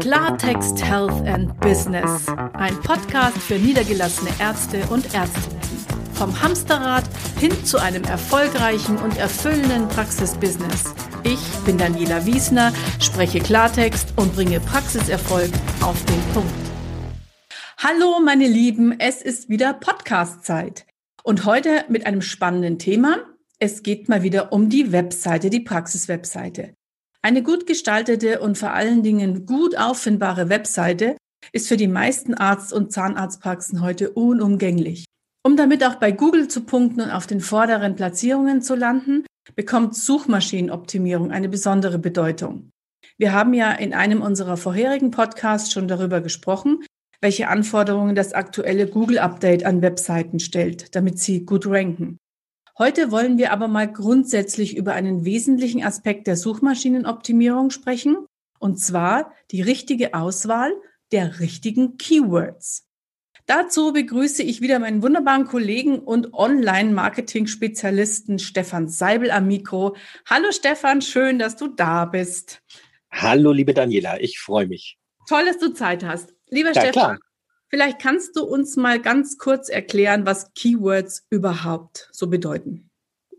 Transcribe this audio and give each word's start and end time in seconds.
Klartext 0.00 0.80
Health 0.84 1.26
and 1.26 1.58
Business. 1.60 2.28
Ein 2.52 2.80
Podcast 2.82 3.36
für 3.36 3.56
niedergelassene 3.58 4.30
Ärzte 4.38 4.86
und 4.90 5.12
Ärztinnen. 5.12 5.60
Vom 6.14 6.40
Hamsterrad 6.40 7.02
hin 7.40 7.52
zu 7.64 7.78
einem 7.78 8.04
erfolgreichen 8.04 8.96
und 8.98 9.16
erfüllenden 9.18 9.88
Praxisbusiness. 9.88 10.94
Ich 11.24 11.40
bin 11.64 11.78
Daniela 11.78 12.24
Wiesner, 12.26 12.72
spreche 13.00 13.40
Klartext 13.40 14.12
und 14.14 14.36
bringe 14.36 14.60
Praxiserfolg 14.60 15.50
auf 15.80 16.04
den 16.04 16.22
Punkt. 16.32 16.54
Hallo 17.78 18.20
meine 18.24 18.46
Lieben, 18.46 19.00
es 19.00 19.20
ist 19.20 19.48
wieder 19.48 19.74
Podcast-Zeit. 19.74 20.86
Und 21.24 21.44
heute 21.44 21.84
mit 21.88 22.06
einem 22.06 22.22
spannenden 22.22 22.78
Thema. 22.78 23.16
Es 23.58 23.82
geht 23.82 24.08
mal 24.08 24.22
wieder 24.22 24.52
um 24.52 24.68
die 24.68 24.92
Webseite, 24.92 25.50
die 25.50 25.60
Praxis-Webseite. 25.60 26.77
Eine 27.22 27.42
gut 27.42 27.66
gestaltete 27.66 28.40
und 28.40 28.56
vor 28.56 28.72
allen 28.72 29.02
Dingen 29.02 29.44
gut 29.44 29.76
auffindbare 29.76 30.48
Webseite 30.48 31.16
ist 31.52 31.68
für 31.68 31.76
die 31.76 31.88
meisten 31.88 32.34
Arzt- 32.34 32.72
und 32.72 32.92
Zahnarztpraxen 32.92 33.82
heute 33.82 34.10
unumgänglich. 34.10 35.04
Um 35.44 35.56
damit 35.56 35.84
auch 35.84 35.96
bei 35.96 36.12
Google 36.12 36.48
zu 36.48 36.62
punkten 36.62 37.00
und 37.00 37.10
auf 37.10 37.26
den 37.26 37.40
vorderen 37.40 37.96
Platzierungen 37.96 38.62
zu 38.62 38.74
landen, 38.74 39.24
bekommt 39.56 39.96
Suchmaschinenoptimierung 39.96 41.30
eine 41.32 41.48
besondere 41.48 41.98
Bedeutung. 41.98 42.70
Wir 43.16 43.32
haben 43.32 43.54
ja 43.54 43.72
in 43.72 43.94
einem 43.94 44.22
unserer 44.22 44.56
vorherigen 44.56 45.10
Podcasts 45.10 45.72
schon 45.72 45.88
darüber 45.88 46.20
gesprochen, 46.20 46.84
welche 47.20 47.48
Anforderungen 47.48 48.14
das 48.14 48.32
aktuelle 48.32 48.86
Google-Update 48.86 49.64
an 49.64 49.82
Webseiten 49.82 50.38
stellt, 50.38 50.94
damit 50.94 51.18
sie 51.18 51.44
gut 51.44 51.66
ranken. 51.66 52.18
Heute 52.78 53.10
wollen 53.10 53.38
wir 53.38 53.50
aber 53.50 53.66
mal 53.66 53.92
grundsätzlich 53.92 54.76
über 54.76 54.92
einen 54.92 55.24
wesentlichen 55.24 55.82
Aspekt 55.82 56.28
der 56.28 56.36
Suchmaschinenoptimierung 56.36 57.70
sprechen, 57.70 58.18
und 58.60 58.78
zwar 58.78 59.32
die 59.50 59.62
richtige 59.62 60.14
Auswahl 60.14 60.70
der 61.10 61.40
richtigen 61.40 61.96
Keywords. 61.96 62.86
Dazu 63.46 63.92
begrüße 63.92 64.44
ich 64.44 64.60
wieder 64.60 64.78
meinen 64.78 65.02
wunderbaren 65.02 65.46
Kollegen 65.46 65.98
und 65.98 66.34
Online-Marketing-Spezialisten 66.34 68.38
Stefan 68.38 68.88
Seibel 68.88 69.32
am 69.32 69.48
Mikro. 69.48 69.96
Hallo 70.26 70.52
Stefan, 70.52 71.02
schön, 71.02 71.40
dass 71.40 71.56
du 71.56 71.66
da 71.66 72.04
bist. 72.04 72.62
Hallo 73.10 73.50
liebe 73.50 73.74
Daniela, 73.74 74.20
ich 74.20 74.38
freue 74.38 74.68
mich. 74.68 74.98
Toll, 75.28 75.46
dass 75.46 75.58
du 75.58 75.72
Zeit 75.72 76.04
hast. 76.04 76.32
Lieber 76.48 76.70
ja, 76.72 76.80
Stefan, 76.80 76.92
klar. 76.92 77.18
Vielleicht 77.68 77.98
kannst 78.00 78.36
du 78.36 78.44
uns 78.44 78.76
mal 78.76 79.00
ganz 79.00 79.36
kurz 79.36 79.68
erklären, 79.68 80.24
was 80.24 80.52
Keywords 80.54 81.26
überhaupt 81.30 82.08
so 82.12 82.28
bedeuten. 82.28 82.88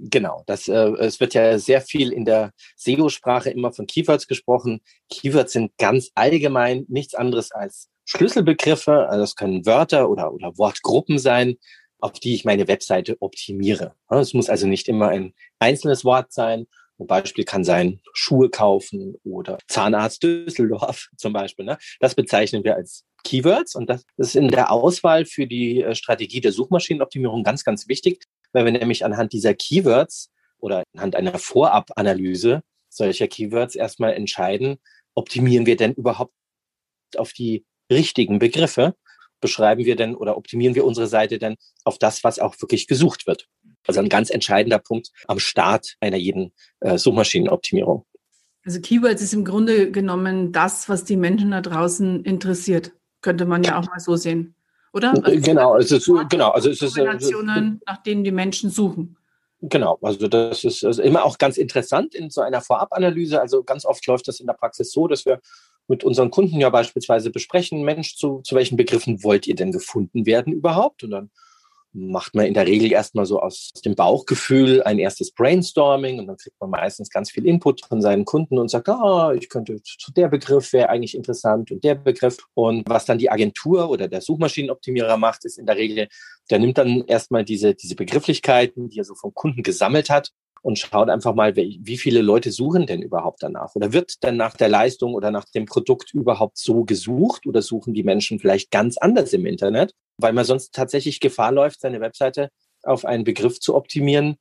Genau, 0.02 0.44
das, 0.46 0.70
äh, 0.70 0.92
es 1.00 1.20
wird 1.20 1.34
ja 1.34 1.60
sehr 1.60 1.82
viel 1.82 2.14
in 2.14 2.24
der 2.24 2.52
SEO-Sprache 2.78 3.50
immer 3.50 3.74
von 3.74 3.86
Keywords 3.86 4.28
gesprochen. 4.28 4.82
Keywords 5.10 5.52
sind 5.54 5.78
ganz 5.78 6.12
allgemein 6.16 6.86
nichts 6.88 7.16
anderes 7.16 7.52
als 7.52 7.90
Schlüsselbegriffe. 8.06 9.10
Also 9.10 9.22
das 9.22 9.36
können 9.36 9.66
Wörter 9.66 10.10
oder, 10.10 10.32
oder 10.34 10.58
Wortgruppen 10.58 11.20
sein, 11.20 11.58
auf 12.00 12.14
die 12.14 12.34
ich 12.34 12.46
meine 12.46 12.70
Webseite 12.70 13.18
optimiere. 13.20 13.94
Es 14.10 14.34
muss 14.34 14.50
also 14.50 14.68
nicht 14.68 14.88
immer 14.88 15.10
ein 15.10 15.34
einzelnes 15.60 16.06
Wort 16.06 16.32
sein. 16.32 16.68
Ein 16.98 17.08
Beispiel 17.08 17.44
kann 17.44 17.66
sein 17.66 18.00
Schuhe 18.14 18.50
kaufen 18.50 19.16
oder 19.26 19.58
Zahnarzt 19.68 20.24
Düsseldorf 20.24 21.10
zum 21.18 21.34
Beispiel. 21.34 21.66
Ne? 21.66 21.78
Das 22.00 22.16
bezeichnen 22.16 22.64
wir 22.64 22.76
als 22.76 23.06
Keywords 23.24 23.76
und 23.76 23.90
das 23.90 24.04
ist 24.18 24.36
in 24.36 24.50
der 24.50 24.72
Auswahl 24.72 25.26
für 25.26 25.48
die 25.48 25.82
äh, 25.82 25.96
Strategie 25.96 26.42
der 26.42 26.52
Suchmaschinenoptimierung 26.52 27.44
ganz, 27.44 27.64
ganz 27.64 27.88
wichtig, 27.88 28.26
weil 28.54 28.66
wir 28.66 28.72
nämlich 28.72 29.06
anhand 29.06 29.34
dieser 29.34 29.54
Keywords 29.54 30.32
oder 30.60 30.84
anhand 30.96 31.16
einer 31.16 31.38
Vorabanalyse 31.38 32.62
solcher 32.90 33.28
Keywords 33.28 33.76
erstmal 33.76 34.14
entscheiden, 34.14 34.78
optimieren 35.16 35.66
wir 35.66 35.76
denn 35.76 35.94
überhaupt 35.94 36.34
auf 37.16 37.34
die 37.34 37.66
richtigen 37.92 38.40
Begriffe? 38.40 38.96
Beschreiben 39.42 39.86
wir 39.86 39.96
denn 39.96 40.16
oder 40.16 40.38
optimieren 40.38 40.76
wir 40.76 40.86
unsere 40.86 41.08
Seite 41.08 41.40
denn 41.40 41.56
auf 41.86 41.98
das, 41.98 42.24
was 42.24 42.40
auch 42.40 42.56
wirklich 42.60 42.88
gesucht 42.88 43.26
wird? 43.26 43.48
Also 43.88 44.02
ein 44.02 44.10
ganz 44.10 44.30
entscheidender 44.30 44.80
Punkt 44.80 45.12
am 45.28 45.40
Start 45.40 45.96
einer 46.02 46.18
jeden 46.18 46.52
äh, 46.82 46.98
Suchmaschinenoptimierung. 46.98 48.06
Also 48.66 48.82
Keywords 48.82 49.22
ist 49.22 49.34
im 49.34 49.46
Grunde 49.46 49.92
genommen 49.92 50.52
das, 50.52 50.90
was 50.90 51.06
die 51.06 51.16
Menschen 51.16 51.52
da 51.52 51.62
draußen 51.62 52.24
interessiert. 52.26 52.92
Könnte 53.22 53.46
man 53.46 53.64
ja 53.64 53.80
auch 53.80 53.86
mal 53.88 54.00
so 54.00 54.16
sehen, 54.16 54.56
oder? 54.94 55.14
Äh, 55.14 55.22
also 55.22 55.42
genau, 55.42 55.78
es 55.78 55.92
ist, 55.92 56.12
genau, 56.30 56.50
also 56.52 56.70
es 56.70 56.82
ist 56.82 56.98
äh, 56.98 57.02
Kombinationen, 57.02 57.82
nach 57.86 58.02
denen 58.04 58.24
die 58.24 58.32
Menschen 58.32 58.70
suchen. 58.70 59.18
Genau, 59.62 60.00
also 60.02 60.28
das 60.30 60.64
ist 60.64 60.86
also 60.86 61.02
immer 61.02 61.26
auch 61.26 61.38
ganz 61.38 61.58
interessant 61.58 62.16
in 62.16 62.30
so 62.30 62.40
einer 62.40 62.62
Vorabanalyse. 62.62 63.42
Also 63.42 63.64
ganz 63.64 63.84
oft 63.84 64.06
läuft 64.08 64.28
das 64.30 64.40
in 64.40 64.48
der 64.48 64.54
Praxis 64.54 64.92
so, 64.92 65.08
dass 65.08 65.26
wir 65.26 65.42
mit 65.90 66.04
unseren 66.06 66.30
Kunden 66.32 66.60
ja 66.60 66.70
beispielsweise 66.70 67.30
besprechen, 67.30 67.84
Mensch, 67.84 68.16
zu, 68.16 68.42
zu 68.42 68.56
welchen 68.56 68.78
Begriffen 68.78 69.22
wollt 69.24 69.48
ihr 69.48 69.56
denn 69.56 69.74
gefunden 69.74 70.26
werden 70.26 70.54
überhaupt? 70.54 71.04
Und 71.04 71.12
dann 71.12 71.30
macht 71.92 72.36
man 72.36 72.46
in 72.46 72.54
der 72.54 72.68
Regel 72.68 72.92
erstmal 72.92 73.26
so 73.26 73.40
aus 73.40 73.72
dem 73.84 73.96
Bauchgefühl 73.96 74.84
ein 74.84 75.00
erstes 75.00 75.32
Brainstorming 75.32 76.20
und 76.20 76.28
dann 76.28 76.38
kriegt 76.38 76.60
man 76.60 76.70
meistens 76.70 77.10
ganz 77.10 77.32
viel 77.32 77.46
Input 77.46 77.86
von 77.86 78.02
seinen 78.02 78.26
Kunden 78.26 78.58
und 78.58 78.70
sagt, 78.70 78.90
ah, 78.90 79.34
ich 79.34 79.50
könnte, 79.50 79.82
der 80.16 80.28
Begriff 80.28 80.72
wäre 80.74 80.90
eigentlich 80.90 81.16
interessant 81.16 81.72
und 81.72 81.84
der 81.84 81.96
Begriff. 81.96 82.38
Und 82.54 82.88
was 82.88 83.06
dann 83.06 83.18
die 83.18 83.32
Agentur 83.32 83.90
oder 83.90 84.08
der 84.08 84.22
Suchmaschinenoptimierer 84.22 85.18
macht, 85.18 85.46
ist 85.46 85.58
in 85.58 85.66
der 85.66 85.78
Regel, 85.78 86.08
der 86.50 86.60
nimmt 86.60 86.78
dann 86.78 87.04
erstmal 87.06 87.44
diese, 87.44 87.74
diese 87.76 87.96
Begrifflichkeiten, 87.96 88.90
die 88.90 89.00
er 89.00 89.06
so 89.06 89.16
vom 89.16 89.34
Kunden 89.34 89.64
gesammelt 89.64 90.10
hat 90.10 90.32
und 90.62 90.80
schaut 90.80 91.10
einfach 91.10 91.34
mal, 91.34 91.56
wie 91.56 91.98
viele 91.98 92.22
Leute 92.22 92.52
suchen 92.52 92.86
denn 92.86 93.02
überhaupt 93.02 93.44
danach? 93.44 93.76
Oder 93.76 93.94
wird 93.94 94.24
dann 94.24 94.38
nach 94.38 94.56
der 94.56 94.70
Leistung 94.70 95.14
oder 95.14 95.32
nach 95.32 95.46
dem 95.46 95.66
Produkt 95.66 96.14
überhaupt 96.14 96.58
so 96.58 96.84
gesucht 96.84 97.46
oder 97.46 97.62
suchen 97.62 97.94
die 97.94 98.04
Menschen 98.04 98.40
vielleicht 98.40 98.72
ganz 98.72 98.98
anders 98.98 99.34
im 99.34 99.46
Internet? 99.46 99.94
Weil 100.18 100.34
man 100.34 100.46
sonst 100.46 100.74
tatsächlich 100.74 101.20
Gefahr 101.20 101.52
läuft, 101.52 101.82
seine 101.82 102.02
Webseite 102.02 102.50
auf 102.84 103.06
einen 103.06 103.24
Begriff 103.24 103.60
zu 103.60 103.76
optimieren, 103.76 104.36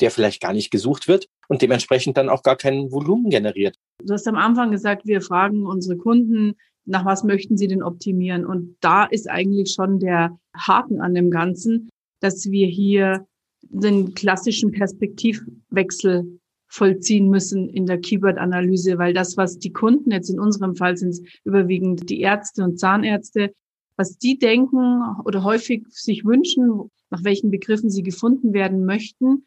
der 0.00 0.10
vielleicht 0.10 0.40
gar 0.40 0.52
nicht 0.52 0.70
gesucht 0.70 1.08
wird 1.08 1.26
und 1.48 1.62
dementsprechend 1.62 2.16
dann 2.16 2.28
auch 2.28 2.42
gar 2.42 2.56
kein 2.56 2.90
Volumen 2.90 3.30
generiert. 3.30 3.76
Du 4.02 4.12
hast 4.12 4.26
am 4.26 4.36
Anfang 4.36 4.70
gesagt, 4.70 5.06
wir 5.06 5.20
fragen 5.20 5.66
unsere 5.66 5.96
Kunden, 5.96 6.54
nach 6.86 7.04
was 7.04 7.24
möchten 7.24 7.56
sie 7.56 7.68
denn 7.68 7.82
optimieren? 7.82 8.46
Und 8.46 8.76
da 8.80 9.04
ist 9.04 9.28
eigentlich 9.28 9.72
schon 9.72 10.00
der 10.00 10.38
Haken 10.56 11.00
an 11.00 11.14
dem 11.14 11.30
Ganzen, 11.30 11.90
dass 12.20 12.50
wir 12.50 12.66
hier 12.66 13.26
den 13.62 14.14
klassischen 14.14 14.72
Perspektivwechsel 14.72 16.40
vollziehen 16.70 17.28
müssen 17.28 17.68
in 17.68 17.86
der 17.86 17.98
Keyword-Analyse, 17.98 18.96
weil 18.98 19.12
das, 19.12 19.36
was 19.36 19.58
die 19.58 19.72
Kunden 19.72 20.12
jetzt 20.12 20.30
in 20.30 20.38
unserem 20.38 20.76
Fall 20.76 20.96
sind 20.96 21.18
überwiegend 21.44 22.08
die 22.08 22.20
Ärzte 22.20 22.62
und 22.62 22.78
Zahnärzte, 22.78 23.52
was 23.96 24.16
die 24.18 24.38
denken 24.38 25.02
oder 25.24 25.42
häufig 25.42 25.84
sich 25.90 26.24
wünschen, 26.24 26.90
nach 27.10 27.24
welchen 27.24 27.50
Begriffen 27.50 27.90
sie 27.90 28.04
gefunden 28.04 28.52
werden 28.52 28.84
möchten, 28.84 29.44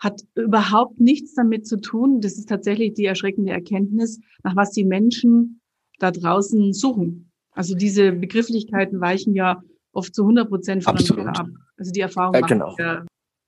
hat 0.00 0.22
überhaupt 0.34 1.00
nichts 1.00 1.34
damit 1.34 1.66
zu 1.66 1.80
tun. 1.80 2.20
Das 2.20 2.36
ist 2.36 2.48
tatsächlich 2.48 2.94
die 2.94 3.04
erschreckende 3.04 3.52
Erkenntnis, 3.52 4.20
nach 4.42 4.56
was 4.56 4.72
die 4.72 4.84
Menschen 4.84 5.60
da 6.00 6.10
draußen 6.10 6.72
suchen. 6.72 7.30
Also 7.52 7.76
diese 7.76 8.10
Begrifflichkeiten 8.10 9.00
weichen 9.00 9.34
ja 9.34 9.62
oft 9.92 10.12
zu 10.12 10.22
100 10.22 10.48
Prozent 10.48 10.84
voneinander 10.84 11.40
ab. 11.40 11.48
Also 11.78 11.92
die 11.92 12.00
Erfahrung 12.00 12.34
äh, 12.34 12.42
genau. 12.42 12.74
ja 12.78 13.04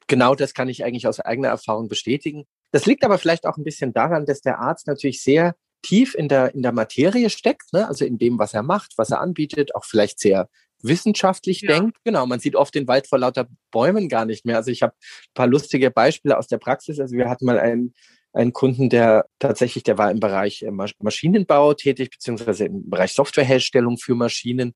genau 0.06 0.34
das 0.34 0.54
kann 0.54 0.68
ich 0.68 0.84
eigentlich 0.84 1.06
aus 1.06 1.20
eigener 1.20 1.48
Erfahrung 1.48 1.88
bestätigen. 1.88 2.44
Das 2.72 2.86
liegt 2.86 3.04
aber 3.04 3.18
vielleicht 3.18 3.46
auch 3.46 3.56
ein 3.56 3.64
bisschen 3.64 3.92
daran, 3.92 4.26
dass 4.26 4.40
der 4.40 4.58
Arzt 4.58 4.86
natürlich 4.86 5.22
sehr 5.22 5.54
tief 5.82 6.14
in 6.14 6.28
der, 6.28 6.54
in 6.54 6.62
der 6.62 6.72
Materie 6.72 7.30
steckt, 7.30 7.72
ne? 7.72 7.86
also 7.86 8.04
in 8.04 8.18
dem, 8.18 8.38
was 8.38 8.54
er 8.54 8.62
macht, 8.62 8.94
was 8.96 9.10
er 9.10 9.20
anbietet, 9.20 9.74
auch 9.74 9.84
vielleicht 9.84 10.18
sehr 10.18 10.48
wissenschaftlich 10.82 11.62
ja. 11.62 11.72
denkt. 11.72 11.98
Genau, 12.04 12.26
man 12.26 12.40
sieht 12.40 12.56
oft 12.56 12.74
den 12.74 12.88
Wald 12.88 13.06
vor 13.06 13.18
lauter 13.18 13.48
Bäumen 13.70 14.08
gar 14.08 14.24
nicht 14.24 14.44
mehr. 14.44 14.56
Also 14.56 14.70
ich 14.70 14.82
habe 14.82 14.94
ein 14.94 15.34
paar 15.34 15.46
lustige 15.46 15.90
Beispiele 15.90 16.36
aus 16.36 16.48
der 16.48 16.58
Praxis. 16.58 17.00
Also 17.00 17.16
wir 17.16 17.28
hatten 17.28 17.46
mal 17.46 17.58
einen, 17.58 17.94
einen 18.32 18.52
Kunden, 18.52 18.90
der 18.90 19.26
tatsächlich, 19.38 19.84
der 19.84 19.98
war 19.98 20.10
im 20.10 20.20
Bereich 20.20 20.62
äh, 20.62 20.70
Maschinenbau 20.70 21.74
tätig, 21.74 22.10
beziehungsweise 22.10 22.66
im 22.66 22.90
Bereich 22.90 23.12
Softwareherstellung 23.12 23.96
für 23.96 24.14
Maschinen. 24.14 24.74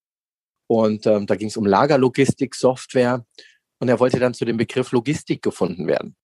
Und 0.67 1.07
ähm, 1.07 1.27
da 1.27 1.35
ging 1.35 1.49
es 1.49 1.57
um 1.57 1.67
Lagerlogistik, 1.67 2.55
Software. 2.55 3.25
Und 3.81 3.89
er 3.89 3.99
wollte 3.99 4.21
dann 4.21 4.35
zu 4.35 4.45
dem 4.45 4.59
Begriff 4.59 4.93
Logistik 4.93 5.43
gefunden 5.43 5.87
werden. 5.89 6.15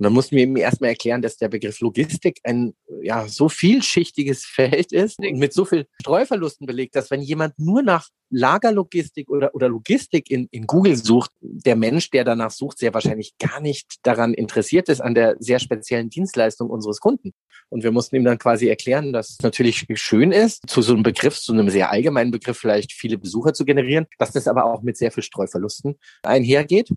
Und 0.00 0.04
dann 0.04 0.14
mussten 0.14 0.34
wir 0.34 0.44
ihm 0.44 0.56
erstmal 0.56 0.88
erklären, 0.88 1.20
dass 1.20 1.36
der 1.36 1.50
Begriff 1.50 1.78
Logistik 1.80 2.40
ein 2.44 2.72
ja, 3.02 3.28
so 3.28 3.50
vielschichtiges 3.50 4.46
Feld 4.46 4.92
ist 4.92 5.18
und 5.18 5.38
mit 5.38 5.52
so 5.52 5.66
viel 5.66 5.86
Streuverlusten 6.00 6.66
belegt, 6.66 6.96
dass 6.96 7.10
wenn 7.10 7.20
jemand 7.20 7.58
nur 7.58 7.82
nach 7.82 8.08
Lagerlogistik 8.30 9.28
oder, 9.28 9.54
oder 9.54 9.68
Logistik 9.68 10.30
in, 10.30 10.48
in 10.52 10.66
Google 10.66 10.96
sucht, 10.96 11.32
der 11.42 11.76
Mensch, 11.76 12.08
der 12.08 12.24
danach 12.24 12.50
sucht, 12.50 12.78
sehr 12.78 12.94
wahrscheinlich 12.94 13.36
gar 13.36 13.60
nicht 13.60 13.96
daran 14.02 14.32
interessiert 14.32 14.88
ist, 14.88 15.02
an 15.02 15.14
der 15.14 15.36
sehr 15.38 15.58
speziellen 15.58 16.08
Dienstleistung 16.08 16.70
unseres 16.70 17.00
Kunden. 17.00 17.34
Und 17.68 17.82
wir 17.82 17.92
mussten 17.92 18.16
ihm 18.16 18.24
dann 18.24 18.38
quasi 18.38 18.68
erklären, 18.68 19.12
dass 19.12 19.32
es 19.32 19.42
natürlich 19.42 19.86
schön 19.96 20.32
ist, 20.32 20.62
zu 20.66 20.80
so 20.80 20.94
einem 20.94 21.02
Begriff, 21.02 21.38
zu 21.38 21.52
einem 21.52 21.68
sehr 21.68 21.90
allgemeinen 21.90 22.30
Begriff 22.30 22.56
vielleicht 22.56 22.94
viele 22.94 23.18
Besucher 23.18 23.52
zu 23.52 23.66
generieren, 23.66 24.06
dass 24.18 24.32
das 24.32 24.48
aber 24.48 24.64
auch 24.64 24.80
mit 24.80 24.96
sehr 24.96 25.12
viel 25.12 25.24
Streuverlusten 25.24 25.96
einhergeht 26.22 26.88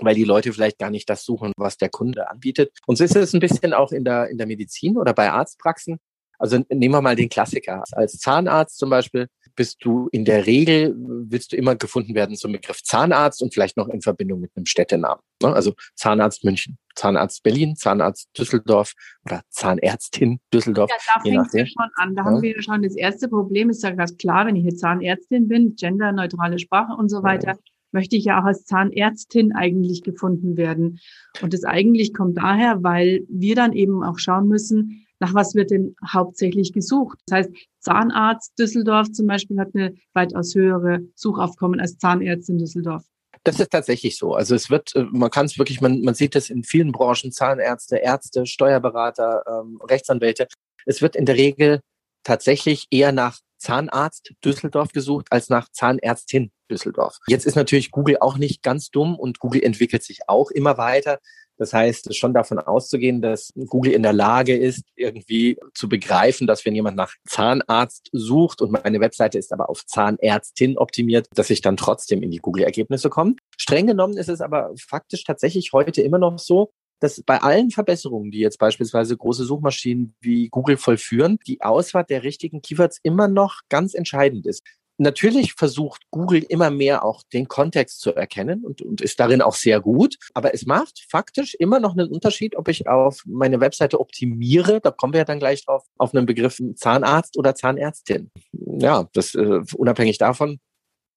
weil 0.00 0.14
die 0.14 0.24
Leute 0.24 0.52
vielleicht 0.52 0.78
gar 0.78 0.90
nicht 0.90 1.08
das 1.08 1.24
suchen, 1.24 1.52
was 1.56 1.76
der 1.76 1.88
Kunde 1.88 2.30
anbietet. 2.30 2.72
Und 2.86 2.96
so 2.96 3.04
ist 3.04 3.16
es 3.16 3.34
ein 3.34 3.40
bisschen 3.40 3.72
auch 3.72 3.92
in 3.92 4.04
der, 4.04 4.28
in 4.28 4.38
der 4.38 4.46
Medizin 4.46 4.96
oder 4.96 5.12
bei 5.12 5.30
Arztpraxen. 5.30 5.98
Also 6.38 6.58
nehmen 6.68 6.94
wir 6.94 7.00
mal 7.00 7.16
den 7.16 7.28
Klassiker. 7.28 7.84
Als 7.92 8.18
Zahnarzt 8.18 8.78
zum 8.78 8.90
Beispiel 8.90 9.28
bist 9.56 9.84
du 9.84 10.08
in 10.10 10.24
der 10.24 10.46
Regel, 10.46 10.94
willst 10.96 11.52
du 11.52 11.56
immer 11.56 11.76
gefunden 11.76 12.14
werden 12.14 12.36
zum 12.36 12.52
Begriff 12.52 12.82
Zahnarzt 12.82 13.40
und 13.40 13.54
vielleicht 13.54 13.76
noch 13.76 13.88
in 13.88 14.02
Verbindung 14.02 14.40
mit 14.40 14.50
einem 14.56 14.66
Städtenamen. 14.66 15.22
Ne? 15.42 15.52
Also 15.52 15.74
Zahnarzt 15.94 16.44
München, 16.44 16.76
Zahnarzt 16.96 17.42
Berlin, 17.42 17.76
Zahnarzt 17.76 18.28
Düsseldorf 18.36 18.94
oder 19.24 19.42
Zahnärztin 19.50 20.40
Düsseldorf. 20.52 20.90
Ja, 20.90 20.96
da 21.14 21.20
fängt 21.22 21.46
es 21.46 21.52
ja 21.52 21.66
schon 21.66 21.90
an. 21.96 22.16
Da 22.16 22.22
ja. 22.22 22.26
haben 22.26 22.42
wir 22.42 22.60
schon 22.62 22.82
das 22.82 22.96
erste 22.96 23.28
Problem. 23.28 23.70
Ist 23.70 23.82
ja 23.82 23.90
ganz 23.90 24.16
klar, 24.16 24.46
wenn 24.46 24.56
ich 24.56 24.64
jetzt 24.64 24.80
Zahnärztin 24.80 25.48
bin, 25.48 25.76
genderneutrale 25.76 26.58
Sprache 26.58 26.94
und 26.94 27.08
so 27.08 27.22
weiter, 27.22 27.52
ja. 27.52 27.58
Möchte 27.94 28.16
ich 28.16 28.26
ja 28.26 28.40
auch 28.40 28.44
als 28.44 28.66
Zahnärztin 28.66 29.54
eigentlich 29.54 30.02
gefunden 30.02 30.58
werden. 30.58 30.98
Und 31.40 31.54
das 31.54 31.64
eigentlich 31.64 32.12
kommt 32.12 32.36
daher, 32.36 32.82
weil 32.82 33.24
wir 33.28 33.54
dann 33.54 33.72
eben 33.72 34.02
auch 34.02 34.18
schauen 34.18 34.48
müssen, 34.48 35.06
nach 35.20 35.32
was 35.32 35.54
wird 35.54 35.70
denn 35.70 35.94
hauptsächlich 36.06 36.72
gesucht? 36.72 37.18
Das 37.26 37.38
heißt, 37.38 37.50
Zahnarzt 37.78 38.58
Düsseldorf 38.58 39.10
zum 39.12 39.26
Beispiel 39.26 39.58
hat 39.58 39.70
eine 39.74 39.94
weitaus 40.12 40.54
höhere 40.54 41.00
Suchaufkommen 41.14 41.80
als 41.80 41.96
Zahnärztin 41.96 42.58
Düsseldorf. 42.58 43.04
Das 43.44 43.60
ist 43.60 43.70
tatsächlich 43.70 44.18
so. 44.18 44.34
Also 44.34 44.54
es 44.54 44.70
wird, 44.70 44.94
äh, 44.96 45.04
man 45.10 45.30
kann 45.30 45.46
es 45.46 45.58
wirklich, 45.58 45.80
man, 45.80 46.00
man 46.00 46.14
sieht 46.14 46.34
es 46.34 46.50
in 46.50 46.64
vielen 46.64 46.92
Branchen, 46.92 47.30
Zahnärzte, 47.30 47.96
Ärzte, 47.96 48.46
Steuerberater, 48.46 49.44
ähm, 49.46 49.80
Rechtsanwälte. 49.82 50.48
Es 50.86 51.00
wird 51.00 51.14
in 51.14 51.26
der 51.26 51.36
Regel 51.36 51.80
tatsächlich 52.24 52.86
eher 52.90 53.12
nach 53.12 53.38
Zahnarzt 53.58 54.32
Düsseldorf 54.44 54.92
gesucht 54.92 55.28
als 55.30 55.48
nach 55.48 55.68
Zahnärztin 55.70 56.50
Düsseldorf. 56.70 57.18
Jetzt 57.28 57.46
ist 57.46 57.56
natürlich 57.56 57.90
Google 57.90 58.18
auch 58.20 58.36
nicht 58.36 58.62
ganz 58.62 58.90
dumm 58.90 59.18
und 59.18 59.38
Google 59.38 59.62
entwickelt 59.62 60.02
sich 60.02 60.28
auch 60.28 60.50
immer 60.50 60.78
weiter. 60.78 61.18
Das 61.56 61.72
heißt, 61.72 62.16
schon 62.16 62.34
davon 62.34 62.58
auszugehen, 62.58 63.22
dass 63.22 63.52
Google 63.68 63.92
in 63.92 64.02
der 64.02 64.12
Lage 64.12 64.56
ist, 64.56 64.84
irgendwie 64.96 65.56
zu 65.72 65.88
begreifen, 65.88 66.46
dass 66.46 66.64
wenn 66.64 66.74
jemand 66.74 66.96
nach 66.96 67.12
Zahnarzt 67.28 68.08
sucht 68.12 68.60
und 68.60 68.72
meine 68.72 69.00
Webseite 69.00 69.38
ist 69.38 69.52
aber 69.52 69.70
auf 69.70 69.86
Zahnärztin 69.86 70.76
optimiert, 70.76 71.28
dass 71.34 71.50
ich 71.50 71.60
dann 71.60 71.76
trotzdem 71.76 72.22
in 72.22 72.32
die 72.32 72.38
Google-Ergebnisse 72.38 73.08
komme. 73.08 73.36
Streng 73.56 73.86
genommen 73.86 74.16
ist 74.16 74.28
es 74.28 74.40
aber 74.40 74.72
faktisch 74.76 75.22
tatsächlich 75.22 75.72
heute 75.72 76.02
immer 76.02 76.18
noch 76.18 76.38
so, 76.38 76.72
dass 77.00 77.22
bei 77.22 77.40
allen 77.40 77.70
Verbesserungen, 77.70 78.30
die 78.30 78.38
jetzt 78.38 78.58
beispielsweise 78.58 79.16
große 79.16 79.44
Suchmaschinen 79.44 80.16
wie 80.20 80.48
Google 80.48 80.76
vollführen, 80.76 81.38
die 81.46 81.60
Auswahl 81.60 82.04
der 82.04 82.22
richtigen 82.22 82.62
Keywords 82.62 82.98
immer 83.02 83.28
noch 83.28 83.60
ganz 83.68 83.94
entscheidend 83.94 84.46
ist. 84.46 84.62
Natürlich 84.96 85.54
versucht 85.54 86.02
Google 86.10 86.44
immer 86.48 86.70
mehr 86.70 87.04
auch 87.04 87.22
den 87.32 87.48
Kontext 87.48 88.00
zu 88.00 88.14
erkennen 88.14 88.64
und, 88.64 88.80
und 88.80 89.00
ist 89.00 89.18
darin 89.18 89.42
auch 89.42 89.54
sehr 89.54 89.80
gut. 89.80 90.16
Aber 90.34 90.54
es 90.54 90.66
macht 90.66 91.04
faktisch 91.08 91.54
immer 91.54 91.80
noch 91.80 91.92
einen 91.96 92.08
Unterschied, 92.08 92.54
ob 92.56 92.68
ich 92.68 92.86
auf 92.86 93.22
meine 93.26 93.60
Webseite 93.60 93.98
optimiere, 93.98 94.80
da 94.80 94.92
kommen 94.92 95.12
wir 95.12 95.18
ja 95.18 95.24
dann 95.24 95.40
gleich 95.40 95.64
drauf, 95.64 95.84
auf 95.98 96.14
einen 96.14 96.26
Begriff 96.26 96.60
Zahnarzt 96.76 97.36
oder 97.36 97.56
Zahnärztin. 97.56 98.30
Ja, 98.52 99.08
das 99.12 99.34
äh, 99.34 99.60
unabhängig 99.76 100.18
davon, 100.18 100.60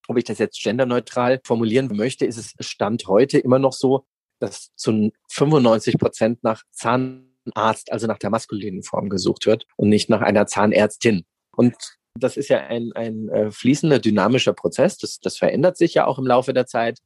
ob 0.07 0.17
ich 0.17 0.23
das 0.23 0.39
jetzt 0.39 0.61
genderneutral 0.61 1.39
formulieren 1.43 1.87
möchte, 1.95 2.25
ist 2.25 2.37
es 2.37 2.53
Stand 2.65 3.07
heute 3.07 3.37
immer 3.37 3.59
noch 3.59 3.73
so, 3.73 4.05
dass 4.39 4.71
zu 4.75 5.11
95 5.29 5.97
Prozent 5.99 6.43
nach 6.43 6.63
Zahnarzt, 6.71 7.91
also 7.91 8.07
nach 8.07 8.17
der 8.17 8.29
maskulinen 8.31 8.81
Form 8.83 9.09
gesucht 9.09 9.45
wird 9.45 9.65
und 9.75 9.89
nicht 9.89 10.09
nach 10.09 10.21
einer 10.21 10.47
Zahnärztin. 10.47 11.25
Und 11.55 11.75
das 12.19 12.37
ist 12.37 12.49
ja 12.49 12.59
ein, 12.59 12.91
ein 12.93 13.29
äh, 13.29 13.51
fließender, 13.51 13.99
dynamischer 13.99 14.53
Prozess. 14.53 14.97
Das, 14.97 15.19
das 15.19 15.37
verändert 15.37 15.77
sich 15.77 15.93
ja 15.93 16.05
auch 16.05 16.19
im 16.19 16.25
Laufe 16.25 16.53
der 16.53 16.65
Zeit. 16.65 16.99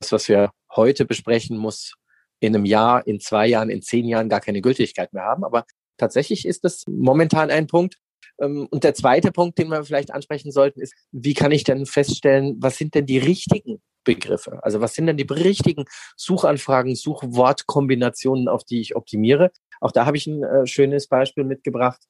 Das, 0.00 0.12
was 0.12 0.28
wir 0.28 0.50
heute 0.74 1.04
besprechen, 1.04 1.56
muss 1.56 1.94
in 2.40 2.54
einem 2.54 2.64
Jahr, 2.64 3.06
in 3.06 3.20
zwei 3.20 3.46
Jahren, 3.46 3.70
in 3.70 3.82
zehn 3.82 4.06
Jahren 4.06 4.28
gar 4.28 4.40
keine 4.40 4.60
Gültigkeit 4.60 5.12
mehr 5.12 5.24
haben. 5.24 5.44
Aber 5.44 5.64
tatsächlich 5.96 6.46
ist 6.46 6.64
das 6.64 6.84
momentan 6.86 7.50
ein 7.50 7.66
Punkt. 7.66 7.96
Ähm, 8.40 8.66
und 8.70 8.84
der 8.84 8.94
zweite 8.94 9.32
Punkt, 9.32 9.58
den 9.58 9.68
wir 9.68 9.84
vielleicht 9.84 10.12
ansprechen 10.12 10.50
sollten, 10.50 10.80
ist, 10.80 10.94
wie 11.12 11.34
kann 11.34 11.52
ich 11.52 11.64
denn 11.64 11.86
feststellen, 11.86 12.56
was 12.58 12.76
sind 12.76 12.94
denn 12.94 13.06
die 13.06 13.18
richtigen 13.18 13.80
Begriffe? 14.04 14.62
Also 14.62 14.80
was 14.80 14.94
sind 14.94 15.06
denn 15.06 15.16
die 15.16 15.26
richtigen 15.28 15.84
Suchanfragen, 16.16 16.94
Suchwortkombinationen, 16.94 18.48
auf 18.48 18.64
die 18.64 18.80
ich 18.80 18.96
optimiere? 18.96 19.50
Auch 19.80 19.92
da 19.92 20.06
habe 20.06 20.16
ich 20.16 20.26
ein 20.26 20.42
äh, 20.42 20.66
schönes 20.66 21.08
Beispiel 21.08 21.44
mitgebracht. 21.44 22.00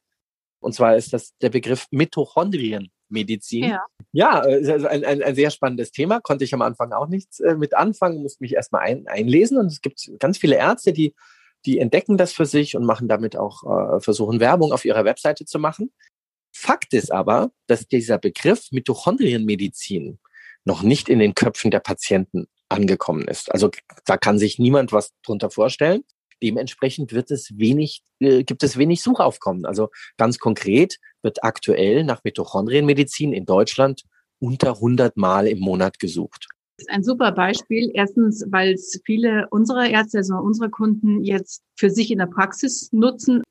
Und 0.60 0.74
zwar 0.74 0.96
ist 0.96 1.12
das 1.12 1.36
der 1.38 1.50
Begriff 1.50 1.86
Mitochondrienmedizin. 1.90 3.64
Ja, 3.64 3.84
ja 4.12 4.40
also 4.40 4.86
ein, 4.86 5.04
ein, 5.04 5.22
ein 5.22 5.34
sehr 5.34 5.50
spannendes 5.50 5.92
Thema. 5.92 6.20
Konnte 6.20 6.44
ich 6.44 6.54
am 6.54 6.62
Anfang 6.62 6.92
auch 6.92 7.08
nichts 7.08 7.40
äh, 7.40 7.56
mit 7.56 7.74
anfangen, 7.74 8.22
musste 8.22 8.42
mich 8.42 8.54
erstmal 8.54 8.82
ein, 8.82 9.06
einlesen. 9.06 9.58
Und 9.58 9.66
es 9.66 9.80
gibt 9.80 10.10
ganz 10.18 10.38
viele 10.38 10.56
Ärzte, 10.56 10.92
die, 10.92 11.14
die 11.64 11.78
entdecken 11.78 12.16
das 12.16 12.32
für 12.32 12.46
sich 12.46 12.76
und 12.76 12.84
machen 12.84 13.08
damit 13.08 13.36
auch, 13.36 13.62
äh, 13.64 14.00
versuchen 14.00 14.40
Werbung 14.40 14.72
auf 14.72 14.84
ihrer 14.84 15.04
Webseite 15.04 15.44
zu 15.44 15.58
machen. 15.58 15.92
Fakt 16.52 16.94
ist 16.94 17.12
aber, 17.12 17.50
dass 17.66 17.86
dieser 17.86 18.18
Begriff 18.18 18.72
Mitochondrienmedizin 18.72 20.18
noch 20.64 20.82
nicht 20.82 21.08
in 21.08 21.18
den 21.18 21.34
Köpfen 21.34 21.70
der 21.70 21.80
Patienten 21.80 22.46
angekommen 22.68 23.28
ist. 23.28 23.52
Also 23.52 23.70
da 24.04 24.16
kann 24.16 24.38
sich 24.38 24.58
niemand 24.58 24.92
was 24.92 25.12
drunter 25.22 25.50
vorstellen. 25.50 26.02
Dementsprechend 26.42 27.12
wird 27.12 27.30
es 27.30 27.56
wenig, 27.58 28.02
äh, 28.20 28.44
gibt 28.44 28.62
es 28.62 28.76
wenig 28.76 29.02
Suchaufkommen. 29.02 29.64
Also 29.64 29.88
ganz 30.16 30.38
konkret 30.38 30.98
wird 31.22 31.42
aktuell 31.42 32.04
nach 32.04 32.24
Mitochondrienmedizin 32.24 33.32
in 33.32 33.46
Deutschland 33.46 34.02
unter 34.38 34.74
100 34.74 35.16
Mal 35.16 35.46
im 35.46 35.60
Monat 35.60 35.98
gesucht. 35.98 36.48
Das 36.78 36.86
ist 36.86 36.90
ein 36.90 37.02
super 37.02 37.32
Beispiel. 37.32 37.90
Erstens, 37.94 38.44
weil 38.50 38.74
es 38.74 39.00
viele 39.04 39.46
unserer 39.50 39.88
Ärzte, 39.88 40.18
also 40.18 40.36
unsere 40.36 40.68
Kunden 40.68 41.24
jetzt 41.24 41.62
für 41.74 41.88
sich 41.90 42.10
in 42.10 42.18
der 42.18 42.26
Praxis 42.26 42.92
nutzen. 42.92 43.42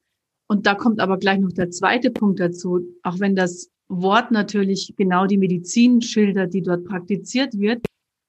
Und 0.48 0.68
da 0.68 0.76
kommt 0.76 1.00
aber 1.00 1.18
gleich 1.18 1.40
noch 1.40 1.52
der 1.52 1.72
zweite 1.72 2.12
Punkt 2.12 2.40
dazu. 2.40 2.82
Auch 3.02 3.20
wenn 3.20 3.36
das 3.36 3.70
Wort 3.88 4.32
natürlich 4.32 4.94
genau 4.96 5.26
die 5.26 5.40
Medizin 5.40 6.02
schildert, 6.02 6.54
die 6.54 6.62
dort 6.62 6.86
praktiziert 6.86 7.58
wird, 7.58 7.86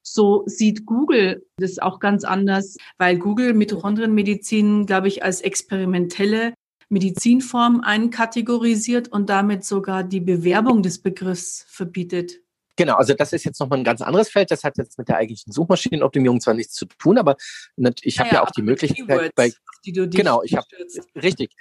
so 0.06 0.44
sieht 0.46 0.86
Google 0.86 1.44
das 1.58 1.78
auch 1.78 1.98
ganz 1.98 2.24
anders, 2.24 2.76
weil 2.98 3.18
Google 3.18 3.54
Mitochondrienmedizin, 3.54 4.86
glaube 4.86 5.08
ich, 5.08 5.24
als 5.24 5.40
experimentelle 5.40 6.54
Medizinform 6.88 7.80
einkategorisiert 7.80 9.08
und 9.08 9.28
damit 9.28 9.64
sogar 9.64 10.04
die 10.04 10.20
Bewerbung 10.20 10.82
des 10.82 11.02
Begriffs 11.02 11.66
verbietet. 11.68 12.40
Genau, 12.76 12.94
also 12.94 13.14
das 13.14 13.32
ist 13.32 13.44
jetzt 13.44 13.58
nochmal 13.58 13.78
ein 13.78 13.84
ganz 13.84 14.02
anderes 14.02 14.28
Feld. 14.28 14.50
Das 14.50 14.62
hat 14.62 14.78
jetzt 14.78 14.98
mit 14.98 15.08
der 15.08 15.16
eigentlichen 15.16 15.52
Suchmaschinenoptimierung 15.52 16.40
zwar 16.40 16.54
nichts 16.54 16.74
zu 16.74 16.84
tun, 16.86 17.18
aber 17.18 17.36
ich 18.02 18.20
habe 18.20 18.28
ja, 18.28 18.34
ja, 18.36 18.42
auch 18.44 18.50
die 18.50 18.62
Möglichkeit, 18.62 19.06
Keywords, 19.06 19.34
bei, 19.34 19.52
genau, 19.82 20.42
ich 20.42 20.54
habe 20.54 20.66
richtig. 21.16 21.52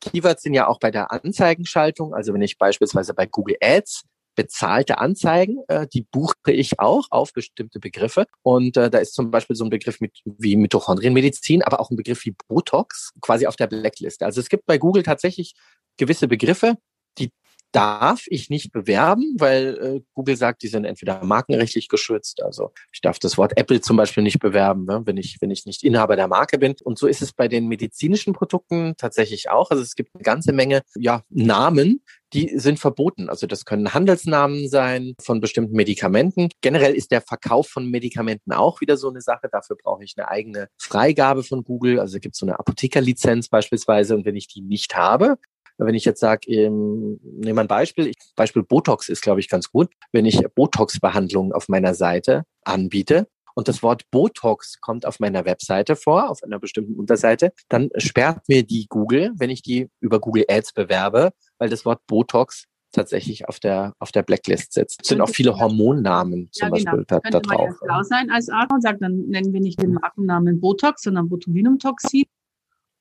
Keywords 0.00 0.42
sind 0.42 0.54
ja 0.54 0.68
auch 0.68 0.78
bei 0.78 0.90
der 0.90 1.12
Anzeigenschaltung. 1.12 2.14
Also 2.14 2.32
wenn 2.32 2.40
ich 2.40 2.56
beispielsweise 2.56 3.12
bei 3.12 3.26
Google 3.26 3.56
Ads 3.60 4.04
bezahlte 4.34 4.98
Anzeigen, 4.98 5.58
äh, 5.68 5.86
die 5.92 6.02
buche 6.02 6.34
ich 6.46 6.78
auch 6.78 7.06
auf 7.10 7.32
bestimmte 7.32 7.80
Begriffe. 7.80 8.26
Und 8.42 8.76
äh, 8.76 8.90
da 8.90 8.98
ist 8.98 9.14
zum 9.14 9.30
Beispiel 9.30 9.56
so 9.56 9.64
ein 9.64 9.70
Begriff 9.70 10.00
mit, 10.00 10.18
wie 10.24 10.56
Mitochondrienmedizin, 10.56 11.62
aber 11.62 11.80
auch 11.80 11.90
ein 11.90 11.96
Begriff 11.96 12.24
wie 12.24 12.34
Botox 12.48 13.12
quasi 13.20 13.46
auf 13.46 13.56
der 13.56 13.66
Blackliste. 13.66 14.24
Also 14.24 14.40
es 14.40 14.48
gibt 14.48 14.66
bei 14.66 14.78
Google 14.78 15.02
tatsächlich 15.02 15.54
gewisse 15.96 16.28
Begriffe, 16.28 16.76
die 17.18 17.30
darf 17.72 18.24
ich 18.26 18.50
nicht 18.50 18.72
bewerben, 18.72 19.36
weil 19.38 19.78
äh, 19.78 20.00
Google 20.14 20.36
sagt, 20.36 20.62
die 20.62 20.68
sind 20.68 20.84
entweder 20.84 21.24
markenrechtlich 21.24 21.88
geschützt. 21.88 22.42
Also 22.42 22.72
ich 22.92 23.00
darf 23.00 23.18
das 23.18 23.38
Wort 23.38 23.56
Apple 23.56 23.80
zum 23.80 23.96
Beispiel 23.96 24.22
nicht 24.22 24.40
bewerben, 24.40 24.86
ne, 24.86 25.02
wenn 25.04 25.16
ich 25.16 25.36
wenn 25.40 25.50
ich 25.50 25.66
nicht 25.66 25.84
Inhaber 25.84 26.16
der 26.16 26.28
Marke 26.28 26.58
bin. 26.58 26.74
Und 26.82 26.98
so 26.98 27.06
ist 27.06 27.22
es 27.22 27.32
bei 27.32 27.48
den 27.48 27.68
medizinischen 27.68 28.32
Produkten 28.32 28.94
tatsächlich 28.96 29.50
auch. 29.50 29.70
Also 29.70 29.82
es 29.82 29.94
gibt 29.94 30.14
eine 30.14 30.22
ganze 30.22 30.52
Menge 30.52 30.82
ja 30.96 31.22
Namen, 31.28 32.02
die 32.32 32.58
sind 32.58 32.78
verboten. 32.78 33.28
Also 33.28 33.46
das 33.46 33.64
können 33.64 33.92
Handelsnamen 33.92 34.68
sein 34.68 35.14
von 35.20 35.40
bestimmten 35.40 35.74
Medikamenten. 35.74 36.48
Generell 36.60 36.94
ist 36.94 37.10
der 37.10 37.20
Verkauf 37.20 37.68
von 37.68 37.90
Medikamenten 37.90 38.52
auch 38.52 38.80
wieder 38.80 38.96
so 38.96 39.08
eine 39.08 39.20
Sache. 39.20 39.48
Dafür 39.50 39.76
brauche 39.82 40.04
ich 40.04 40.14
eine 40.16 40.28
eigene 40.28 40.68
Freigabe 40.78 41.42
von 41.42 41.64
Google. 41.64 41.98
Also 42.00 42.18
gibt 42.18 42.34
es 42.34 42.38
so 42.38 42.46
eine 42.46 42.58
Apothekerlizenz 42.58 43.48
beispielsweise. 43.48 44.14
Und 44.14 44.24
wenn 44.24 44.36
ich 44.36 44.48
die 44.48 44.62
nicht 44.62 44.96
habe, 44.96 45.36
wenn 45.78 45.94
ich 45.94 46.04
jetzt 46.04 46.20
sage, 46.20 46.46
ähm, 46.50 47.18
nehme 47.22 47.62
ein 47.62 47.68
Beispiel, 47.68 48.08
ich, 48.08 48.16
Beispiel 48.36 48.62
Botox 48.62 49.08
ist, 49.08 49.22
glaube 49.22 49.40
ich, 49.40 49.48
ganz 49.48 49.70
gut. 49.70 49.88
Wenn 50.12 50.26
ich 50.26 50.38
Botox-Behandlungen 50.54 51.52
auf 51.52 51.68
meiner 51.68 51.94
Seite 51.94 52.44
anbiete, 52.64 53.26
und 53.54 53.68
das 53.68 53.82
Wort 53.82 54.04
Botox 54.10 54.80
kommt 54.80 55.04
auf 55.04 55.20
meiner 55.20 55.44
Webseite 55.44 55.96
vor, 55.96 56.30
auf 56.30 56.42
einer 56.42 56.58
bestimmten 56.58 56.94
Unterseite, 56.94 57.52
dann 57.68 57.90
sperrt 57.96 58.48
mir 58.48 58.62
die 58.62 58.86
Google, 58.88 59.32
wenn 59.36 59.50
ich 59.50 59.60
die 59.60 59.88
über 60.00 60.20
Google 60.20 60.44
Ads 60.48 60.72
bewerbe, 60.72 61.32
weil 61.60 61.68
das 61.68 61.84
Wort 61.84 62.04
Botox 62.08 62.66
tatsächlich 62.92 63.48
auf 63.48 63.60
der 63.60 63.94
auf 64.00 64.10
der 64.10 64.22
Blacklist 64.22 64.72
sitzt. 64.72 65.02
Es 65.02 65.08
sind 65.08 65.20
auch 65.20 65.28
viele 65.28 65.56
Hormonnamen 65.56 66.48
zum 66.50 66.68
ja, 66.68 66.74
genau. 66.76 66.90
Beispiel 66.90 67.04
da, 67.06 67.20
da 67.30 67.40
drauf. 67.40 67.58
Man 67.58 67.66
ja 67.68 67.76
schlau 67.76 68.02
sein 68.02 68.30
als 68.30 68.48
Arzt 68.48 68.72
und 68.72 68.82
sagt, 68.82 69.02
dann 69.02 69.26
nennen 69.28 69.52
wir 69.52 69.60
nicht 69.60 69.80
den 69.80 69.92
Markennamen 69.92 70.60
Botox, 70.60 71.02
sondern 71.02 71.28
Botulinumtoxin. 71.28 72.24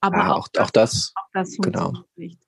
Aber 0.01 0.17
ja, 0.17 0.33
auch, 0.33 0.47
auch, 0.59 0.69
das, 0.69 1.13
auch 1.15 1.29
das 1.33 1.57
genau. 1.57 1.93
nicht. 2.15 2.39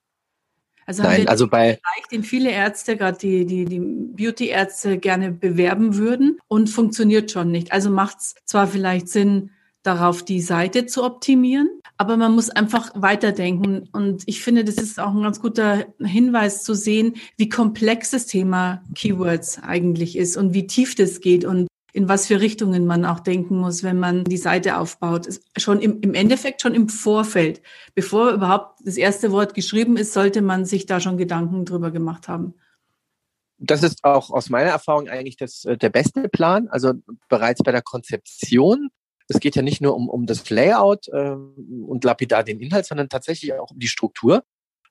Also 0.86 1.04
Nein, 1.04 1.28
also 1.28 1.48
bei 1.48 1.80
Bereich, 1.82 2.08
den 2.12 2.24
viele 2.24 2.52
Ärzte, 2.52 2.98
gerade 2.98 3.18
die, 3.18 3.46
die, 3.46 3.66
die 3.66 3.80
Beauty-Ärzte 3.80 4.98
gerne 4.98 5.32
bewerben 5.32 5.96
würden 5.96 6.40
und 6.48 6.70
funktioniert 6.70 7.32
schon 7.32 7.52
nicht. 7.52 7.72
Also 7.72 7.90
macht 7.90 8.18
es 8.20 8.36
zwar 8.46 8.68
vielleicht 8.68 9.08
Sinn, 9.08 9.52
darauf, 9.84 10.24
die 10.24 10.42
Seite 10.42 10.86
zu 10.86 11.04
optimieren. 11.04 11.70
Aber 11.98 12.18
man 12.18 12.34
muss 12.34 12.50
einfach 12.50 12.92
weiterdenken. 12.96 13.90
Und 13.92 14.24
ich 14.26 14.44
finde, 14.44 14.64
das 14.64 14.76
ist 14.76 15.00
auch 15.00 15.14
ein 15.14 15.24
ganz 15.24 15.40
guter 15.40 15.86
Hinweis 16.00 16.64
zu 16.64 16.74
sehen, 16.74 17.16
wie 17.38 17.50
komplex 17.50 18.12
das 18.12 18.26
Thema 18.26 18.84
Keywords 18.96 19.60
eigentlich 19.62 20.18
ist 20.18 20.38
und 20.38 20.54
wie 20.54 20.68
tief 20.68 20.96
das 20.96 21.22
geht 21.22 21.46
und 21.46 21.68
in 21.94 22.08
was 22.08 22.28
für 22.28 22.40
Richtungen 22.40 22.88
man 22.88 23.04
auch 23.04 23.20
denken 23.20 23.58
muss, 23.58 23.84
wenn 23.84 24.00
man 24.00 24.24
die 24.24 24.38
Seite 24.38 24.78
aufbaut. 24.78 25.28
Schon 25.58 25.82
im, 25.82 26.00
im 26.00 26.14
Endeffekt, 26.14 26.62
schon 26.62 26.74
im 26.74 26.88
Vorfeld, 26.88 27.62
bevor 27.96 28.32
überhaupt 28.32 28.80
das 28.86 28.96
erste 28.96 29.32
Wort 29.32 29.54
geschrieben 29.54 29.98
ist, 29.98 30.14
sollte 30.14 30.42
man 30.42 30.66
sich 30.66 30.86
da 30.86 31.02
schon 31.02 31.18
Gedanken 31.18 31.66
drüber 31.66 31.92
gemacht 31.92 32.28
haben 32.30 32.54
das 33.62 33.84
ist 33.84 34.04
auch 34.04 34.32
aus 34.32 34.50
meiner 34.50 34.72
Erfahrung 34.72 35.08
eigentlich 35.08 35.38
das, 35.38 35.66
äh, 35.66 35.78
der 35.78 35.90
beste 35.90 36.28
Plan. 36.28 36.68
Also 36.68 36.94
bereits 37.30 37.62
bei 37.64 37.72
der 37.72 37.84
Konzeption. 37.84 38.90
Es 39.32 39.40
geht 39.40 39.56
ja 39.56 39.62
nicht 39.62 39.82
nur 39.82 39.96
um, 39.96 40.10
um 40.10 40.26
das 40.26 40.50
Layout 40.50 41.08
äh, 41.08 41.32
und 41.32 42.04
lapidar 42.04 42.44
den 42.44 42.60
Inhalt, 42.60 42.86
sondern 42.86 43.10
tatsächlich 43.10 43.54
auch 43.54 43.72
um 43.72 43.80
die 43.80 43.88
Struktur. 43.88 44.44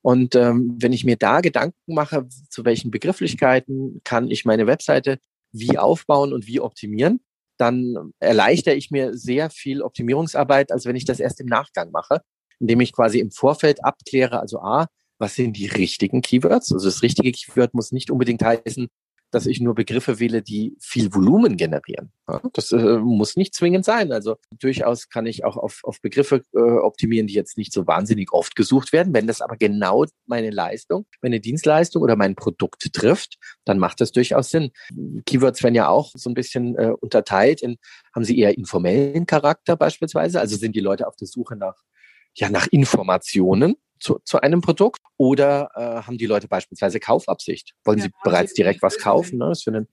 Und 0.02 0.34
ähm, 0.34 0.76
wenn 0.80 0.92
ich 0.92 1.04
mir 1.04 1.16
da 1.16 1.40
Gedanken 1.40 1.94
mache, 1.94 2.26
zu 2.48 2.64
welchen 2.64 2.90
Begrifflichkeiten 2.90 4.00
kann 4.02 4.30
ich 4.30 4.44
meine 4.44 4.66
Webseite 4.66 5.18
wie 5.52 5.78
aufbauen 5.78 6.32
und 6.32 6.46
wie 6.46 6.60
optimieren, 6.60 7.20
dann 7.58 8.12
erleichtere 8.18 8.74
ich 8.74 8.90
mir 8.90 9.14
sehr 9.14 9.50
viel 9.50 9.82
Optimierungsarbeit, 9.82 10.72
als 10.72 10.86
wenn 10.86 10.96
ich 10.96 11.04
das 11.04 11.20
erst 11.20 11.40
im 11.40 11.46
Nachgang 11.46 11.90
mache, 11.90 12.22
indem 12.58 12.80
ich 12.80 12.92
quasi 12.92 13.20
im 13.20 13.30
Vorfeld 13.30 13.84
abkläre, 13.84 14.40
also 14.40 14.60
A, 14.60 14.86
was 15.18 15.34
sind 15.34 15.58
die 15.58 15.66
richtigen 15.66 16.22
Keywords? 16.22 16.72
Also 16.72 16.86
das 16.86 17.02
richtige 17.02 17.30
Keyword 17.30 17.74
muss 17.74 17.92
nicht 17.92 18.10
unbedingt 18.10 18.42
heißen, 18.42 18.88
dass 19.30 19.46
ich 19.46 19.60
nur 19.60 19.74
Begriffe 19.74 20.18
wähle, 20.18 20.42
die 20.42 20.76
viel 20.80 21.14
Volumen 21.14 21.56
generieren. 21.56 22.12
Das 22.52 22.72
äh, 22.72 22.98
muss 22.98 23.36
nicht 23.36 23.54
zwingend 23.54 23.84
sein. 23.84 24.12
Also 24.12 24.36
durchaus 24.58 25.08
kann 25.08 25.26
ich 25.26 25.44
auch 25.44 25.56
auf, 25.56 25.80
auf 25.84 26.00
Begriffe 26.00 26.42
äh, 26.54 26.60
optimieren, 26.60 27.26
die 27.26 27.34
jetzt 27.34 27.56
nicht 27.56 27.72
so 27.72 27.86
wahnsinnig 27.86 28.32
oft 28.32 28.56
gesucht 28.56 28.92
werden. 28.92 29.14
Wenn 29.14 29.26
das 29.26 29.40
aber 29.40 29.56
genau 29.56 30.04
meine 30.26 30.50
Leistung, 30.50 31.06
meine 31.22 31.40
Dienstleistung 31.40 32.02
oder 32.02 32.16
mein 32.16 32.34
Produkt 32.34 32.92
trifft, 32.92 33.36
dann 33.64 33.78
macht 33.78 34.00
das 34.00 34.12
durchaus 34.12 34.50
Sinn. 34.50 34.70
Keywords 35.26 35.62
werden 35.62 35.74
ja 35.74 35.88
auch 35.88 36.12
so 36.14 36.30
ein 36.30 36.34
bisschen 36.34 36.76
äh, 36.76 36.92
unterteilt 37.00 37.62
in, 37.62 37.76
haben 38.14 38.24
sie 38.24 38.38
eher 38.38 38.56
informellen 38.56 39.26
Charakter 39.26 39.76
beispielsweise? 39.76 40.40
Also 40.40 40.56
sind 40.56 40.74
die 40.74 40.80
Leute 40.80 41.06
auf 41.06 41.16
der 41.16 41.26
Suche 41.26 41.56
nach 41.56 41.76
ja 42.34 42.48
nach 42.48 42.66
Informationen 42.68 43.74
zu, 43.98 44.18
zu 44.24 44.40
einem 44.40 44.60
Produkt 44.60 45.00
oder 45.20 45.68
äh, 45.74 45.80
haben 46.06 46.16
die 46.16 46.24
Leute 46.24 46.48
beispielsweise 46.48 46.98
Kaufabsicht? 46.98 47.74
Wollen 47.84 47.98
ja, 47.98 48.04
sie 48.04 48.10
bereits 48.24 48.54
direkt 48.54 48.80
was 48.80 48.96
kaufen? 48.96 49.36
Ne? 49.36 49.50
Das 49.50 49.58
ist 49.58 49.64
für 49.64 49.70
einen, 49.70 49.86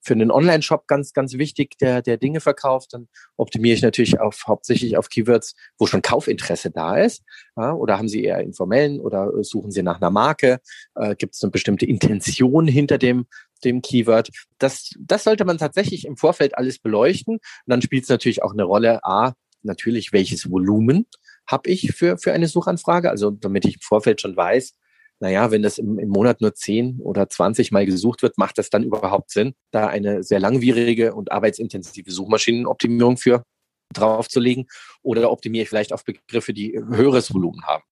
für 0.00 0.14
einen 0.14 0.30
Online-Shop 0.30 0.86
ganz, 0.86 1.12
ganz 1.12 1.34
wichtig, 1.34 1.76
der, 1.76 2.00
der 2.00 2.16
Dinge 2.16 2.40
verkauft. 2.40 2.94
Dann 2.94 3.06
optimiere 3.36 3.74
ich 3.74 3.82
natürlich 3.82 4.18
auf, 4.20 4.44
hauptsächlich 4.46 4.96
auf 4.96 5.10
Keywords, 5.10 5.54
wo 5.76 5.86
schon 5.86 6.00
Kaufinteresse 6.00 6.70
da 6.70 6.96
ist. 6.96 7.22
Ja? 7.58 7.74
Oder 7.74 7.98
haben 7.98 8.08
sie 8.08 8.24
eher 8.24 8.38
informellen 8.38 9.00
oder 9.00 9.30
suchen 9.44 9.70
sie 9.70 9.82
nach 9.82 10.00
einer 10.00 10.10
Marke? 10.10 10.60
Äh, 10.94 11.14
Gibt 11.14 11.34
es 11.34 11.42
eine 11.42 11.50
bestimmte 11.50 11.84
Intention 11.84 12.66
hinter 12.66 12.96
dem, 12.96 13.26
dem 13.62 13.82
Keyword? 13.82 14.30
Das, 14.56 14.94
das 14.98 15.24
sollte 15.24 15.44
man 15.44 15.58
tatsächlich 15.58 16.06
im 16.06 16.16
Vorfeld 16.16 16.56
alles 16.56 16.78
beleuchten. 16.78 17.34
Und 17.34 17.42
dann 17.66 17.82
spielt 17.82 18.04
es 18.04 18.08
natürlich 18.08 18.42
auch 18.42 18.54
eine 18.54 18.64
Rolle, 18.64 19.04
A, 19.04 19.34
natürlich 19.62 20.14
welches 20.14 20.50
Volumen 20.50 21.04
habe 21.46 21.70
ich 21.70 21.92
für, 21.92 22.18
für 22.18 22.32
eine 22.32 22.48
Suchanfrage. 22.48 23.10
Also 23.10 23.30
damit 23.30 23.64
ich 23.64 23.74
im 23.74 23.80
Vorfeld 23.80 24.20
schon 24.20 24.36
weiß, 24.36 24.74
naja, 25.20 25.50
wenn 25.50 25.62
das 25.62 25.78
im, 25.78 25.98
im 25.98 26.08
Monat 26.08 26.40
nur 26.40 26.54
10 26.54 27.00
oder 27.00 27.28
20 27.28 27.72
Mal 27.72 27.84
gesucht 27.84 28.22
wird, 28.22 28.38
macht 28.38 28.56
das 28.56 28.70
dann 28.70 28.82
überhaupt 28.82 29.30
Sinn, 29.30 29.54
da 29.70 29.86
eine 29.86 30.22
sehr 30.22 30.40
langwierige 30.40 31.14
und 31.14 31.30
arbeitsintensive 31.30 32.10
Suchmaschinenoptimierung 32.10 33.18
für 33.18 33.44
draufzulegen? 33.92 34.66
Oder 35.02 35.30
optimiere 35.30 35.64
ich 35.64 35.68
vielleicht 35.68 35.92
auf 35.92 36.04
Begriffe, 36.04 36.54
die 36.54 36.72
höheres 36.72 37.32
Volumen 37.34 37.62
haben? 37.64 37.84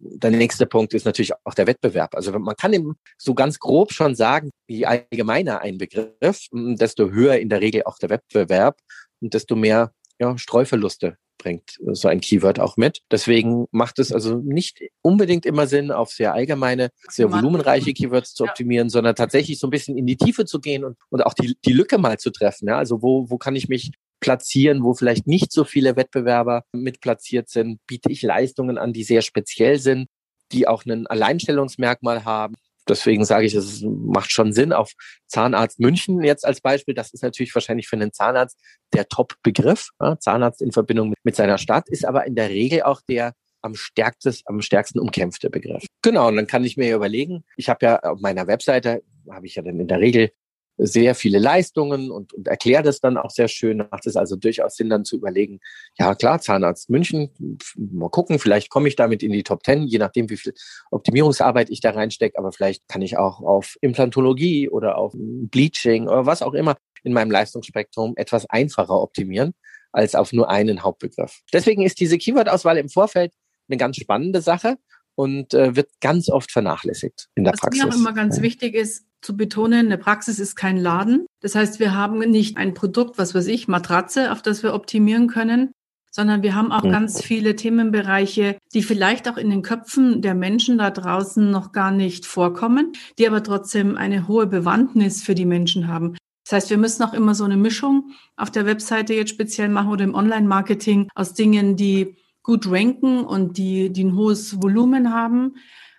Der 0.00 0.30
nächste 0.30 0.66
Punkt 0.66 0.94
ist 0.94 1.04
natürlich 1.04 1.32
auch 1.44 1.54
der 1.54 1.66
Wettbewerb. 1.66 2.14
Also 2.14 2.36
man 2.38 2.54
kann 2.56 2.72
eben 2.72 2.96
so 3.16 3.34
ganz 3.34 3.58
grob 3.58 3.92
schon 3.92 4.14
sagen, 4.14 4.50
je 4.68 4.86
allgemeiner 4.86 5.60
ein 5.60 5.78
Begriff, 5.78 6.46
desto 6.52 7.10
höher 7.10 7.38
in 7.38 7.48
der 7.48 7.60
Regel 7.60 7.82
auch 7.84 7.98
der 7.98 8.10
Wettbewerb 8.10 8.78
und 9.20 9.34
desto 9.34 9.56
mehr 9.56 9.92
ja, 10.18 10.36
Streuverluste 10.36 11.16
bringt 11.38 11.78
so 11.92 12.08
ein 12.08 12.20
Keyword 12.20 12.60
auch 12.60 12.76
mit. 12.76 13.00
Deswegen 13.10 13.66
macht 13.70 13.98
es 14.00 14.12
also 14.12 14.36
nicht 14.36 14.82
unbedingt 15.02 15.46
immer 15.46 15.66
Sinn, 15.66 15.90
auf 15.90 16.10
sehr 16.10 16.34
allgemeine, 16.34 16.90
sehr 17.08 17.32
volumenreiche 17.32 17.94
Keywords 17.94 18.34
zu 18.34 18.44
optimieren, 18.44 18.88
ja. 18.88 18.90
sondern 18.90 19.14
tatsächlich 19.14 19.58
so 19.58 19.68
ein 19.68 19.70
bisschen 19.70 19.96
in 19.96 20.06
die 20.06 20.16
Tiefe 20.16 20.44
zu 20.44 20.60
gehen 20.60 20.84
und, 20.84 20.98
und 21.10 21.24
auch 21.24 21.34
die, 21.34 21.56
die 21.64 21.72
Lücke 21.72 21.98
mal 21.98 22.18
zu 22.18 22.30
treffen. 22.30 22.68
Ja? 22.68 22.76
Also 22.76 23.02
wo, 23.02 23.30
wo 23.30 23.38
kann 23.38 23.56
ich 23.56 23.68
mich 23.68 23.92
platzieren, 24.20 24.82
wo 24.82 24.94
vielleicht 24.94 25.26
nicht 25.26 25.52
so 25.52 25.64
viele 25.64 25.96
Wettbewerber 25.96 26.64
mit 26.72 27.00
platziert 27.00 27.48
sind? 27.48 27.80
Biete 27.86 28.10
ich 28.10 28.22
Leistungen 28.22 28.76
an, 28.76 28.92
die 28.92 29.04
sehr 29.04 29.22
speziell 29.22 29.78
sind, 29.78 30.08
die 30.50 30.66
auch 30.66 30.84
ein 30.84 31.06
Alleinstellungsmerkmal 31.06 32.24
haben? 32.24 32.56
Deswegen 32.88 33.24
sage 33.24 33.46
ich, 33.46 33.54
es 33.54 33.82
macht 33.82 34.30
schon 34.30 34.52
Sinn 34.52 34.72
auf 34.72 34.92
Zahnarzt 35.26 35.80
München 35.80 36.22
jetzt 36.22 36.44
als 36.44 36.60
Beispiel. 36.60 36.94
Das 36.94 37.12
ist 37.12 37.22
natürlich 37.22 37.54
wahrscheinlich 37.54 37.88
für 37.88 37.96
einen 37.96 38.12
Zahnarzt 38.12 38.58
der 38.92 39.08
Top-Begriff. 39.08 39.90
Zahnarzt 40.20 40.62
in 40.62 40.72
Verbindung 40.72 41.10
mit, 41.10 41.18
mit 41.22 41.36
seiner 41.36 41.58
Stadt 41.58 41.88
ist 41.88 42.04
aber 42.04 42.26
in 42.26 42.34
der 42.34 42.50
Regel 42.50 42.82
auch 42.82 43.00
der 43.08 43.32
am 43.62 43.74
stärksten, 43.74 44.34
am 44.46 44.62
stärksten 44.62 45.00
umkämpfte 45.00 45.50
Begriff. 45.50 45.84
Genau, 46.02 46.28
und 46.28 46.36
dann 46.36 46.46
kann 46.46 46.64
ich 46.64 46.76
mir 46.76 46.94
überlegen, 46.94 47.44
ich 47.56 47.68
habe 47.68 47.84
ja 47.84 47.98
auf 48.00 48.20
meiner 48.20 48.46
Webseite, 48.46 49.02
habe 49.30 49.46
ich 49.46 49.56
ja 49.56 49.62
dann 49.62 49.80
in 49.80 49.88
der 49.88 50.00
Regel 50.00 50.30
sehr 50.78 51.14
viele 51.14 51.38
Leistungen 51.38 52.10
und, 52.10 52.32
und 52.32 52.46
erklärt 52.46 52.86
es 52.86 53.00
dann 53.00 53.16
auch 53.16 53.30
sehr 53.30 53.48
schön. 53.48 53.78
Macht 53.90 54.06
es 54.06 54.16
also 54.16 54.36
durchaus 54.36 54.76
Sinn, 54.76 54.88
dann 54.88 55.04
zu 55.04 55.16
überlegen, 55.16 55.60
ja 55.98 56.14
klar, 56.14 56.40
Zahnarzt 56.40 56.88
München, 56.88 57.30
mal 57.76 58.08
gucken, 58.08 58.38
vielleicht 58.38 58.70
komme 58.70 58.88
ich 58.88 58.96
damit 58.96 59.22
in 59.22 59.32
die 59.32 59.42
Top 59.42 59.62
Ten, 59.62 59.86
je 59.86 59.98
nachdem, 59.98 60.30
wie 60.30 60.36
viel 60.36 60.54
Optimierungsarbeit 60.90 61.70
ich 61.70 61.80
da 61.80 61.90
reinstecke, 61.90 62.38
aber 62.38 62.52
vielleicht 62.52 62.86
kann 62.88 63.02
ich 63.02 63.18
auch 63.18 63.40
auf 63.40 63.76
Implantologie 63.80 64.68
oder 64.68 64.96
auf 64.96 65.12
Bleaching 65.16 66.08
oder 66.08 66.26
was 66.26 66.42
auch 66.42 66.54
immer 66.54 66.76
in 67.02 67.12
meinem 67.12 67.30
Leistungsspektrum 67.30 68.14
etwas 68.16 68.46
einfacher 68.46 69.00
optimieren 69.00 69.54
als 69.92 70.14
auf 70.14 70.32
nur 70.32 70.48
einen 70.48 70.82
Hauptbegriff. 70.82 71.40
Deswegen 71.52 71.82
ist 71.82 71.98
diese 72.00 72.18
Keyword-Auswahl 72.18 72.78
im 72.78 72.88
Vorfeld 72.88 73.32
eine 73.68 73.78
ganz 73.78 73.96
spannende 73.96 74.40
Sache 74.40 74.78
und 75.14 75.52
äh, 75.54 75.74
wird 75.74 75.90
ganz 76.00 76.28
oft 76.28 76.52
vernachlässigt 76.52 77.28
in 77.34 77.44
der 77.44 77.54
Was 77.54 77.60
Praxis. 77.60 77.82
Was 77.82 77.88
mir 77.88 77.94
auch 77.94 77.98
immer 77.98 78.12
ganz 78.12 78.40
wichtig 78.40 78.74
ist, 78.74 79.07
zu 79.20 79.36
betonen, 79.36 79.86
eine 79.86 79.98
Praxis 79.98 80.38
ist 80.38 80.56
kein 80.56 80.76
Laden. 80.76 81.26
Das 81.40 81.54
heißt, 81.54 81.80
wir 81.80 81.94
haben 81.94 82.18
nicht 82.18 82.56
ein 82.56 82.74
Produkt, 82.74 83.18
was 83.18 83.34
weiß 83.34 83.46
ich, 83.48 83.68
Matratze, 83.68 84.32
auf 84.32 84.42
das 84.42 84.62
wir 84.62 84.74
optimieren 84.74 85.26
können, 85.28 85.72
sondern 86.10 86.42
wir 86.42 86.54
haben 86.54 86.72
auch 86.72 86.84
mhm. 86.84 86.90
ganz 86.90 87.22
viele 87.22 87.56
Themenbereiche, 87.56 88.58
die 88.74 88.82
vielleicht 88.82 89.28
auch 89.28 89.36
in 89.36 89.50
den 89.50 89.62
Köpfen 89.62 90.22
der 90.22 90.34
Menschen 90.34 90.78
da 90.78 90.90
draußen 90.90 91.50
noch 91.50 91.72
gar 91.72 91.90
nicht 91.90 92.26
vorkommen, 92.26 92.92
die 93.18 93.26
aber 93.26 93.42
trotzdem 93.42 93.96
eine 93.96 94.28
hohe 94.28 94.46
Bewandtnis 94.46 95.22
für 95.22 95.34
die 95.34 95.46
Menschen 95.46 95.88
haben. 95.88 96.16
Das 96.44 96.52
heißt, 96.54 96.70
wir 96.70 96.78
müssen 96.78 97.02
auch 97.02 97.12
immer 97.12 97.34
so 97.34 97.44
eine 97.44 97.58
Mischung 97.58 98.12
auf 98.36 98.50
der 98.50 98.64
Webseite 98.64 99.14
jetzt 99.14 99.30
speziell 99.30 99.68
machen 99.68 99.90
oder 99.90 100.04
im 100.04 100.14
Online-Marketing 100.14 101.08
aus 101.14 101.34
Dingen, 101.34 101.76
die 101.76 102.16
gut 102.42 102.70
ranken 102.70 103.20
und 103.20 103.58
die, 103.58 103.92
die 103.92 104.04
ein 104.04 104.16
hohes 104.16 104.62
Volumen 104.62 105.12
haben, 105.12 105.56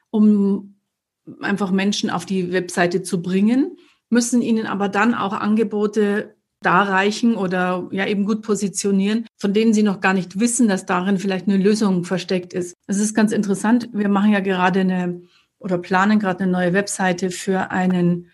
um 0.09 0.78
einfach 1.41 1.71
Menschen 1.71 2.09
auf 2.09 2.25
die 2.25 2.51
Webseite 2.51 3.03
zu 3.03 3.21
bringen, 3.21 3.77
müssen 4.09 4.41
ihnen 4.41 4.65
aber 4.65 4.89
dann 4.89 5.13
auch 5.13 5.33
Angebote 5.33 6.35
darreichen 6.61 7.35
oder 7.35 7.87
ja 7.91 8.05
eben 8.05 8.25
gut 8.25 8.41
positionieren, 8.41 9.25
von 9.37 9.53
denen 9.53 9.73
sie 9.73 9.83
noch 9.83 10.01
gar 10.01 10.13
nicht 10.13 10.39
wissen, 10.39 10.67
dass 10.67 10.85
darin 10.85 11.17
vielleicht 11.17 11.47
eine 11.47 11.57
Lösung 11.57 12.03
versteckt 12.03 12.53
ist. 12.53 12.75
Es 12.87 12.97
ist 12.97 13.13
ganz 13.13 13.31
interessant. 13.31 13.89
Wir 13.93 14.09
machen 14.09 14.31
ja 14.31 14.41
gerade 14.41 14.81
eine 14.81 15.21
oder 15.59 15.77
planen 15.77 16.19
gerade 16.19 16.43
eine 16.43 16.51
neue 16.51 16.73
Webseite 16.73 17.31
für 17.31 17.71
einen 17.71 18.27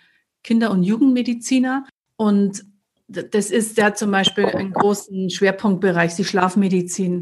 Kinder- 0.44 0.72
und 0.72 0.84
Jugendmediziner 0.84 1.86
und 2.18 2.66
das 3.08 3.52
ist 3.52 3.78
der 3.78 3.94
zum 3.96 4.12
Beispiel 4.12 4.46
einen 4.46 4.74
großen 4.74 5.30
Schwerpunktbereich, 5.30 6.16
die 6.16 6.26
Schlafmedizin. 6.26 7.22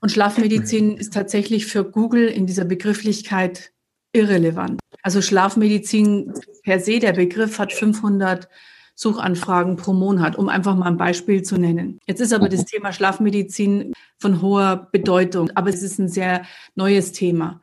Und 0.00 0.12
Schlafmedizin 0.12 0.96
ist 0.96 1.14
tatsächlich 1.14 1.66
für 1.66 1.84
Google 1.84 2.28
in 2.28 2.46
dieser 2.46 2.64
Begrifflichkeit 2.64 3.72
irrelevant. 4.12 4.78
Also 5.06 5.22
Schlafmedizin 5.22 6.34
per 6.64 6.80
se, 6.80 6.98
der 6.98 7.12
Begriff 7.12 7.60
hat 7.60 7.72
500 7.72 8.48
Suchanfragen 8.96 9.76
pro 9.76 9.92
Monat, 9.92 10.34
um 10.34 10.48
einfach 10.48 10.74
mal 10.74 10.88
ein 10.88 10.96
Beispiel 10.96 11.44
zu 11.44 11.58
nennen. 11.58 12.00
Jetzt 12.08 12.20
ist 12.20 12.32
aber 12.32 12.48
das 12.48 12.64
Thema 12.64 12.92
Schlafmedizin 12.92 13.92
von 14.18 14.42
hoher 14.42 14.88
Bedeutung, 14.90 15.52
aber 15.54 15.70
es 15.70 15.84
ist 15.84 16.00
ein 16.00 16.08
sehr 16.08 16.44
neues 16.74 17.12
Thema. 17.12 17.60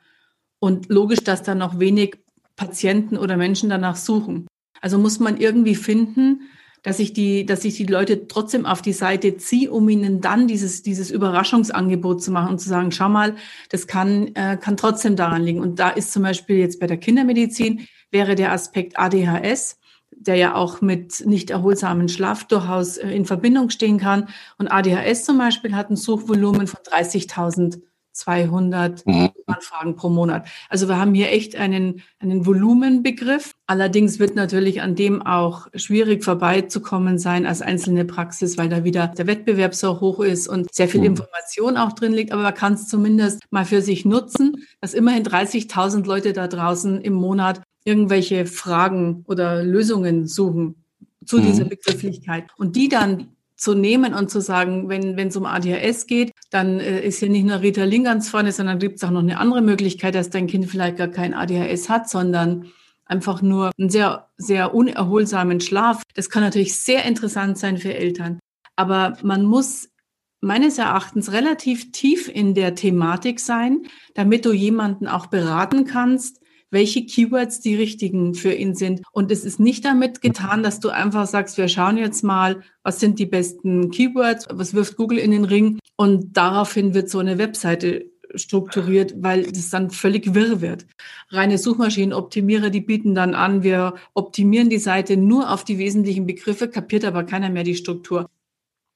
Und 0.59 0.87
logisch, 0.87 1.19
dass 1.19 1.43
da 1.43 1.53
noch 1.53 1.79
wenig 1.79 2.15
Patienten 2.55 3.17
oder 3.17 3.35
Menschen 3.35 3.69
danach 3.69 3.97
suchen. 3.97 4.47
Also 4.79 4.97
muss 4.97 5.19
man 5.19 5.35
irgendwie 5.35 5.75
finden, 5.75 6.43
dass 6.83 6.99
ich 6.99 7.13
die, 7.13 7.45
dass 7.45 7.65
ich 7.65 7.75
die 7.75 7.85
Leute 7.85 8.27
trotzdem 8.27 8.65
auf 8.65 8.81
die 8.81 8.93
Seite 8.93 9.37
ziehe, 9.37 9.71
um 9.71 9.87
ihnen 9.89 10.21
dann 10.21 10.47
dieses, 10.47 10.83
dieses 10.83 11.09
Überraschungsangebot 11.09 12.21
zu 12.21 12.31
machen 12.31 12.49
und 12.49 12.59
zu 12.59 12.69
sagen, 12.69 12.91
schau 12.91 13.09
mal, 13.09 13.35
das 13.69 13.87
kann, 13.87 14.35
äh, 14.35 14.57
kann 14.57 14.77
trotzdem 14.77 15.15
daran 15.15 15.43
liegen. 15.43 15.61
Und 15.61 15.79
da 15.79 15.89
ist 15.89 16.11
zum 16.11 16.23
Beispiel 16.23 16.57
jetzt 16.57 16.79
bei 16.79 16.87
der 16.87 16.97
Kindermedizin 16.97 17.87
wäre 18.11 18.35
der 18.35 18.51
Aspekt 18.51 18.99
ADHS. 18.99 19.79
der 20.15 20.35
ja 20.35 20.53
auch 20.53 20.79
mit 20.79 21.25
nicht 21.25 21.49
erholsamen 21.49 22.07
Schlaf 22.07 22.43
durchaus 22.43 22.97
äh, 22.97 23.09
in 23.09 23.25
Verbindung 23.25 23.71
stehen 23.71 23.97
kann. 23.97 24.29
Und 24.59 24.67
ADHS 24.67 25.25
zum 25.25 25.39
Beispiel 25.39 25.75
hat 25.75 25.89
ein 25.89 25.95
Suchvolumen 25.95 26.67
von 26.67 26.79
30.000 26.81 27.81
200 28.13 29.05
mhm. 29.05 29.29
Anfragen 29.47 29.95
pro 29.95 30.09
Monat. 30.09 30.47
Also 30.69 30.87
wir 30.87 30.97
haben 30.97 31.13
hier 31.13 31.31
echt 31.31 31.55
einen, 31.55 32.01
einen 32.19 32.45
Volumenbegriff. 32.45 33.53
Allerdings 33.67 34.19
wird 34.19 34.35
natürlich 34.35 34.81
an 34.81 34.95
dem 34.95 35.21
auch 35.21 35.67
schwierig 35.75 36.23
vorbeizukommen 36.23 37.17
sein 37.17 37.45
als 37.45 37.61
einzelne 37.61 38.05
Praxis, 38.05 38.57
weil 38.57 38.69
da 38.69 38.83
wieder 38.83 39.07
der 39.07 39.27
Wettbewerb 39.27 39.75
so 39.75 39.99
hoch 39.99 40.19
ist 40.19 40.47
und 40.47 40.73
sehr 40.73 40.87
viel 40.87 41.01
mhm. 41.01 41.07
Information 41.07 41.77
auch 41.77 41.93
drin 41.93 42.13
liegt. 42.13 42.31
Aber 42.31 42.43
man 42.43 42.53
kann 42.53 42.73
es 42.73 42.87
zumindest 42.87 43.41
mal 43.51 43.65
für 43.65 43.81
sich 43.81 44.05
nutzen, 44.05 44.65
dass 44.79 44.93
immerhin 44.93 45.23
30.000 45.23 46.05
Leute 46.05 46.33
da 46.33 46.47
draußen 46.47 47.01
im 47.01 47.13
Monat 47.13 47.61
irgendwelche 47.83 48.45
Fragen 48.45 49.25
oder 49.27 49.63
Lösungen 49.63 50.27
suchen 50.27 50.75
zu 51.25 51.37
mhm. 51.37 51.45
dieser 51.45 51.65
Begrifflichkeit 51.65 52.45
und 52.57 52.75
die 52.75 52.89
dann 52.89 53.29
zu 53.55 53.73
nehmen 53.73 54.13
und 54.13 54.29
zu 54.29 54.41
sagen, 54.41 54.89
wenn 54.89 55.17
es 55.17 55.37
um 55.37 55.45
ADHS 55.45 56.05
geht, 56.07 56.33
dann 56.53 56.79
äh, 56.79 57.01
ist 57.01 57.19
hier 57.19 57.29
nicht 57.29 57.45
nur 57.45 57.61
Ritalin 57.61 58.03
ganz 58.03 58.29
vorne, 58.29 58.51
sondern 58.51 58.79
gibt 58.79 58.97
es 58.97 59.03
auch 59.03 59.11
noch 59.11 59.21
eine 59.21 59.39
andere 59.39 59.61
Möglichkeit, 59.61 60.15
dass 60.15 60.29
dein 60.29 60.47
Kind 60.47 60.67
vielleicht 60.67 60.97
gar 60.97 61.07
kein 61.07 61.33
ADHS 61.33 61.89
hat, 61.89 62.09
sondern 62.09 62.71
einfach 63.05 63.41
nur 63.41 63.71
einen 63.77 63.89
sehr, 63.89 64.29
sehr 64.37 64.73
unerholsamen 64.73 65.59
Schlaf. 65.61 66.03
Das 66.13 66.29
kann 66.29 66.43
natürlich 66.43 66.75
sehr 66.75 67.05
interessant 67.05 67.57
sein 67.57 67.77
für 67.77 67.93
Eltern. 67.93 68.39
Aber 68.75 69.17
man 69.23 69.43
muss 69.43 69.89
meines 70.41 70.77
Erachtens 70.77 71.31
relativ 71.31 71.91
tief 71.91 72.27
in 72.27 72.53
der 72.53 72.75
Thematik 72.75 73.39
sein, 73.39 73.83
damit 74.13 74.45
du 74.45 74.51
jemanden 74.51 75.07
auch 75.07 75.27
beraten 75.27 75.85
kannst, 75.85 76.42
welche 76.73 77.05
Keywords 77.05 77.61
die 77.61 77.75
richtigen 77.75 78.33
für 78.33 78.51
ihn 78.51 78.75
sind. 78.75 79.01
Und 79.11 79.31
es 79.31 79.45
ist 79.45 79.59
nicht 79.59 79.85
damit 79.85 80.21
getan, 80.21 80.63
dass 80.63 80.79
du 80.79 80.89
einfach 80.89 81.27
sagst, 81.27 81.57
wir 81.57 81.69
schauen 81.69 81.97
jetzt 81.97 82.23
mal, 82.23 82.63
was 82.83 82.99
sind 82.99 83.19
die 83.19 83.25
besten 83.25 83.91
Keywords, 83.91 84.47
was 84.51 84.73
wirft 84.73 84.97
Google 84.97 85.19
in 85.19 85.31
den 85.31 85.45
Ring 85.45 85.79
und 85.95 86.35
daraufhin 86.35 86.93
wird 86.93 87.09
so 87.09 87.19
eine 87.19 87.37
Webseite 87.37 88.11
strukturiert, 88.35 89.13
weil 89.17 89.43
das 89.43 89.69
dann 89.69 89.91
völlig 89.91 90.33
wirr 90.33 90.61
wird. 90.61 90.87
Reine 91.29 91.57
Suchmaschinenoptimierer, 91.57 92.71
die 92.71 92.81
bieten 92.81 93.13
dann 93.13 93.35
an, 93.35 93.63
wir 93.63 93.93
optimieren 94.15 94.69
die 94.69 94.79
Seite 94.79 95.17
nur 95.17 95.51
auf 95.51 95.63
die 95.63 95.77
wesentlichen 95.77 96.25
Begriffe, 96.25 96.67
kapiert 96.67 97.05
aber 97.05 97.23
keiner 97.23 97.49
mehr 97.49 97.63
die 97.63 97.75
Struktur. 97.75 98.27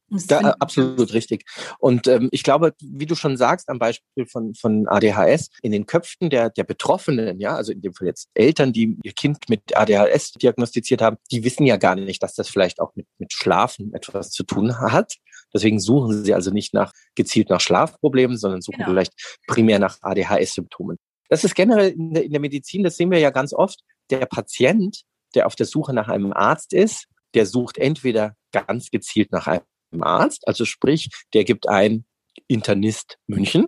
Ja, 0.09 0.55
absolut 0.59 1.13
richtig. 1.13 1.43
Und 1.79 2.07
ähm, 2.07 2.29
ich 2.31 2.43
glaube, 2.43 2.73
wie 2.81 3.05
du 3.05 3.15
schon 3.15 3.35
sagst, 3.35 3.67
am 3.67 3.77
Beispiel 3.77 4.25
von, 4.25 4.53
von 4.55 4.87
ADHS, 4.87 5.49
in 5.61 5.71
den 5.73 5.85
Köpfen 5.85 6.29
der, 6.29 6.49
der 6.49 6.63
Betroffenen, 6.63 7.39
ja, 7.39 7.55
also 7.55 7.71
in 7.73 7.81
dem 7.81 7.93
Fall 7.93 8.07
jetzt 8.07 8.29
Eltern, 8.33 8.71
die 8.71 8.97
ihr 9.03 9.11
Kind 9.11 9.49
mit 9.49 9.75
ADHS 9.75 10.33
diagnostiziert 10.33 11.01
haben, 11.01 11.17
die 11.31 11.43
wissen 11.43 11.65
ja 11.65 11.77
gar 11.77 11.95
nicht, 11.95 12.23
dass 12.23 12.35
das 12.35 12.47
vielleicht 12.47 12.79
auch 12.79 12.95
mit, 12.95 13.05
mit 13.17 13.33
Schlafen 13.33 13.93
etwas 13.93 14.31
zu 14.31 14.43
tun 14.43 14.79
hat. 14.79 15.15
Deswegen 15.53 15.79
suchen 15.79 16.23
sie 16.23 16.33
also 16.33 16.51
nicht 16.51 16.73
nach 16.73 16.93
gezielt 17.15 17.49
nach 17.49 17.61
Schlafproblemen, 17.61 18.37
sondern 18.37 18.61
suchen 18.61 18.77
genau. 18.77 18.89
vielleicht 18.89 19.13
primär 19.47 19.79
nach 19.79 19.97
ADHS-Symptomen. 20.01 20.97
Das 21.29 21.43
ist 21.43 21.55
generell 21.55 21.91
in 21.91 22.13
der, 22.13 22.23
in 22.23 22.31
der 22.31 22.41
Medizin, 22.41 22.83
das 22.83 22.95
sehen 22.95 23.11
wir 23.11 23.19
ja 23.19 23.31
ganz 23.31 23.53
oft. 23.53 23.81
Der 24.09 24.25
Patient, 24.25 25.01
der 25.35 25.47
auf 25.47 25.55
der 25.55 25.65
Suche 25.65 25.93
nach 25.93 26.07
einem 26.07 26.31
Arzt 26.31 26.71
ist, 26.71 27.07
der 27.33 27.45
sucht 27.45 27.77
entweder 27.77 28.35
ganz 28.53 28.89
gezielt 28.89 29.31
nach 29.31 29.47
einem 29.47 29.63
Arzt. 30.01 30.47
Also 30.47 30.65
sprich, 30.65 31.09
der 31.33 31.43
gibt 31.43 31.67
ein 31.67 32.05
Internist 32.47 33.17
München. 33.27 33.67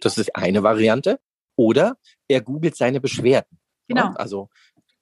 Das 0.00 0.18
ist 0.18 0.34
eine 0.34 0.62
Variante. 0.62 1.20
Oder 1.56 1.96
er 2.28 2.40
googelt 2.40 2.76
seine 2.76 3.00
Beschwerden. 3.00 3.58
Genau. 3.88 4.12
Also, 4.14 4.48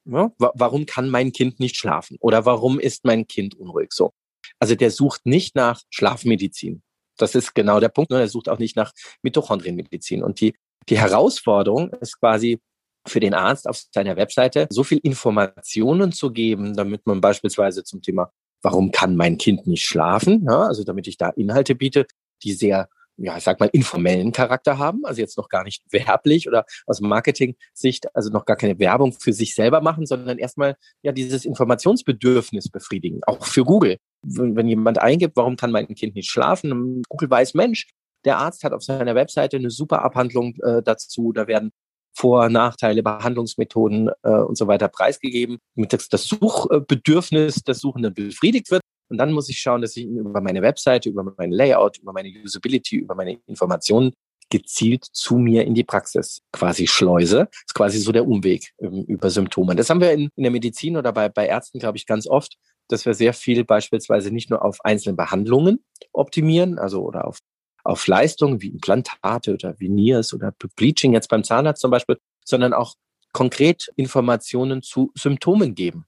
warum 0.04 0.86
kann 0.86 1.10
mein 1.10 1.32
Kind 1.32 1.60
nicht 1.60 1.76
schlafen? 1.76 2.16
Oder 2.20 2.46
warum 2.46 2.78
ist 2.80 3.04
mein 3.04 3.26
Kind 3.26 3.54
unruhig? 3.54 3.92
So. 3.92 4.12
Also 4.58 4.74
der 4.74 4.90
sucht 4.90 5.26
nicht 5.26 5.54
nach 5.54 5.82
Schlafmedizin. 5.90 6.82
Das 7.18 7.34
ist 7.34 7.54
genau 7.54 7.80
der 7.80 7.88
Punkt. 7.88 8.10
Ne? 8.10 8.20
Er 8.20 8.28
sucht 8.28 8.48
auch 8.48 8.58
nicht 8.58 8.76
nach 8.76 8.92
Mitochondrienmedizin. 9.22 10.22
Und 10.22 10.40
die, 10.40 10.54
die 10.88 10.98
Herausforderung 10.98 11.90
ist 12.00 12.20
quasi, 12.20 12.60
für 13.08 13.20
den 13.20 13.34
Arzt 13.34 13.68
auf 13.68 13.80
seiner 13.92 14.16
Webseite 14.16 14.66
so 14.70 14.82
viel 14.82 14.98
Informationen 14.98 16.12
zu 16.12 16.30
geben, 16.32 16.74
damit 16.74 17.06
man 17.06 17.20
beispielsweise 17.20 17.84
zum 17.84 18.02
Thema 18.02 18.32
warum 18.62 18.90
kann 18.90 19.16
mein 19.16 19.38
Kind 19.38 19.66
nicht 19.66 19.86
schlafen? 19.86 20.44
Ja, 20.48 20.62
also 20.62 20.84
damit 20.84 21.06
ich 21.06 21.16
da 21.16 21.30
Inhalte 21.30 21.74
biete, 21.74 22.06
die 22.42 22.52
sehr 22.52 22.88
ja, 23.18 23.36
ich 23.36 23.44
sag 23.44 23.60
mal, 23.60 23.70
informellen 23.72 24.32
Charakter 24.32 24.78
haben, 24.78 25.04
also 25.04 25.20
jetzt 25.20 25.38
noch 25.38 25.48
gar 25.48 25.64
nicht 25.64 25.82
werblich 25.90 26.48
oder 26.48 26.64
aus 26.86 27.00
Marketing-Sicht, 27.00 28.14
also 28.14 28.30
noch 28.30 28.44
gar 28.44 28.56
keine 28.56 28.78
Werbung 28.78 29.12
für 29.12 29.32
sich 29.32 29.54
selber 29.54 29.80
machen, 29.80 30.06
sondern 30.06 30.38
erstmal 30.38 30.76
ja 31.02 31.12
dieses 31.12 31.44
Informationsbedürfnis 31.44 32.68
befriedigen, 32.68 33.20
auch 33.26 33.46
für 33.46 33.64
Google. 33.64 33.98
Wenn, 34.22 34.68
jemand 34.68 34.98
eingibt, 34.98 35.36
warum 35.36 35.56
kann 35.56 35.70
mein 35.70 35.94
Kind 35.94 36.14
nicht 36.14 36.30
schlafen, 36.30 37.02
Google 37.08 37.30
weiß, 37.30 37.54
Mensch, 37.54 37.88
der 38.24 38.38
Arzt 38.38 38.64
hat 38.64 38.72
auf 38.72 38.82
seiner 38.82 39.14
Webseite 39.14 39.56
eine 39.56 39.70
super 39.70 40.02
Abhandlung 40.02 40.56
äh, 40.62 40.82
dazu, 40.82 41.32
da 41.32 41.46
werden 41.46 41.70
vor-, 42.16 42.48
Nachteile, 42.48 43.02
Behandlungsmethoden 43.02 44.10
äh, 44.22 44.30
und 44.30 44.56
so 44.56 44.66
weiter 44.66 44.88
preisgegeben, 44.88 45.58
damit 45.74 45.92
das, 45.92 46.08
das 46.08 46.24
Suchbedürfnis 46.24 47.62
des 47.62 47.78
Suchenden 47.78 48.14
befriedigt 48.14 48.70
wird. 48.70 48.82
Und 49.08 49.18
dann 49.18 49.32
muss 49.32 49.48
ich 49.48 49.58
schauen, 49.58 49.82
dass 49.82 49.96
ich 49.96 50.06
über 50.06 50.40
meine 50.40 50.62
Webseite, 50.62 51.08
über 51.08 51.32
mein 51.36 51.52
Layout, 51.52 51.98
über 51.98 52.12
meine 52.12 52.28
Usability, 52.44 52.96
über 52.96 53.14
meine 53.14 53.38
Informationen 53.46 54.12
gezielt 54.50 55.04
zu 55.04 55.38
mir 55.38 55.64
in 55.64 55.74
die 55.74 55.84
Praxis 55.84 56.40
quasi 56.52 56.86
schleuse. 56.86 57.48
Das 57.50 57.62
ist 57.66 57.74
quasi 57.74 57.98
so 57.98 58.12
der 58.12 58.26
Umweg 58.26 58.72
ähm, 58.80 59.04
über 59.06 59.30
Symptome. 59.30 59.74
Das 59.74 59.90
haben 59.90 60.00
wir 60.00 60.12
in, 60.12 60.30
in 60.36 60.42
der 60.42 60.52
Medizin 60.52 60.96
oder 60.96 61.12
bei, 61.12 61.28
bei 61.28 61.46
Ärzten, 61.46 61.78
glaube 61.78 61.98
ich, 61.98 62.06
ganz 62.06 62.26
oft, 62.26 62.56
dass 62.88 63.04
wir 63.04 63.14
sehr 63.14 63.34
viel 63.34 63.64
beispielsweise 63.64 64.30
nicht 64.30 64.50
nur 64.50 64.64
auf 64.64 64.84
einzelne 64.84 65.16
Behandlungen 65.16 65.84
optimieren, 66.12 66.78
also 66.78 67.02
oder 67.02 67.26
auf 67.26 67.38
auf 67.86 68.06
Leistungen 68.06 68.60
wie 68.60 68.68
Implantate 68.68 69.54
oder 69.54 69.78
Veneers 69.78 70.34
oder 70.34 70.52
Bleaching 70.76 71.12
jetzt 71.12 71.28
beim 71.28 71.44
Zahnarzt 71.44 71.80
zum 71.80 71.90
Beispiel, 71.90 72.18
sondern 72.44 72.72
auch 72.72 72.94
konkret 73.32 73.92
Informationen 73.96 74.80
zu 74.80 75.12
Symptomen 75.14 75.74
geben, 75.74 76.06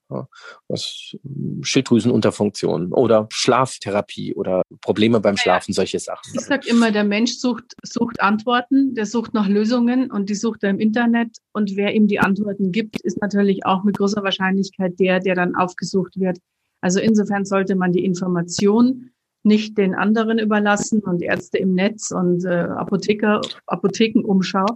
was 0.67 1.15
Schilddrüsenunterfunktion 1.61 2.91
oder 2.95 3.29
Schlaftherapie 3.31 4.35
oder 4.35 4.63
Probleme 4.81 5.21
beim 5.21 5.37
Schlafen, 5.37 5.75
solche 5.75 5.99
Sachen. 5.99 6.33
Ich 6.35 6.41
sage 6.41 6.67
immer, 6.67 6.91
der 6.91 7.05
Mensch 7.05 7.35
sucht, 7.35 7.75
sucht 7.83 8.23
Antworten, 8.23 8.95
der 8.95 9.05
sucht 9.05 9.35
nach 9.35 9.47
Lösungen 9.47 10.11
und 10.11 10.31
die 10.31 10.35
sucht 10.35 10.63
er 10.63 10.71
im 10.71 10.81
Internet 10.81 11.37
und 11.53 11.77
wer 11.77 11.95
ihm 11.95 12.09
die 12.09 12.19
Antworten 12.19 12.73
gibt, 12.73 12.99
ist 13.03 13.21
natürlich 13.21 13.67
auch 13.67 13.85
mit 13.85 13.99
großer 13.99 14.23
Wahrscheinlichkeit 14.23 14.99
der, 14.99 15.21
der 15.21 15.35
dann 15.35 15.55
aufgesucht 15.55 16.19
wird. 16.19 16.39
Also 16.81 16.99
insofern 16.99 17.45
sollte 17.45 17.75
man 17.75 17.93
die 17.93 18.07
Information 18.07 19.11
nicht 19.45 19.79
den 19.79 19.95
anderen 19.95 20.39
überlassen 20.39 21.01
und 21.01 21.23
Ärzte 21.23 21.59
im 21.59 21.75
Netz 21.75 22.11
und 22.11 22.45
äh, 22.45 22.49
Apotheker, 22.49 23.41
Apothekenumschau, 23.67 24.67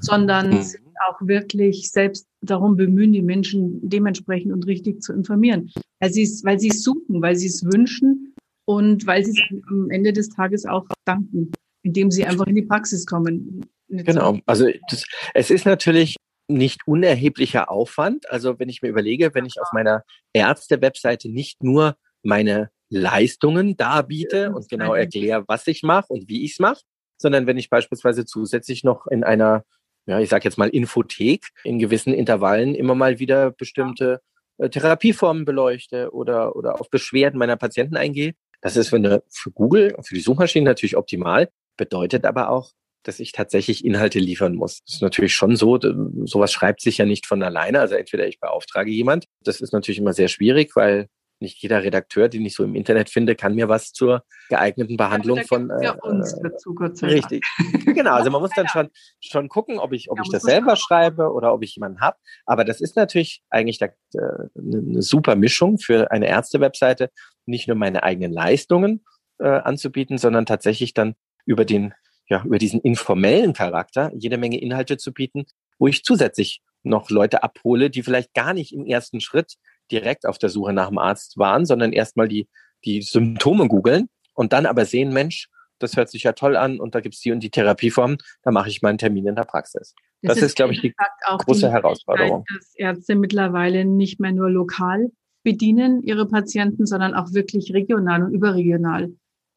sondern 0.00 0.50
mhm. 0.50 0.62
sich 0.62 0.80
auch 1.08 1.20
wirklich 1.20 1.90
selbst 1.90 2.26
darum 2.40 2.76
bemühen, 2.76 3.12
die 3.12 3.22
Menschen 3.22 3.80
dementsprechend 3.88 4.52
und 4.52 4.66
richtig 4.66 5.02
zu 5.02 5.12
informieren. 5.12 5.70
Weil 6.00 6.12
sie 6.12 6.22
es, 6.22 6.44
weil 6.44 6.58
sie 6.58 6.68
es 6.68 6.82
suchen, 6.82 7.20
weil 7.20 7.36
sie 7.36 7.48
es 7.48 7.64
wünschen 7.64 8.34
und 8.64 9.06
weil 9.06 9.24
sie 9.24 9.32
es 9.32 9.62
am 9.68 9.90
Ende 9.90 10.12
des 10.12 10.28
Tages 10.30 10.64
auch 10.64 10.86
danken, 11.04 11.52
indem 11.82 12.10
sie 12.10 12.24
einfach 12.24 12.46
in 12.46 12.54
die 12.54 12.62
Praxis 12.62 13.06
kommen. 13.06 13.66
Genau. 13.88 14.38
Also 14.46 14.68
das, 14.88 15.04
es 15.34 15.50
ist 15.50 15.66
natürlich 15.66 16.16
nicht 16.48 16.86
unerheblicher 16.86 17.70
Aufwand. 17.70 18.30
Also 18.30 18.58
wenn 18.58 18.68
ich 18.68 18.82
mir 18.82 18.88
überlege, 18.88 19.34
wenn 19.34 19.46
ich 19.46 19.60
auf 19.60 19.68
meiner 19.72 20.02
Ärzte-Webseite 20.32 21.28
nicht 21.28 21.62
nur 21.62 21.96
meine 22.22 22.70
Leistungen 22.88 23.76
darbiete 23.76 24.52
und 24.52 24.68
genau 24.68 24.94
erkläre, 24.94 25.44
was 25.48 25.66
ich 25.66 25.82
mache 25.82 26.12
und 26.12 26.28
wie 26.28 26.44
ich 26.44 26.52
es 26.52 26.58
mache, 26.58 26.82
sondern 27.18 27.46
wenn 27.46 27.58
ich 27.58 27.70
beispielsweise 27.70 28.24
zusätzlich 28.24 28.84
noch 28.84 29.06
in 29.06 29.24
einer, 29.24 29.64
ja, 30.06 30.20
ich 30.20 30.28
sage 30.28 30.44
jetzt 30.44 30.58
mal 30.58 30.68
Infothek 30.68 31.48
in 31.64 31.78
gewissen 31.78 32.14
Intervallen 32.14 32.74
immer 32.74 32.94
mal 32.94 33.18
wieder 33.18 33.50
bestimmte 33.50 34.20
äh, 34.58 34.68
Therapieformen 34.68 35.44
beleuchte 35.44 36.12
oder, 36.12 36.56
oder 36.56 36.80
auf 36.80 36.90
Beschwerden 36.90 37.38
meiner 37.38 37.56
Patienten 37.56 37.96
eingehe. 37.96 38.34
Das 38.60 38.76
ist 38.76 38.88
für, 38.88 38.96
eine, 38.96 39.22
für 39.30 39.50
Google, 39.50 39.96
für 40.02 40.14
die 40.14 40.20
Suchmaschine 40.20 40.64
natürlich 40.64 40.96
optimal, 40.96 41.50
bedeutet 41.76 42.24
aber 42.24 42.50
auch, 42.50 42.72
dass 43.02 43.20
ich 43.20 43.32
tatsächlich 43.32 43.84
Inhalte 43.84 44.18
liefern 44.18 44.54
muss. 44.54 44.82
Das 44.84 44.96
ist 44.96 45.02
natürlich 45.02 45.34
schon 45.34 45.54
so, 45.54 45.78
sowas 46.24 46.52
schreibt 46.52 46.80
sich 46.80 46.98
ja 46.98 47.04
nicht 47.04 47.26
von 47.26 47.42
alleine. 47.42 47.80
Also 47.80 47.94
entweder 47.94 48.26
ich 48.26 48.40
beauftrage 48.40 48.90
jemand. 48.90 49.26
Das 49.42 49.60
ist 49.60 49.72
natürlich 49.72 49.98
immer 49.98 50.12
sehr 50.12 50.28
schwierig, 50.28 50.74
weil 50.74 51.08
nicht 51.40 51.62
jeder 51.62 51.82
Redakteur, 51.82 52.28
den 52.28 52.44
ich 52.44 52.54
so 52.54 52.64
im 52.64 52.74
Internet 52.74 53.10
finde, 53.10 53.34
kann 53.34 53.54
mir 53.54 53.68
was 53.68 53.92
zur 53.92 54.24
geeigneten 54.48 54.96
Behandlung 54.96 55.38
ja, 55.38 55.44
von 55.44 55.70
äh, 55.70 55.92
uns 56.02 56.38
dazu, 56.42 56.74
Gott 56.74 56.96
sei 56.96 57.08
richtig. 57.08 57.44
genau, 57.84 58.12
also 58.12 58.30
man 58.30 58.40
muss 58.40 58.50
dann 58.56 58.68
schon 58.72 58.90
schon 59.20 59.48
gucken, 59.48 59.78
ob 59.78 59.92
ich 59.92 60.10
ob 60.10 60.18
ja, 60.18 60.22
ich 60.24 60.30
das 60.30 60.42
selber 60.42 60.76
schreibe 60.76 61.32
oder 61.32 61.52
ob 61.52 61.62
ich 61.62 61.74
jemanden 61.74 62.00
habe. 62.00 62.16
Aber 62.46 62.64
das 62.64 62.80
ist 62.80 62.96
natürlich 62.96 63.42
eigentlich 63.50 63.78
da, 63.78 63.86
äh, 63.86 64.20
eine 64.56 65.02
super 65.02 65.36
Mischung 65.36 65.78
für 65.78 66.10
eine 66.10 66.26
Ärzte-Webseite, 66.28 67.10
nicht 67.44 67.68
nur 67.68 67.76
meine 67.76 68.02
eigenen 68.02 68.32
Leistungen 68.32 69.04
äh, 69.38 69.48
anzubieten, 69.48 70.18
sondern 70.18 70.46
tatsächlich 70.46 70.94
dann 70.94 71.14
über 71.44 71.64
den 71.64 71.92
ja 72.28 72.42
über 72.44 72.58
diesen 72.58 72.80
informellen 72.80 73.52
Charakter 73.52 74.10
jede 74.14 74.38
Menge 74.38 74.60
Inhalte 74.60 74.96
zu 74.96 75.12
bieten, 75.12 75.44
wo 75.78 75.86
ich 75.86 76.02
zusätzlich 76.02 76.62
noch 76.82 77.10
Leute 77.10 77.42
abhole, 77.42 77.90
die 77.90 78.02
vielleicht 78.02 78.32
gar 78.32 78.54
nicht 78.54 78.72
im 78.72 78.86
ersten 78.86 79.20
Schritt 79.20 79.56
direkt 79.90 80.26
auf 80.26 80.38
der 80.38 80.48
Suche 80.48 80.72
nach 80.72 80.88
dem 80.88 80.98
Arzt 80.98 81.38
waren, 81.38 81.64
sondern 81.64 81.92
erstmal 81.92 82.28
die, 82.28 82.48
die 82.84 83.02
Symptome 83.02 83.68
googeln 83.68 84.08
und 84.34 84.52
dann 84.52 84.66
aber 84.66 84.84
sehen, 84.84 85.12
Mensch, 85.12 85.48
das 85.78 85.96
hört 85.96 86.08
sich 86.08 86.22
ja 86.22 86.32
toll 86.32 86.56
an 86.56 86.80
und 86.80 86.94
da 86.94 87.00
gibt 87.00 87.14
es 87.14 87.20
die 87.20 87.32
und 87.32 87.40
die 87.40 87.50
Therapieformen, 87.50 88.18
da 88.42 88.50
mache 88.50 88.68
ich 88.68 88.82
meinen 88.82 88.98
Termin 88.98 89.26
in 89.26 89.36
der 89.36 89.44
Praxis. 89.44 89.94
Das, 90.22 90.34
das 90.34 90.38
ist, 90.38 90.44
ist, 90.44 90.56
glaube 90.56 90.72
ich, 90.72 90.80
die 90.80 90.94
große 91.38 91.66
die 91.66 91.72
Herausforderung. 91.72 92.44
Dass 92.54 92.74
Ärzte 92.74 93.14
mittlerweile 93.14 93.84
nicht 93.84 94.18
mehr 94.18 94.32
nur 94.32 94.50
lokal 94.50 95.10
bedienen 95.42 96.02
ihre 96.02 96.26
Patienten, 96.26 96.86
sondern 96.86 97.14
auch 97.14 97.32
wirklich 97.32 97.72
regional 97.72 98.22
und 98.22 98.32
überregional 98.32 99.12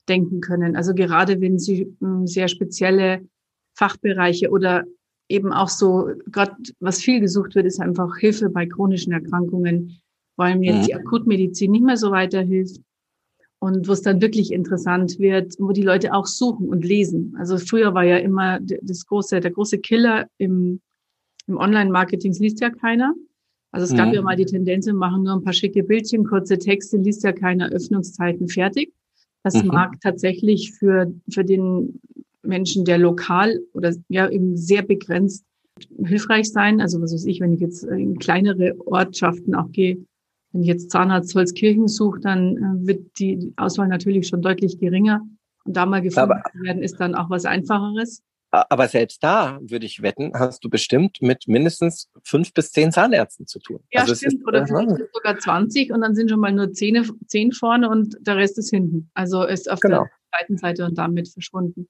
denken 0.08 0.42
können. 0.42 0.76
Also 0.76 0.94
gerade 0.94 1.40
wenn 1.42 1.58
sie 1.58 1.96
hm, 2.00 2.28
sehr 2.28 2.48
spezielle 2.48 3.28
Fachbereiche 3.76 4.50
oder 4.50 4.84
eben 5.30 5.54
auch 5.54 5.70
so, 5.70 6.10
gerade 6.28 6.56
was 6.80 7.02
viel 7.02 7.22
gesucht 7.22 7.56
wird, 7.56 7.66
ist 7.66 7.80
einfach 7.80 8.18
Hilfe 8.18 8.50
bei 8.50 8.66
chronischen 8.66 9.14
Erkrankungen, 9.14 10.02
weil 10.40 10.58
mir 10.58 10.74
jetzt 10.74 10.88
die 10.88 10.96
Akutmedizin 10.96 11.70
nicht 11.70 11.84
mehr 11.84 11.98
so 11.98 12.10
weiterhilft 12.10 12.82
und 13.60 13.88
wo 13.88 13.92
es 13.92 14.02
dann 14.02 14.22
wirklich 14.22 14.52
interessant 14.52 15.20
wird, 15.20 15.56
wo 15.60 15.72
die 15.74 15.84
Leute 15.84 16.14
auch 16.14 16.26
suchen 16.26 16.70
und 16.70 16.86
lesen. 16.86 17.36
Also 17.38 17.58
früher 17.58 17.94
war 17.94 18.06
ja 18.06 18.18
immer 18.18 18.60
das 18.62 19.06
große, 19.06 19.42
der 19.42 19.52
große 19.52 19.80
Killer 19.80 20.28
im, 20.38 20.80
im 21.46 21.58
Online-Marketing 21.58 22.34
liest 22.34 22.62
ja 22.62 22.70
keiner. 22.70 23.14
Also 23.72 23.86
es 23.86 23.96
gab 23.96 24.12
ja 24.12 24.22
mal 24.24 24.36
die 24.36 24.46
Tendenz, 24.46 24.88
wir 24.88 24.96
machen 24.96 25.24
nur 25.24 25.34
ein 25.34 25.44
paar 25.44 25.54
schicke 25.54 25.84
Bildchen, 25.84 26.24
kurze 26.24 26.58
Texte, 26.58 26.98
liest 26.98 27.24
ja 27.24 27.34
keine 27.34 27.70
Öffnungszeiten 27.72 28.48
fertig. 28.48 28.94
Das 29.44 29.54
mhm. 29.54 29.68
mag 29.68 30.00
tatsächlich 30.02 30.74
für, 30.74 31.14
für 31.30 31.44
den 31.44 32.00
Menschen, 32.42 32.86
der 32.86 32.98
lokal 32.98 33.60
oder 33.74 33.94
ja 34.08 34.28
eben 34.30 34.58
sehr 34.58 34.82
begrenzt 34.82 35.46
hilfreich 36.04 36.52
sein. 36.52 36.82
Also 36.82 37.02
was 37.02 37.14
weiß 37.14 37.26
ich, 37.26 37.42
wenn 37.42 37.54
ich 37.54 37.60
jetzt 37.60 37.84
in 37.84 38.18
kleinere 38.18 38.76
Ortschaften 38.88 39.54
auch 39.54 39.72
gehe, 39.72 39.98
wenn 40.52 40.62
ich 40.62 40.68
jetzt 40.68 40.92
Zahnarzt 40.92 41.36
Holzkirchen 41.36 41.88
suche, 41.88 42.20
dann 42.20 42.58
äh, 42.58 42.88
wird 42.88 43.20
die 43.20 43.54
Auswahl 43.58 43.88
natürlich 43.88 44.28
schon 44.28 44.42
deutlich 44.42 44.80
geringer. 44.80 45.22
Und 45.66 45.78
da 45.78 45.86
mal 45.86 46.02
gefunden 46.02 46.32
aber, 46.32 46.44
werden, 46.64 46.82
ist 46.82 47.00
dann 47.00 47.16
auch 47.16 47.30
was 47.30 47.46
Einfacheres. 47.46 48.24
Aber 48.52 48.88
selbst 48.88 49.24
da 49.24 49.60
würde 49.62 49.86
ich 49.86 50.02
wetten, 50.02 50.32
hast 50.34 50.64
du 50.64 50.70
bestimmt 50.70 51.22
mit 51.22 51.48
mindestens 51.48 52.10
fünf 52.24 52.52
bis 52.52 52.72
zehn 52.72 52.92
Zahnärzten 52.92 53.46
zu 53.46 53.60
tun. 53.60 53.80
Ja, 53.92 54.02
also 54.02 54.16
stimmt. 54.16 54.34
Ist, 54.34 54.48
Oder 54.48 54.66
vielleicht 54.66 55.14
sogar 55.14 55.38
20 55.38 55.92
und 55.92 56.02
dann 56.02 56.16
sind 56.16 56.32
schon 56.32 56.40
mal 56.40 56.52
nur 56.52 56.72
zehn, 56.72 57.08
zehn 57.28 57.52
vorne 57.52 57.90
und 57.90 58.16
der 58.22 58.38
Rest 58.38 58.58
ist 58.58 58.72
hinten. 58.72 59.12
Also 59.14 59.44
ist 59.44 59.70
auf 59.70 59.80
genau. 59.82 60.06
der 60.06 60.12
zweiten 60.32 60.58
Seite 60.58 60.86
und 60.86 60.98
damit 60.98 61.30
verschwunden. 61.30 61.88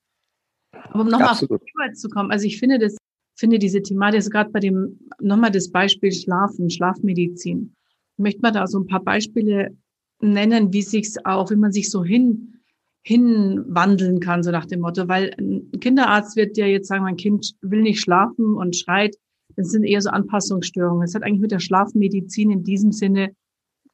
Aber 0.74 1.02
um 1.02 1.08
nochmal 1.08 1.30
auf 1.30 1.40
die 1.40 1.94
zu 1.94 2.10
kommen, 2.10 2.32
also 2.32 2.46
ich 2.46 2.60
finde 2.60 2.78
das, 2.78 2.98
finde 3.38 3.58
diese 3.58 3.82
Thematik, 3.82 4.18
also 4.18 4.30
gerade 4.30 4.50
bei 4.50 4.60
dem, 4.60 5.00
nochmal 5.22 5.52
das 5.52 5.72
Beispiel 5.72 6.12
Schlafen, 6.12 6.70
Schlafmedizin 6.70 7.74
möchte 8.20 8.42
man 8.42 8.54
da 8.54 8.68
so 8.68 8.80
ein 8.80 8.88
paar 8.88 9.04
Beispiele 9.04 9.76
nennen, 10.22 10.74
wie 10.74 10.82
sich's 10.82 11.16
auch, 11.24 11.50
wie 11.52 11.56
man 11.56 11.72
sich 11.72 11.90
so 11.90 12.04
hin 12.04 12.60
hinwandeln 13.02 14.20
kann, 14.20 14.44
so 14.44 14.52
nach 14.52 14.66
dem 14.66 14.82
Motto, 14.82 15.08
weil 15.08 15.34
ein 15.40 15.72
Kinderarzt 15.80 16.36
wird 16.36 16.58
ja 16.58 16.66
jetzt 16.66 16.88
sagen, 16.88 17.04
mein 17.04 17.18
Kind 17.18 17.56
will 17.62 17.82
nicht 17.82 18.02
schlafen 18.02 18.56
und 18.56 18.76
schreit. 18.76 19.16
Das 19.56 19.70
sind 19.70 19.84
eher 19.84 20.02
so 20.02 20.10
Anpassungsstörungen. 20.10 21.02
Das 21.02 21.16
hat 21.16 21.24
eigentlich 21.24 21.42
mit 21.42 21.52
der 21.52 21.60
Schlafmedizin 21.60 22.52
in 22.52 22.64
diesem 22.64 22.92
Sinne 22.92 23.32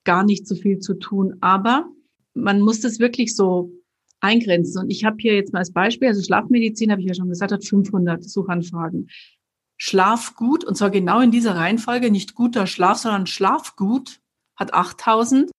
gar 0.04 0.24
nicht 0.24 0.48
so 0.48 0.56
viel 0.56 0.80
zu 0.80 0.96
tun. 0.96 1.36
Aber 1.42 1.88
man 2.34 2.62
muss 2.62 2.82
das 2.82 3.00
wirklich 3.00 3.36
so 3.36 3.72
eingrenzen. 4.20 4.84
Und 4.84 4.90
ich 4.90 5.06
habe 5.06 5.18
hier 5.20 5.36
jetzt 5.36 5.54
mal 5.54 5.60
als 5.60 5.72
Beispiel, 5.72 6.08
also 6.08 6.22
Schlafmedizin, 6.22 6.92
habe 6.92 7.02
ich 7.02 7.08
ja 7.08 7.14
schon 7.14 7.30
gesagt, 7.30 7.52
hat 7.52 7.64
500 7.64 8.24
Suchanfragen. 8.24 9.08
Schlafgut, 9.78 10.64
und 10.64 10.76
zwar 10.76 10.90
genau 10.90 11.20
in 11.20 11.32
dieser 11.32 11.56
Reihenfolge, 11.56 12.12
nicht 12.12 12.36
guter 12.36 12.68
Schlaf, 12.68 12.98
sondern 12.98 13.28
Schlafgut 13.28 14.20
hat 14.56 14.74
8000. 14.74 15.52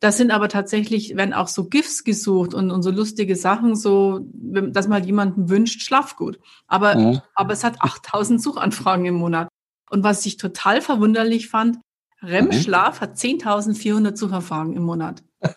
Das 0.00 0.16
sind 0.16 0.30
aber 0.30 0.48
tatsächlich, 0.48 1.16
wenn 1.16 1.32
auch 1.32 1.48
so 1.48 1.68
GIFs 1.68 2.04
gesucht 2.04 2.54
und, 2.54 2.70
und 2.70 2.82
so 2.82 2.90
lustige 2.90 3.36
Sachen, 3.36 3.76
so, 3.76 4.20
dass 4.32 4.88
mal 4.88 5.04
jemanden 5.04 5.48
wünscht, 5.48 5.82
Schlafgut. 5.82 6.38
Aber, 6.66 6.96
mhm. 6.96 7.20
aber 7.34 7.52
es 7.52 7.64
hat 7.64 7.80
8000 7.80 8.40
Suchanfragen 8.42 9.04
im 9.06 9.14
Monat. 9.14 9.48
Und 9.90 10.02
was 10.02 10.24
ich 10.26 10.38
total 10.38 10.80
verwunderlich 10.80 11.48
fand, 11.48 11.78
REM-Schlaf 12.22 13.00
mhm. 13.00 13.00
hat 13.00 13.16
10.400 13.16 14.16
Suchanfragen 14.16 14.74
im 14.74 14.82
Monat. 14.82 15.22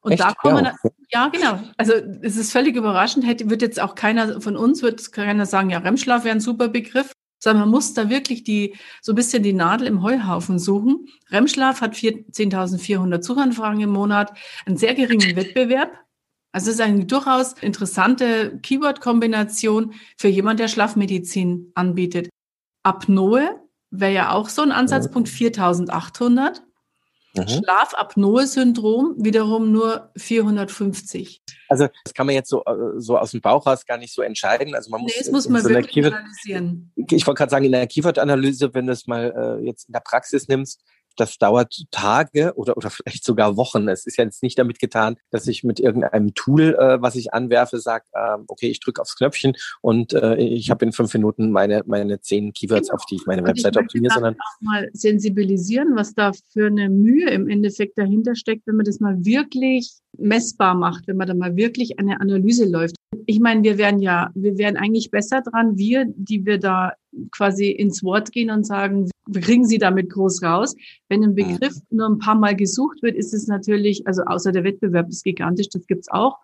Und 0.00 0.12
Echt? 0.12 0.22
da 0.22 0.32
kommen, 0.32 0.64
ja. 0.64 0.74
ja, 1.10 1.28
genau. 1.28 1.60
Also 1.76 1.92
es 2.22 2.36
ist 2.36 2.52
völlig 2.52 2.76
überraschend. 2.76 3.26
Hätte, 3.26 3.50
wird 3.50 3.62
jetzt 3.62 3.80
auch 3.80 3.94
keiner 3.94 4.40
von 4.40 4.56
uns, 4.56 4.82
wird 4.82 5.12
keiner 5.12 5.44
sagen, 5.44 5.70
ja, 5.70 5.78
REM-Schlaf 5.78 6.24
wäre 6.24 6.36
ein 6.36 6.40
super 6.40 6.68
Begriff 6.68 7.12
sondern 7.38 7.62
man 7.62 7.70
muss 7.70 7.94
da 7.94 8.10
wirklich 8.10 8.44
die, 8.44 8.74
so 9.00 9.12
ein 9.12 9.16
bisschen 9.16 9.42
die 9.42 9.52
Nadel 9.52 9.86
im 9.86 10.02
Heuhaufen 10.02 10.58
suchen. 10.58 11.08
Remschlaf 11.30 11.80
hat 11.80 11.94
10.400 11.94 13.22
Suchanfragen 13.22 13.80
im 13.80 13.90
Monat, 13.90 14.32
einen 14.66 14.76
sehr 14.76 14.94
geringen 14.94 15.36
Wettbewerb. 15.36 15.92
Also 16.52 16.70
es 16.70 16.76
ist 16.76 16.80
eine 16.80 17.04
durchaus 17.04 17.52
interessante 17.54 18.58
Keyword-Kombination 18.62 19.94
für 20.16 20.28
jemand, 20.28 20.60
der 20.60 20.68
Schlafmedizin 20.68 21.70
anbietet. 21.74 22.28
Apnoe 22.82 23.60
wäre 23.90 24.12
ja 24.12 24.32
auch 24.32 24.48
so 24.48 24.62
ein 24.62 24.72
Ansatzpunkt, 24.72 25.28
4.800. 25.28 26.62
Mhm. 27.34 27.48
Schlafapnoe-Syndrom 27.48 29.14
wiederum 29.18 29.70
nur 29.70 30.10
450. 30.16 31.42
Also 31.68 31.88
das 32.04 32.14
kann 32.14 32.26
man 32.26 32.34
jetzt 32.34 32.48
so, 32.48 32.64
äh, 32.64 32.98
so 32.98 33.18
aus 33.18 33.32
dem 33.32 33.40
Bauch 33.40 33.66
raus 33.66 33.84
gar 33.84 33.98
nicht 33.98 34.14
so 34.14 34.22
entscheiden. 34.22 34.74
Also 34.74 34.90
man 34.90 35.02
muss, 35.02 35.12
nee, 35.12 35.18
das 35.22 35.30
muss 35.30 35.48
man 35.48 35.62
wirklich 35.64 35.88
Keyword, 35.88 36.14
analysieren. 36.14 36.92
Ich 36.96 37.26
wollte 37.26 37.38
gerade 37.38 37.50
sagen, 37.50 37.64
in 37.64 37.72
der 37.72 37.86
Keyword-Analyse, 37.86 38.72
wenn 38.74 38.86
du 38.86 38.92
es 38.92 39.06
mal 39.06 39.60
äh, 39.60 39.66
jetzt 39.66 39.88
in 39.88 39.92
der 39.92 40.00
Praxis 40.00 40.48
nimmst, 40.48 40.82
das 41.20 41.38
dauert 41.38 41.84
Tage 41.90 42.54
oder, 42.56 42.76
oder 42.76 42.90
vielleicht 42.90 43.24
sogar 43.24 43.56
Wochen. 43.56 43.88
Es 43.88 44.06
ist 44.06 44.16
ja 44.18 44.24
jetzt 44.24 44.42
nicht 44.42 44.58
damit 44.58 44.78
getan, 44.78 45.16
dass 45.30 45.46
ich 45.46 45.64
mit 45.64 45.80
irgendeinem 45.80 46.34
Tool, 46.34 46.74
äh, 46.78 47.00
was 47.00 47.14
ich 47.16 47.34
anwerfe, 47.34 47.78
sage, 47.78 48.04
äh, 48.12 48.38
okay, 48.46 48.68
ich 48.68 48.80
drücke 48.80 49.00
aufs 49.00 49.16
Knöpfchen 49.16 49.54
und 49.80 50.12
äh, 50.12 50.36
ich 50.36 50.70
habe 50.70 50.84
in 50.84 50.92
fünf 50.92 51.12
Minuten 51.14 51.50
meine, 51.50 51.82
meine 51.86 52.20
zehn 52.20 52.52
Keywords, 52.52 52.88
genau. 52.88 52.96
auf 52.96 53.06
die 53.06 53.16
ich 53.16 53.26
meine 53.26 53.44
Website 53.44 53.76
ich 53.76 53.82
optimiere, 53.82 54.14
sondern 54.14 54.34
auch 54.34 54.60
mal 54.60 54.88
sensibilisieren, 54.92 55.96
was 55.96 56.14
da 56.14 56.32
für 56.52 56.66
eine 56.66 56.88
Mühe 56.88 57.30
im 57.30 57.48
Endeffekt 57.48 57.98
dahinter 57.98 58.34
steckt, 58.34 58.66
wenn 58.66 58.76
man 58.76 58.86
das 58.86 59.00
mal 59.00 59.24
wirklich 59.24 60.00
messbar 60.16 60.74
macht, 60.74 61.06
wenn 61.06 61.16
man 61.16 61.28
da 61.28 61.34
mal 61.34 61.56
wirklich 61.56 61.98
eine 61.98 62.20
Analyse 62.20 62.68
läuft. 62.68 62.96
Ich 63.26 63.40
meine, 63.40 63.62
wir 63.62 63.78
wären 63.78 64.00
ja, 64.00 64.30
wir 64.34 64.58
wären 64.58 64.76
eigentlich 64.76 65.10
besser 65.10 65.42
dran, 65.42 65.76
wir, 65.76 66.06
die 66.16 66.44
wir 66.44 66.58
da 66.58 66.92
quasi 67.30 67.70
ins 67.70 68.02
Wort 68.02 68.32
gehen 68.32 68.50
und 68.50 68.66
sagen, 68.66 69.10
wir 69.26 69.40
kriegen 69.40 69.66
sie 69.66 69.78
damit 69.78 70.10
groß 70.10 70.42
raus. 70.42 70.74
Wenn 71.08 71.24
ein 71.24 71.34
Begriff 71.34 71.74
nur 71.90 72.08
ein 72.08 72.18
paar 72.18 72.34
Mal 72.34 72.56
gesucht 72.56 73.02
wird, 73.02 73.16
ist 73.16 73.34
es 73.34 73.46
natürlich, 73.46 74.06
also 74.06 74.22
außer 74.22 74.52
der 74.52 74.64
Wettbewerb 74.64 75.08
ist 75.08 75.24
gigantisch, 75.24 75.68
das 75.68 75.86
gibt's 75.86 76.08
auch. 76.10 76.36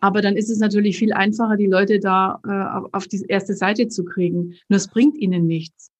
Aber 0.00 0.20
dann 0.20 0.36
ist 0.36 0.50
es 0.50 0.58
natürlich 0.58 0.98
viel 0.98 1.12
einfacher, 1.12 1.56
die 1.56 1.66
Leute 1.66 1.98
da 1.98 2.40
äh, 2.46 2.96
auf 2.96 3.06
die 3.06 3.24
erste 3.26 3.54
Seite 3.54 3.88
zu 3.88 4.04
kriegen. 4.04 4.54
Nur 4.68 4.76
es 4.76 4.88
bringt 4.88 5.16
ihnen 5.16 5.46
nichts. 5.46 5.90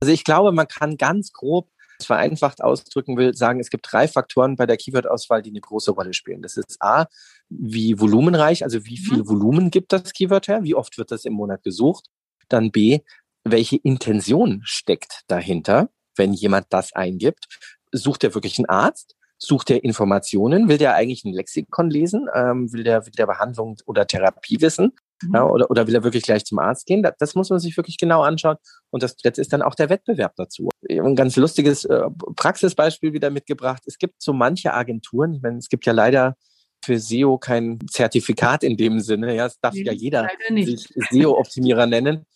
Also 0.00 0.12
ich 0.12 0.24
glaube, 0.24 0.52
man 0.52 0.68
kann 0.68 0.96
ganz 0.96 1.32
grob 1.32 1.68
vereinfacht 2.06 2.62
ausdrücken 2.62 3.16
will, 3.16 3.34
sagen, 3.34 3.60
es 3.60 3.70
gibt 3.70 3.86
drei 3.90 4.08
Faktoren 4.08 4.56
bei 4.56 4.66
der 4.66 4.76
Keyword-Auswahl, 4.76 5.42
die 5.42 5.50
eine 5.50 5.60
große 5.60 5.92
Rolle 5.92 6.14
spielen. 6.14 6.42
Das 6.42 6.56
ist 6.56 6.76
A, 6.80 7.06
wie 7.48 7.98
volumenreich, 7.98 8.64
also 8.64 8.84
wie 8.84 8.98
viel 8.98 9.18
mhm. 9.18 9.28
Volumen 9.28 9.70
gibt 9.70 9.92
das 9.92 10.12
Keyword 10.12 10.48
her, 10.48 10.62
wie 10.62 10.74
oft 10.74 10.98
wird 10.98 11.10
das 11.10 11.24
im 11.24 11.34
Monat 11.34 11.62
gesucht. 11.62 12.06
Dann 12.48 12.70
B, 12.70 13.00
welche 13.44 13.76
Intention 13.76 14.60
steckt 14.64 15.22
dahinter, 15.26 15.90
wenn 16.16 16.32
jemand 16.32 16.66
das 16.70 16.92
eingibt. 16.92 17.46
Sucht 17.92 18.24
er 18.24 18.34
wirklich 18.34 18.58
einen 18.58 18.66
Arzt? 18.66 19.16
Sucht 19.38 19.70
er 19.70 19.82
Informationen? 19.82 20.68
Will 20.68 20.78
der 20.78 20.94
eigentlich 20.94 21.24
ein 21.24 21.32
Lexikon 21.32 21.90
lesen? 21.90 22.28
Ähm, 22.34 22.72
will, 22.72 22.84
der, 22.84 23.04
will 23.06 23.12
der 23.12 23.26
Behandlung 23.26 23.76
oder 23.86 24.06
Therapie 24.06 24.60
wissen? 24.60 24.92
Mhm. 25.22 25.34
Ja, 25.34 25.44
oder, 25.44 25.70
oder 25.70 25.86
will 25.86 25.94
er 25.94 26.04
wirklich 26.04 26.22
gleich 26.22 26.44
zum 26.44 26.58
Arzt 26.58 26.86
gehen? 26.86 27.02
Das, 27.02 27.14
das, 27.18 27.34
muss 27.34 27.50
man 27.50 27.58
sich 27.58 27.76
wirklich 27.76 27.98
genau 27.98 28.22
anschauen. 28.22 28.56
Und 28.90 29.02
das 29.02 29.16
letzte 29.22 29.40
ist 29.40 29.52
dann 29.52 29.62
auch 29.62 29.74
der 29.74 29.90
Wettbewerb 29.90 30.34
dazu. 30.36 30.68
Ein 30.88 31.16
ganz 31.16 31.36
lustiges 31.36 31.84
äh, 31.84 32.02
Praxisbeispiel 32.36 33.12
wieder 33.12 33.30
mitgebracht. 33.30 33.82
Es 33.86 33.98
gibt 33.98 34.22
so 34.22 34.32
manche 34.32 34.74
Agenturen, 34.74 35.34
ich 35.34 35.42
meine, 35.42 35.58
es 35.58 35.68
gibt 35.68 35.86
ja 35.86 35.92
leider 35.92 36.36
für 36.84 36.98
SEO 36.98 37.38
kein 37.38 37.78
Zertifikat 37.88 38.64
in 38.64 38.76
dem 38.76 39.00
Sinne. 39.00 39.34
Ja, 39.34 39.46
es 39.46 39.60
darf 39.60 39.74
nee, 39.74 39.84
ja 39.84 39.92
jeder 39.92 40.28
sich 40.50 40.88
SEO-Optimierer 41.10 41.86
nennen. 41.86 42.26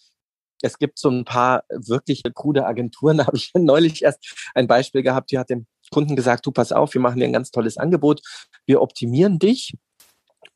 Es 0.62 0.78
gibt 0.78 0.98
so 0.98 1.10
ein 1.10 1.24
paar 1.24 1.64
wirklich 1.68 2.22
krude 2.34 2.64
Agenturen. 2.64 3.18
Da 3.18 3.26
habe 3.26 3.36
ich 3.36 3.50
neulich 3.54 4.02
erst 4.02 4.50
ein 4.54 4.66
Beispiel 4.66 5.02
gehabt, 5.02 5.30
die 5.30 5.38
hat 5.38 5.50
dem 5.50 5.66
Kunden 5.90 6.16
gesagt, 6.16 6.46
du 6.46 6.52
pass 6.52 6.72
auf, 6.72 6.94
wir 6.94 7.00
machen 7.00 7.18
dir 7.18 7.26
ein 7.26 7.32
ganz 7.32 7.50
tolles 7.50 7.76
Angebot. 7.76 8.20
Wir 8.66 8.80
optimieren 8.80 9.38
dich. 9.38 9.74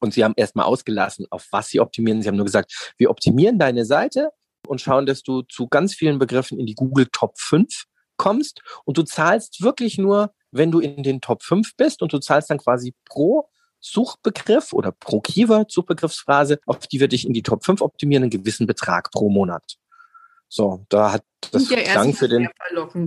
Und 0.01 0.15
sie 0.15 0.25
haben 0.25 0.35
erstmal 0.37 0.67
ausgelassen, 0.67 1.27
auf 1.31 1.47
was 1.51 1.69
sie 1.69 1.81
optimieren. 1.81 2.23
Sie 2.23 2.29
haben 2.29 2.37
nur 2.37 2.47
gesagt, 2.47 2.95
wir 2.97 3.11
optimieren 3.11 3.59
deine 3.59 3.85
Seite 3.85 4.31
und 4.67 4.81
schauen, 4.81 5.07
dass 5.07 5.23
du 5.23 5.43
zu 5.43 5.69
ganz 5.69 5.95
vielen 5.95 6.19
Begriffen 6.19 6.59
in 6.59 6.67
die 6.67 6.75
Google 6.75 7.07
Top 7.13 7.39
5 7.39 7.85
kommst. 8.17 8.63
Und 8.85 8.99
du 8.99 9.03
zahlst 9.03 9.63
wirklich 9.63 9.99
nur, 9.99 10.33
wenn 10.51 10.71
du 10.71 10.81
in 10.81 11.03
den 11.03 11.21
Top 11.21 11.43
5 11.43 11.77
bist 11.77 12.03
und 12.03 12.13
du 12.13 12.19
zahlst 12.19 12.51
dann 12.51 12.59
quasi 12.59 12.95
pro 13.05 13.49
Suchbegriff 13.81 14.73
oder 14.73 14.93
pro 14.93 15.21
Keyword 15.21 15.71
Suchbegriffsphrase, 15.71 16.59
auf 16.67 16.87
die 16.87 17.01
wir 17.01 17.09
dich 17.09 17.27
in 17.27 17.33
die 17.33 17.43
Top 17.43 17.65
5 17.65 17.81
optimieren, 17.81 18.25
einen 18.25 18.31
gewissen 18.31 18.67
Betrag 18.67 19.11
pro 19.11 19.31
Monat. 19.31 19.77
So, 20.53 20.85
da 20.89 21.13
hat 21.13 21.23
das 21.53 21.69
klang 21.69 22.13
für 22.13 22.29
den, 22.29 22.49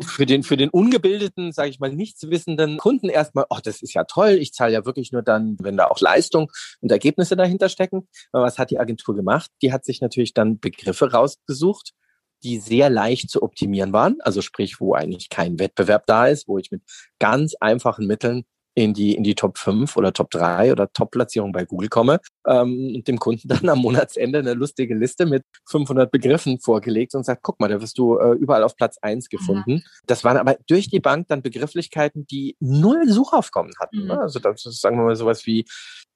für 0.02 0.26
den, 0.26 0.44
für 0.44 0.56
den 0.56 0.70
ungebildeten, 0.70 1.52
sage 1.52 1.70
ich 1.70 1.80
mal, 1.80 1.92
nichtswissenden 1.92 2.78
Kunden 2.78 3.10
erstmal, 3.10 3.46
ach, 3.50 3.60
das 3.60 3.82
ist 3.82 3.94
ja 3.94 4.06
toll, 4.06 4.38
ich 4.40 4.54
zahle 4.54 4.72
ja 4.72 4.86
wirklich 4.86 5.12
nur 5.12 5.24
dann, 5.24 5.58
wenn 5.60 5.76
da 5.76 5.88
auch 5.88 6.00
Leistung 6.00 6.50
und 6.80 6.90
Ergebnisse 6.90 7.36
dahinter 7.36 7.68
stecken. 7.68 8.08
Aber 8.32 8.46
was 8.46 8.58
hat 8.58 8.72
die 8.72 8.80
Agentur 8.80 9.14
gemacht? 9.14 9.52
Die 9.62 9.74
hat 9.74 9.84
sich 9.84 10.00
natürlich 10.00 10.34
dann 10.34 10.60
Begriffe 10.60 11.12
rausgesucht, 11.12 11.92
die 12.44 12.60
sehr 12.60 12.90
leicht 12.90 13.30
zu 13.30 13.44
optimieren 13.44 13.92
waren, 13.92 14.22
also 14.22 14.42
sprich, 14.42 14.80
wo 14.80 14.94
eigentlich 14.94 15.28
kein 15.28 15.60
Wettbewerb 15.60 16.06
da 16.06 16.28
ist, 16.28 16.48
wo 16.48 16.58
ich 16.58 16.72
mit 16.72 16.82
ganz 17.20 17.56
einfachen 17.60 18.08
Mitteln 18.08 18.46
in 18.76 18.94
die, 18.94 19.16
in 19.16 19.24
die 19.24 19.36
Top 19.36 19.58
5 19.58 19.96
oder 19.98 20.14
Top 20.14 20.32
3 20.32 20.72
oder 20.72 20.92
Top-Platzierung 20.92 21.52
bei 21.52 21.66
Google 21.66 21.90
komme 21.90 22.20
ähm, 22.48 22.94
und 22.96 23.08
dem 23.08 23.20
Kunden 23.20 23.48
dann 23.48 23.70
am 23.70 23.80
Monatsende 23.80 24.40
eine 24.40 24.54
lustige 24.54 24.96
Liste 24.96 25.26
mit 25.26 25.44
500 25.70 26.12
Begriffen 26.12 26.60
vorgelegt 26.60 27.16
und 27.16 27.26
sagt, 27.26 27.44
guck 27.44 27.60
mal, 27.60 27.70
da 27.70 27.82
wirst 27.82 27.98
du 27.98 28.18
äh, 28.18 28.32
überall 28.34 28.64
auf 28.64 28.76
Platz 28.76 28.98
1 29.02 29.30
gefunden. 29.30 29.76
Mhm. 29.76 29.84
Das 30.08 30.24
waren 30.24 30.38
aber 30.38 30.58
durch 30.68 30.90
die 30.90 31.00
Bank 31.00 31.28
dann 31.28 31.42
Begrifflichkeiten, 31.42 32.26
die 32.28 32.56
null 32.60 33.08
Suchaufkommen 33.08 33.74
hatten. 33.80 34.02
Mhm. 34.02 34.08
Ne? 34.08 34.20
Also 34.20 34.40
das 34.40 34.66
ist, 34.66 34.82
sagen 34.82 34.98
wir 34.98 35.04
mal, 35.04 35.16
sowas 35.16 35.46
wie 35.46 35.66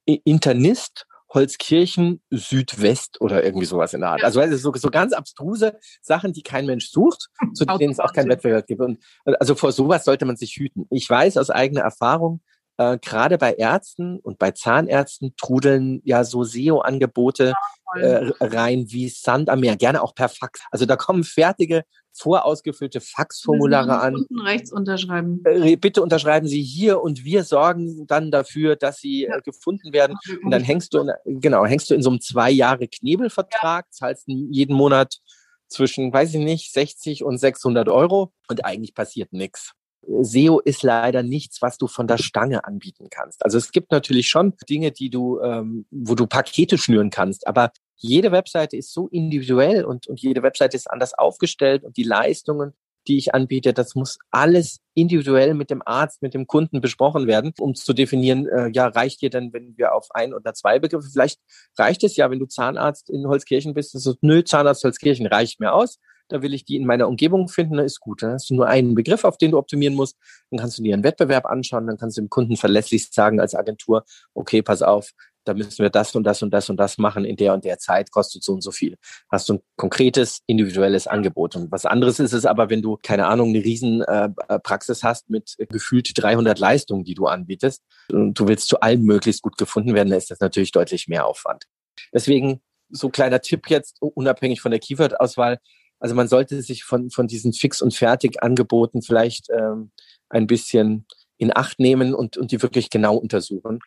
Internist 0.06 1.06
Holzkirchen 1.30 2.22
Südwest 2.30 3.20
oder 3.22 3.44
irgendwie 3.44 3.66
sowas 3.66 3.94
in 3.94 4.02
der 4.02 4.12
Art. 4.12 4.24
Also, 4.24 4.40
also 4.40 4.56
so, 4.58 4.74
so 4.78 4.90
ganz 4.90 5.13
abstruse 5.13 5.78
Sachen, 6.02 6.34
die 6.34 6.42
kein 6.42 6.66
Mensch 6.66 6.90
sucht, 6.90 7.28
zu 7.54 7.66
denen 7.66 7.92
es 7.92 8.00
auch 8.00 8.13
keinen 8.13 8.30
Wettbewerb 8.30 8.66
gibt. 8.68 8.82
Und 8.82 9.00
also 9.40 9.56
vor 9.56 9.72
sowas 9.72 10.06
sollte 10.06 10.26
man 10.26 10.38
sich 10.38 10.56
hüten. 10.56 10.86
Ich 10.90 11.10
weiß 11.10 11.38
aus 11.38 11.50
eigener 11.50 11.82
Erfahrung, 11.82 12.42
äh, 12.78 12.98
gerade 13.00 13.38
bei 13.38 13.54
Ärzten 13.54 14.20
und 14.20 14.40
bei 14.40 14.52
Zahnärzten 14.52 15.34
trudeln 15.38 16.02
ja 16.04 16.24
so 16.24 16.44
SEO-Angebote 16.44 17.54
äh, 17.96 18.32
rein 18.40 18.86
wie 18.90 19.10
Sand 19.10 19.50
am 19.50 19.62
Meer, 19.62 19.76
gerne 19.76 20.02
auch 20.02 20.13
per 20.13 20.30
Fax. 20.30 20.62
Also 20.72 20.86
da 20.86 20.96
kommen 20.96 21.24
fertige 21.24 21.84
vorausgefüllte 22.13 23.00
Faxformulare 23.00 24.00
an. 24.00 24.16
Unten 24.16 24.40
rechts 24.42 24.72
unterschreiben. 24.72 25.42
Äh, 25.46 25.76
bitte 25.76 26.02
unterschreiben 26.02 26.48
Sie 26.48 26.62
hier 26.62 27.02
und 27.02 27.24
wir 27.24 27.44
sorgen 27.44 28.08
dann 28.08 28.32
dafür, 28.32 28.76
dass 28.76 28.98
Sie 28.98 29.24
ja. 29.24 29.38
Äh, 29.38 29.42
gefunden 29.42 29.94
werden. 29.94 30.18
Und 30.44 30.52
dann 30.52 30.63
hängst 30.63 30.94
du 30.94 31.00
in, 31.00 31.40
genau, 31.40 31.66
hängst 31.66 31.90
du 31.90 31.96
in 31.96 32.02
so 32.02 32.10
einem 32.10 32.22
zwei 32.22 32.52
Jahre 32.52 32.88
Knebelvertrag, 32.88 33.86
ja. 33.86 33.92
zahlst 33.92 34.26
jeden 34.28 34.76
Monat 34.76 35.20
zwischen, 35.68 36.12
weiß 36.12 36.34
ich 36.34 36.40
nicht, 36.40 36.74
60 36.74 37.24
und 37.24 37.38
600 37.38 37.90
Euro 37.90 38.32
und 38.48 38.66
eigentlich 38.66 38.94
passiert 38.94 39.34
nichts. 39.34 39.74
SEO 40.22 40.60
ist 40.60 40.84
leider 40.84 41.24
nichts, 41.24 41.62
was 41.62 41.78
du 41.78 41.88
von 41.88 42.08
der 42.08 42.17
Stange 42.17 42.65
anbieten 42.65 43.08
kannst. 43.10 43.43
Also 43.43 43.58
es 43.58 43.72
gibt 43.72 43.91
natürlich 43.91 44.30
schon 44.30 44.54
Dinge, 44.70 44.91
die 44.91 45.10
du, 45.10 45.39
ähm, 45.41 45.86
wo 45.91 46.15
du 46.15 46.28
Pakete 46.28 46.78
schnüren 46.78 47.10
kannst, 47.10 47.48
aber 47.48 47.72
jede 47.96 48.32
Webseite 48.32 48.78
ist 48.78 48.93
so 48.93 49.08
individuell 49.08 49.84
und, 49.84 50.08
und 50.08 50.22
jede 50.22 50.43
Webseite 50.43 50.78
ist 50.78 50.89
anders 50.89 51.13
aufgestellt 51.13 51.84
und 51.84 51.98
die 51.98 52.04
Leistungen, 52.04 52.74
die 53.08 53.17
ich 53.17 53.34
anbiete, 53.34 53.74
das 53.74 53.96
muss 53.96 54.20
alles 54.32 54.80
individuell 54.93 55.54
mit 55.54 55.70
dem 55.70 55.82
Arzt, 55.86 56.22
mit 56.22 56.34
dem 56.34 56.46
Kunden 56.46 56.82
besprochen 56.82 57.26
werden, 57.26 57.54
um 57.60 57.74
zu 57.74 57.93
definieren, 57.93 58.48
äh, 58.48 58.70
ja, 58.74 58.88
reicht 58.88 59.22
dir 59.22 59.30
denn, 59.30 59.54
wenn 59.54 59.78
wir 59.78 59.93
auf 59.93 60.08
ein 60.12 60.34
oder 60.34 60.54
zwei 60.54 60.80
Begriffe, 60.80 61.08
vielleicht 61.12 61.39
reicht 61.78 62.04
es 62.04 62.17
ja, 62.17 62.30
wenn 62.30 62.39
du 62.39 62.46
Zahnarzt 62.46 63.10
in 63.10 63.28
Holzkirchen 63.28 63.74
bist, 63.74 63.96
das 63.96 64.06
ist, 64.06 64.17
nö, 64.22 64.43
Zahnarzt 64.43 64.84
Holzkirchen 64.84 65.26
reicht 65.26 65.60
mir 65.60 65.74
aus 65.74 66.00
da 66.30 66.42
will 66.42 66.54
ich 66.54 66.66
die 66.66 66.76
in 66.76 66.86
meiner 66.86 67.08
Umgebung 67.08 67.48
finden, 67.48 67.78
dann 67.78 67.86
ist 67.86 68.00
gut. 68.00 68.24
Dann 68.24 68.34
hast 68.34 68.50
du 68.50 68.56
nur 68.56 68.68
einen 68.68 68.96
Begriff, 68.96 69.24
auf 69.24 69.38
den 69.38 69.52
du 69.52 69.58
optimieren 69.58 69.96
musst. 69.96 70.18
Dann 70.52 70.60
kannst 70.60 70.78
du 70.78 70.84
dir 70.84 70.94
einen 70.94 71.04
Wettbewerb 71.04 71.46
anschauen, 71.46 71.88
dann 71.88 71.98
kannst 71.98 72.18
du 72.18 72.22
dem 72.22 72.30
Kunden 72.30 72.58
verlässlich 72.58 73.10
sagen 73.12 73.40
als 73.40 73.56
Agentur, 73.56 74.04
okay, 74.34 74.62
pass 74.62 74.82
auf, 74.82 75.12
da 75.48 75.54
müssen 75.54 75.80
wir 75.80 75.90
das 75.90 76.13
und 76.13 76.24
das 76.24 76.44
und 76.44 76.52
das 76.52 76.70
und 76.70 76.78
das 76.78 76.98
machen 76.98 77.24
in 77.24 77.38
der 77.38 77.54
und 77.54 77.63
der 77.63 77.80
Zeit, 77.80 78.12
kostet 78.12 78.44
so 78.44 78.54
und 78.54 78.62
so 78.62 78.72
viel. 78.72 78.98
Hast 79.32 79.48
du 79.48 79.56
ein 79.56 79.60
konkretes, 79.78 80.42
individuelles 80.46 81.08
Angebot. 81.08 81.56
Und 81.56 81.72
was 81.72 81.86
anderes 81.86 82.20
ist 82.20 82.34
es 82.34 82.46
aber, 82.46 82.70
wenn 82.70 82.82
du, 82.82 82.98
keine 83.02 83.28
Ahnung, 83.28 83.50
eine 83.50 83.63
riesen 83.63 84.02
äh, 84.02 84.30
Praxis 84.60 85.04
hast 85.04 85.30
mit 85.30 85.56
gefühlt 85.70 86.12
300 86.16 86.60
Leistungen, 86.60 87.06
die 87.06 87.13
du 87.13 87.28
anbietest 87.28 87.84
und 88.12 88.34
du 88.38 88.48
willst 88.48 88.68
zu 88.68 88.82
allem 88.82 89.04
möglichst 89.04 89.42
gut 89.42 89.58
gefunden 89.58 89.94
werden, 89.94 90.10
dann 90.10 90.18
ist 90.18 90.32
das 90.32 90.40
natürlich 90.40 90.72
deutlich 90.72 91.08
mehr 91.08 91.26
Aufwand. 91.26 91.66
Deswegen 92.13 92.62
so 92.90 93.10
kleiner 93.10 93.42
Tipp 93.42 93.70
jetzt, 93.70 93.98
unabhängig 94.02 94.62
von 94.62 94.72
der 94.72 94.80
Keyword-Auswahl, 94.80 95.60
also 96.00 96.16
man 96.16 96.28
sollte 96.28 96.62
sich 96.62 96.84
von, 96.84 97.10
von 97.10 97.28
diesen 97.28 97.54
Fix- 97.54 97.82
und 97.82 97.94
Fertig-Angeboten 97.94 99.02
vielleicht 99.02 99.48
ähm, 99.50 99.92
ein 100.30 100.48
bisschen 100.48 101.06
in 101.38 101.56
Acht 101.56 101.80
nehmen 101.80 102.14
und, 102.14 102.38
und 102.38 102.52
die 102.52 102.62
wirklich 102.62 102.90
genau 102.90 103.16
untersuchen. 103.16 103.80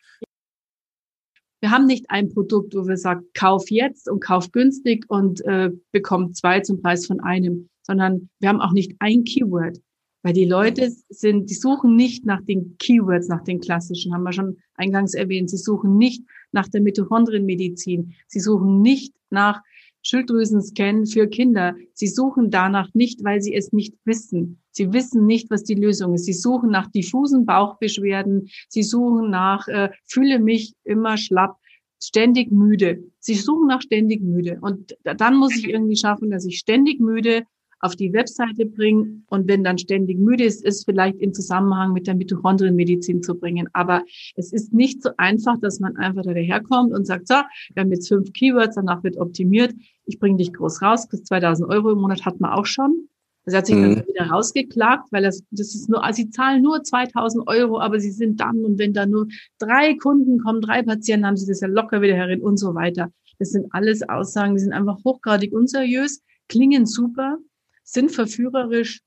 Wir 1.61 1.69
haben 1.69 1.85
nicht 1.85 2.05
ein 2.09 2.29
Produkt, 2.29 2.75
wo 2.75 2.87
wir 2.87 2.97
sagen, 2.97 3.25
kauf 3.35 3.69
jetzt 3.69 4.09
und 4.09 4.19
kauf 4.19 4.51
günstig 4.51 5.05
und 5.09 5.45
äh, 5.45 5.69
bekomm 5.91 6.33
zwei 6.33 6.61
zum 6.61 6.81
Preis 6.81 7.05
von 7.05 7.19
einem, 7.19 7.69
sondern 7.83 8.29
wir 8.39 8.49
haben 8.49 8.61
auch 8.61 8.71
nicht 8.71 8.95
ein 8.99 9.23
Keyword. 9.23 9.77
Weil 10.23 10.33
die 10.33 10.45
Leute 10.45 10.91
sind, 11.09 11.49
die 11.49 11.55
suchen 11.55 11.95
nicht 11.95 12.25
nach 12.25 12.41
den 12.45 12.77
Keywords, 12.77 13.27
nach 13.27 13.43
den 13.43 13.59
klassischen, 13.59 14.13
haben 14.13 14.23
wir 14.23 14.33
schon 14.33 14.57
eingangs 14.75 15.15
erwähnt. 15.15 15.49
Sie 15.49 15.57
suchen 15.57 15.97
nicht 15.97 16.23
nach 16.51 16.67
der 16.67 16.81
Mitochondrienmedizin. 16.81 18.13
Sie 18.27 18.39
suchen 18.39 18.81
nicht 18.81 19.13
nach 19.31 19.61
Schilddrüsenscan 20.03 21.05
für 21.05 21.27
Kinder. 21.27 21.75
Sie 21.93 22.07
suchen 22.07 22.49
danach 22.49 22.93
nicht, 22.93 23.23
weil 23.23 23.41
sie 23.41 23.53
es 23.53 23.71
nicht 23.71 23.95
wissen. 24.05 24.61
Sie 24.71 24.93
wissen 24.93 25.25
nicht, 25.25 25.49
was 25.49 25.63
die 25.63 25.75
Lösung 25.75 26.13
ist. 26.13 26.25
Sie 26.25 26.33
suchen 26.33 26.69
nach 26.69 26.87
diffusen 26.87 27.45
Bauchbeschwerden. 27.45 28.49
Sie 28.69 28.83
suchen 28.83 29.29
nach, 29.29 29.67
äh, 29.67 29.89
fühle 30.05 30.39
mich 30.39 30.73
immer 30.83 31.17
schlapp, 31.17 31.57
ständig 32.01 32.51
müde. 32.51 33.03
Sie 33.19 33.35
suchen 33.35 33.67
nach 33.67 33.81
ständig 33.81 34.21
müde. 34.21 34.57
Und 34.61 34.95
dann 35.03 35.35
muss 35.35 35.55
ich 35.55 35.67
irgendwie 35.67 35.97
schaffen, 35.97 36.31
dass 36.31 36.45
ich 36.45 36.57
ständig 36.57 36.99
müde 36.99 37.43
auf 37.81 37.95
die 37.95 38.13
Webseite 38.13 38.65
bringen 38.65 39.25
und 39.27 39.47
wenn 39.47 39.63
dann 39.63 39.77
ständig 39.77 40.19
müde 40.19 40.43
ist, 40.43 40.63
ist 40.63 40.85
vielleicht 40.85 41.17
in 41.17 41.33
Zusammenhang 41.33 41.93
mit 41.93 42.07
der 42.07 42.15
Mitochondrienmedizin 42.15 43.23
zu 43.23 43.35
bringen. 43.35 43.67
Aber 43.73 44.03
es 44.35 44.53
ist 44.53 44.73
nicht 44.73 45.01
so 45.01 45.09
einfach, 45.17 45.59
dass 45.59 45.79
man 45.79 45.97
einfach 45.97 46.23
daherkommt 46.23 46.93
und 46.93 47.05
sagt, 47.05 47.27
so, 47.27 47.35
wir 47.73 47.81
haben 47.81 47.91
jetzt 47.91 48.07
fünf 48.07 48.31
Keywords, 48.33 48.75
danach 48.75 49.03
wird 49.03 49.17
optimiert, 49.17 49.73
ich 50.05 50.19
bringe 50.19 50.37
dich 50.37 50.53
groß 50.53 50.81
raus, 50.81 51.09
kriegst 51.09 51.27
2000 51.27 51.69
Euro 51.69 51.91
im 51.91 51.99
Monat, 51.99 52.25
hat 52.25 52.39
man 52.39 52.51
auch 52.51 52.65
schon. 52.65 53.07
Das 53.45 53.55
hat 53.55 53.65
sich 53.65 53.75
mhm. 53.75 53.95
dann 53.95 54.07
wieder 54.07 54.25
rausgeklagt, 54.27 55.11
weil 55.11 55.23
das, 55.23 55.43
das 55.49 55.73
ist 55.73 55.89
nur, 55.89 56.03
also 56.03 56.21
sie 56.21 56.29
zahlen 56.29 56.61
nur 56.61 56.83
2000 56.83 57.47
Euro, 57.47 57.79
aber 57.79 57.99
sie 57.99 58.11
sind 58.11 58.39
dann, 58.39 58.63
und 58.63 58.77
wenn 58.77 58.93
da 58.93 59.07
nur 59.07 59.27
drei 59.57 59.95
Kunden 59.95 60.39
kommen, 60.39 60.61
drei 60.61 60.83
Patienten, 60.83 61.25
haben 61.25 61.37
sie 61.37 61.47
das 61.47 61.61
ja 61.61 61.67
locker 61.67 62.01
wieder 62.01 62.15
herin 62.15 62.41
und 62.41 62.57
so 62.57 62.75
weiter. 62.75 63.11
Das 63.39 63.49
sind 63.49 63.65
alles 63.71 64.07
Aussagen, 64.07 64.53
die 64.53 64.61
sind 64.61 64.73
einfach 64.73 65.03
hochgradig 65.03 65.51
unseriös, 65.51 66.21
klingen 66.47 66.85
super, 66.85 67.39
sind 67.83 68.11
verführerisch. 68.11 69.01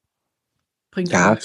Bringt 0.91 1.11
ja, 1.11 1.37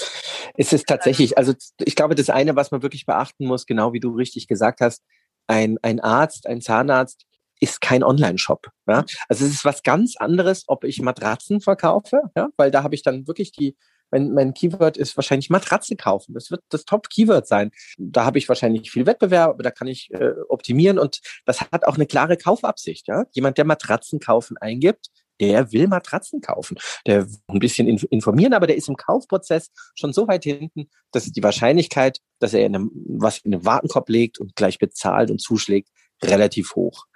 es 0.56 0.72
ist 0.72 0.86
tatsächlich, 0.86 1.36
also 1.36 1.54
ich 1.78 1.96
glaube, 1.96 2.14
das 2.14 2.30
eine, 2.30 2.54
was 2.54 2.70
man 2.70 2.82
wirklich 2.82 3.04
beachten 3.04 3.46
muss, 3.46 3.66
genau 3.66 3.92
wie 3.92 4.00
du 4.00 4.10
richtig 4.14 4.46
gesagt 4.46 4.80
hast, 4.80 5.02
ein, 5.48 5.78
ein 5.82 5.98
Arzt, 5.98 6.46
ein 6.46 6.60
Zahnarzt 6.60 7.26
ist 7.60 7.80
kein 7.80 8.02
Online-Shop. 8.02 8.68
Ja? 8.86 9.04
Also 9.28 9.44
es 9.44 9.52
ist 9.52 9.64
was 9.64 9.82
ganz 9.82 10.16
anderes, 10.16 10.64
ob 10.66 10.84
ich 10.84 11.02
Matratzen 11.02 11.60
verkaufe, 11.60 12.22
ja? 12.36 12.48
weil 12.56 12.70
da 12.70 12.82
habe 12.82 12.94
ich 12.94 13.02
dann 13.02 13.26
wirklich 13.26 13.52
die, 13.52 13.76
mein, 14.10 14.32
mein 14.32 14.54
Keyword 14.54 14.96
ist 14.96 15.16
wahrscheinlich 15.16 15.50
Matratze 15.50 15.94
kaufen. 15.96 16.34
Das 16.34 16.50
wird 16.50 16.62
das 16.70 16.84
Top-Keyword 16.84 17.46
sein. 17.46 17.70
Da 17.98 18.24
habe 18.24 18.38
ich 18.38 18.48
wahrscheinlich 18.48 18.90
viel 18.90 19.06
Wettbewerb, 19.06 19.50
aber 19.50 19.62
da 19.62 19.70
kann 19.70 19.88
ich 19.88 20.10
äh, 20.12 20.32
optimieren 20.48 20.98
und 20.98 21.20
das 21.44 21.60
hat 21.60 21.86
auch 21.86 21.96
eine 21.96 22.06
klare 22.06 22.36
Kaufabsicht. 22.36 23.08
Ja? 23.08 23.24
Jemand, 23.32 23.58
der 23.58 23.66
Matratzen 23.66 24.20
kaufen 24.20 24.56
eingibt, 24.56 25.10
der 25.40 25.72
will 25.72 25.88
Matratzen 25.88 26.40
kaufen. 26.40 26.76
Der 27.06 27.26
will 27.26 27.38
ein 27.48 27.58
bisschen 27.58 27.88
informieren, 27.88 28.52
aber 28.52 28.66
der 28.66 28.76
ist 28.76 28.88
im 28.88 28.96
Kaufprozess 28.96 29.70
schon 29.94 30.12
so 30.12 30.28
weit 30.28 30.44
hinten, 30.44 30.90
dass 31.12 31.24
die 31.24 31.42
Wahrscheinlichkeit, 31.42 32.18
dass 32.38 32.54
er 32.54 32.66
in 32.66 32.74
einem, 32.74 32.90
was 33.06 33.38
in 33.38 33.52
den 33.52 33.64
Warenkorb 33.64 34.08
legt 34.08 34.38
und 34.38 34.54
gleich 34.54 34.78
bezahlt 34.78 35.30
und 35.30 35.40
zuschlägt, 35.40 35.88
relativ 36.22 36.74
hoch. 36.74 37.06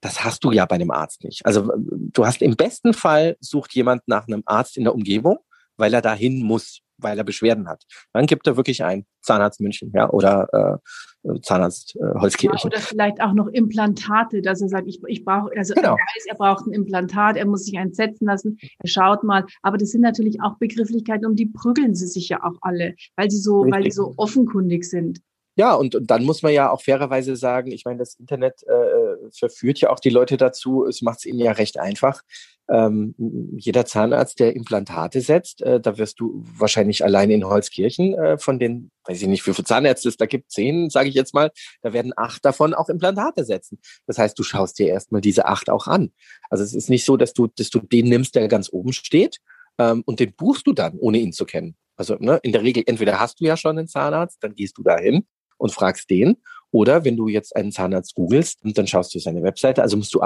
Das 0.00 0.24
hast 0.24 0.44
du 0.44 0.50
ja 0.50 0.64
bei 0.66 0.76
einem 0.76 0.90
Arzt 0.90 1.24
nicht. 1.24 1.44
Also 1.44 1.70
du 1.76 2.26
hast 2.26 2.42
im 2.42 2.56
besten 2.56 2.94
Fall 2.94 3.36
sucht 3.40 3.74
jemand 3.74 4.02
nach 4.06 4.26
einem 4.26 4.42
Arzt 4.46 4.76
in 4.76 4.84
der 4.84 4.94
Umgebung, 4.94 5.38
weil 5.76 5.92
er 5.94 6.00
dahin 6.00 6.42
muss 6.42 6.80
weil 7.00 7.18
er 7.18 7.24
Beschwerden 7.24 7.68
hat. 7.68 7.84
Dann 8.12 8.26
gibt 8.26 8.46
er 8.46 8.56
wirklich 8.56 8.84
ein 8.84 9.04
Zahnarzt 9.22 9.60
München, 9.60 9.92
ja, 9.94 10.10
oder 10.10 10.80
äh, 11.22 11.40
Zahnarzt 11.42 11.96
äh, 11.96 12.18
Holzkirchen. 12.18 12.70
Oder 12.70 12.80
vielleicht 12.80 13.20
auch 13.20 13.34
noch 13.34 13.48
Implantate, 13.48 14.40
dass 14.42 14.62
er 14.62 14.68
sagt, 14.68 14.88
ich, 14.88 15.00
ich 15.06 15.24
brauche, 15.24 15.50
also 15.56 15.74
genau. 15.74 15.90
er 15.90 15.94
weiß, 15.94 16.26
er 16.28 16.36
braucht 16.36 16.66
ein 16.66 16.72
Implantat, 16.72 17.36
er 17.36 17.46
muss 17.46 17.64
sich 17.64 17.78
eins 17.78 17.96
setzen 17.96 18.26
lassen, 18.26 18.58
er 18.78 18.88
schaut 18.88 19.22
mal. 19.22 19.44
Aber 19.62 19.76
das 19.76 19.90
sind 19.90 20.00
natürlich 20.00 20.40
auch 20.42 20.56
Begrifflichkeiten, 20.58 21.26
um 21.26 21.36
die 21.36 21.46
prügeln 21.46 21.94
sie 21.94 22.06
sich 22.06 22.28
ja 22.28 22.42
auch 22.42 22.56
alle, 22.62 22.94
weil 23.16 23.30
sie 23.30 23.38
so, 23.38 23.60
Richtig. 23.60 23.74
weil 23.74 23.84
die 23.84 23.90
so 23.90 24.14
offenkundig 24.16 24.84
sind. 24.84 25.20
Ja, 25.56 25.74
und, 25.74 25.94
und 25.94 26.10
dann 26.10 26.24
muss 26.24 26.42
man 26.42 26.52
ja 26.52 26.70
auch 26.70 26.80
fairerweise 26.80 27.36
sagen, 27.36 27.70
ich 27.72 27.84
meine, 27.84 27.98
das 27.98 28.14
Internet 28.14 28.62
äh, 28.62 29.30
verführt 29.30 29.78
ja 29.80 29.90
auch 29.90 30.00
die 30.00 30.08
Leute 30.08 30.38
dazu, 30.38 30.86
es 30.86 31.02
macht 31.02 31.18
es 31.18 31.26
ihnen 31.26 31.40
ja 31.40 31.52
recht 31.52 31.78
einfach. 31.78 32.22
Ähm, 32.70 33.14
jeder 33.56 33.84
Zahnarzt, 33.84 34.38
der 34.38 34.54
Implantate 34.54 35.20
setzt, 35.20 35.60
äh, 35.62 35.80
da 35.80 35.98
wirst 35.98 36.20
du 36.20 36.44
wahrscheinlich 36.56 37.04
allein 37.04 37.30
in 37.30 37.44
Holzkirchen 37.44 38.14
äh, 38.14 38.38
von 38.38 38.60
den, 38.60 38.90
weiß 39.04 39.20
ich 39.20 39.28
nicht, 39.28 39.46
wie 39.46 39.52
viele 39.52 39.64
Zahnärzte 39.64 40.08
es 40.08 40.16
da 40.16 40.26
gibt, 40.26 40.52
zehn, 40.52 40.88
sage 40.88 41.08
ich 41.08 41.14
jetzt 41.14 41.34
mal, 41.34 41.50
da 41.82 41.92
werden 41.92 42.12
acht 42.16 42.44
davon 42.44 42.72
auch 42.72 42.88
Implantate 42.88 43.44
setzen. 43.44 43.80
Das 44.06 44.18
heißt, 44.18 44.38
du 44.38 44.44
schaust 44.44 44.78
dir 44.78 44.88
erstmal 44.88 45.20
diese 45.20 45.46
acht 45.46 45.68
auch 45.68 45.88
an. 45.88 46.12
Also 46.48 46.62
es 46.62 46.74
ist 46.74 46.90
nicht 46.90 47.04
so, 47.04 47.16
dass 47.16 47.32
du, 47.32 47.48
dass 47.48 47.70
du 47.70 47.80
den 47.80 48.08
nimmst, 48.08 48.36
der 48.36 48.46
ganz 48.46 48.72
oben 48.72 48.92
steht, 48.92 49.40
ähm, 49.78 50.02
und 50.06 50.20
den 50.20 50.32
buchst 50.34 50.66
du 50.66 50.72
dann, 50.72 50.96
ohne 50.98 51.18
ihn 51.18 51.32
zu 51.32 51.46
kennen. 51.46 51.74
Also 51.96 52.16
ne, 52.20 52.38
in 52.42 52.52
der 52.52 52.62
Regel, 52.62 52.84
entweder 52.86 53.18
hast 53.18 53.40
du 53.40 53.44
ja 53.44 53.56
schon 53.56 53.78
einen 53.78 53.88
Zahnarzt, 53.88 54.38
dann 54.42 54.54
gehst 54.54 54.78
du 54.78 54.82
dahin 54.82 55.26
und 55.58 55.72
fragst 55.72 56.08
den. 56.08 56.36
Oder 56.72 57.04
wenn 57.04 57.16
du 57.16 57.28
jetzt 57.28 57.56
einen 57.56 57.72
Zahnarzt 57.72 58.14
googelst, 58.14 58.60
dann 58.62 58.86
schaust 58.86 59.14
du 59.14 59.18
seine 59.18 59.42
Webseite. 59.42 59.82
Also 59.82 59.96
musst 59.96 60.14
du, 60.14 60.20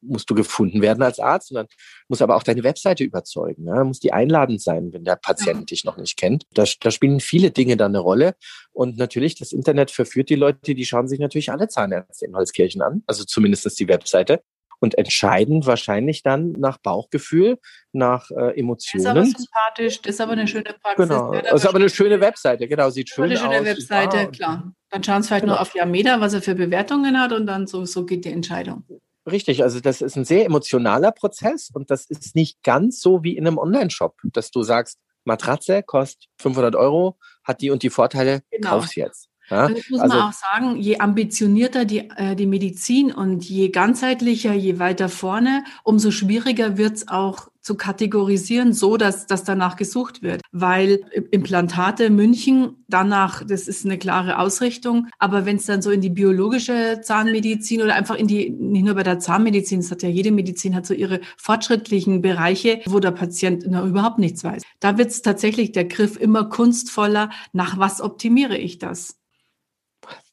musst 0.00 0.30
du 0.30 0.34
gefunden 0.34 0.80
werden 0.80 1.02
als 1.02 1.18
Arzt 1.18 1.50
und 1.50 1.56
dann 1.56 1.66
muss 2.08 2.22
aber 2.22 2.36
auch 2.36 2.42
deine 2.42 2.62
Webseite 2.62 3.04
überzeugen. 3.04 3.64
Ne? 3.64 3.84
Muss 3.84 4.00
die 4.00 4.12
einladend 4.12 4.62
sein, 4.62 4.92
wenn 4.92 5.04
der 5.04 5.16
Patient 5.16 5.60
ja. 5.60 5.64
dich 5.64 5.84
noch 5.84 5.98
nicht 5.98 6.16
kennt. 6.16 6.44
Da, 6.54 6.64
da 6.80 6.90
spielen 6.90 7.20
viele 7.20 7.50
Dinge 7.50 7.76
dann 7.76 7.92
eine 7.92 7.98
Rolle. 7.98 8.34
Und 8.72 8.96
natürlich, 8.96 9.34
das 9.34 9.52
Internet 9.52 9.90
verführt 9.90 10.30
die 10.30 10.34
Leute, 10.34 10.74
die 10.74 10.84
schauen 10.86 11.08
sich 11.08 11.20
natürlich 11.20 11.50
alle 11.50 11.68
Zahnärzte 11.68 12.24
in 12.24 12.34
Holzkirchen 12.34 12.80
an. 12.80 13.02
Also 13.06 13.24
zumindest 13.24 13.78
die 13.78 13.88
Webseite 13.88 14.42
und 14.82 14.98
entscheiden 14.98 15.64
wahrscheinlich 15.64 16.22
dann 16.22 16.52
nach 16.52 16.78
Bauchgefühl, 16.78 17.58
nach 17.92 18.30
äh, 18.30 18.58
Emotionen. 18.58 19.04
Das 19.04 19.28
ist 19.28 19.34
aber 19.34 19.38
sympathisch, 19.38 20.02
das 20.02 20.14
ist 20.14 20.20
aber 20.20 20.32
eine 20.32 20.48
schöne 20.48 20.74
Praxis. 20.82 21.08
Genau, 21.08 21.32
das 21.32 21.52
ist 21.52 21.66
aber 21.66 21.78
eine 21.78 21.88
schöne 21.88 22.20
Webseite, 22.20 22.66
genau, 22.66 22.90
sieht 22.90 23.08
schön 23.08 23.32
aus. 23.32 23.40
Eine 23.40 23.54
schöne 23.54 23.64
Webseite, 23.64 24.18
ah, 24.18 24.26
klar. 24.26 24.72
Dann 24.92 25.02
schauen 25.02 25.22
Sie 25.22 25.28
vielleicht 25.28 25.44
genau. 25.44 25.54
nur 25.54 25.62
auf 25.62 25.74
Yameda, 25.74 26.20
was 26.20 26.34
er 26.34 26.42
für 26.42 26.54
Bewertungen 26.54 27.18
hat 27.18 27.32
und 27.32 27.46
dann 27.46 27.66
so, 27.66 27.86
so 27.86 28.04
geht 28.04 28.26
die 28.26 28.30
Entscheidung. 28.30 28.84
Richtig, 29.28 29.62
also 29.62 29.80
das 29.80 30.02
ist 30.02 30.16
ein 30.16 30.26
sehr 30.26 30.44
emotionaler 30.44 31.12
Prozess 31.12 31.70
und 31.72 31.90
das 31.90 32.04
ist 32.04 32.36
nicht 32.36 32.62
ganz 32.62 33.00
so 33.00 33.24
wie 33.24 33.36
in 33.36 33.46
einem 33.46 33.56
Online-Shop, 33.56 34.16
dass 34.24 34.50
du 34.50 34.62
sagst, 34.62 34.98
Matratze 35.24 35.82
kostet 35.82 36.28
500 36.40 36.76
Euro, 36.76 37.16
hat 37.42 37.62
die 37.62 37.70
und 37.70 37.82
die 37.82 37.88
Vorteile, 37.88 38.42
genau. 38.50 38.70
kauf's 38.70 38.94
jetzt. 38.94 39.30
Ja? 39.48 39.68
Das 39.68 39.88
muss 39.88 40.00
also, 40.00 40.16
man 40.16 40.28
auch 40.28 40.32
sagen, 40.32 40.76
je 40.76 40.98
ambitionierter 40.98 41.86
die, 41.86 42.10
äh, 42.10 42.36
die 42.36 42.46
Medizin 42.46 43.12
und 43.12 43.48
je 43.48 43.70
ganzheitlicher, 43.70 44.52
je 44.52 44.78
weiter 44.78 45.08
vorne, 45.08 45.64
umso 45.84 46.10
schwieriger 46.10 46.76
wird 46.76 46.96
es 46.96 47.08
auch 47.08 47.48
zu 47.62 47.76
kategorisieren, 47.76 48.72
so 48.72 48.96
dass, 48.96 49.26
dass 49.26 49.44
danach 49.44 49.76
gesucht 49.76 50.22
wird. 50.22 50.42
Weil 50.50 51.00
Implantate 51.30 52.10
München 52.10 52.84
danach, 52.88 53.44
das 53.46 53.68
ist 53.68 53.84
eine 53.84 53.98
klare 53.98 54.38
Ausrichtung. 54.38 55.08
Aber 55.18 55.46
wenn 55.46 55.56
es 55.56 55.66
dann 55.66 55.80
so 55.80 55.90
in 55.90 56.00
die 56.00 56.10
biologische 56.10 57.00
Zahnmedizin 57.02 57.82
oder 57.82 57.94
einfach 57.94 58.16
in 58.16 58.26
die, 58.26 58.50
nicht 58.50 58.84
nur 58.84 58.94
bei 58.94 59.04
der 59.04 59.20
Zahnmedizin, 59.20 59.80
es 59.80 59.90
hat 59.90 60.02
ja 60.02 60.08
jede 60.08 60.32
Medizin 60.32 60.74
hat 60.74 60.86
so 60.86 60.94
ihre 60.94 61.20
fortschrittlichen 61.36 62.20
Bereiche, 62.20 62.80
wo 62.86 62.98
der 62.98 63.12
Patient 63.12 63.64
na, 63.68 63.84
überhaupt 63.84 64.18
nichts 64.18 64.42
weiß. 64.42 64.62
Da 64.80 64.98
wird 64.98 65.10
es 65.10 65.22
tatsächlich 65.22 65.72
der 65.72 65.84
Griff 65.84 66.16
immer 66.16 66.44
kunstvoller. 66.48 67.30
Nach 67.52 67.78
was 67.78 68.00
optimiere 68.00 68.58
ich 68.58 68.78
das? 68.78 69.16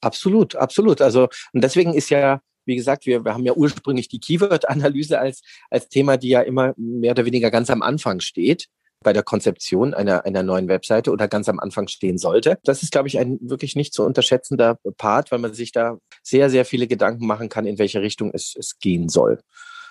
Absolut, 0.02 0.56
absolut. 0.56 1.02
Also, 1.02 1.28
und 1.54 1.64
deswegen 1.64 1.94
ist 1.94 2.10
ja, 2.10 2.42
wie 2.70 2.76
gesagt, 2.76 3.06
wir, 3.06 3.26
wir 3.26 3.34
haben 3.34 3.46
ja 3.46 3.54
ursprünglich 3.54 4.08
die 4.08 4.20
Keyword-Analyse 4.20 5.20
als, 5.20 5.42
als 5.70 5.90
Thema, 5.90 6.18
die 6.18 6.30
ja 6.30 6.42
immer 6.42 6.74
mehr 6.78 7.12
oder 7.12 7.26
weniger 7.26 7.52
ganz 7.52 7.70
am 7.70 7.82
Anfang 7.82 8.22
steht 8.22 8.68
bei 9.02 9.14
der 9.14 9.24
Konzeption 9.24 9.94
einer, 9.94 10.26
einer 10.26 10.44
neuen 10.44 10.68
Webseite 10.68 11.12
oder 11.12 11.28
ganz 11.28 11.48
am 11.50 11.60
Anfang 11.60 11.88
stehen 11.88 12.18
sollte. 12.18 12.60
Das 12.64 12.84
ist, 12.84 12.92
glaube 12.92 13.08
ich, 13.08 13.18
ein 13.18 13.40
wirklich 13.42 13.76
nicht 13.76 13.94
zu 13.94 14.04
unterschätzender 14.04 14.78
Part, 14.98 15.32
weil 15.32 15.40
man 15.40 15.54
sich 15.54 15.72
da 15.72 15.98
sehr, 16.22 16.50
sehr 16.50 16.66
viele 16.66 16.88
Gedanken 16.88 17.26
machen 17.26 17.50
kann, 17.50 17.66
in 17.66 17.80
welche 17.80 18.02
Richtung 18.02 18.32
es, 18.34 18.56
es 18.58 18.78
gehen 18.80 19.10
soll. 19.10 19.40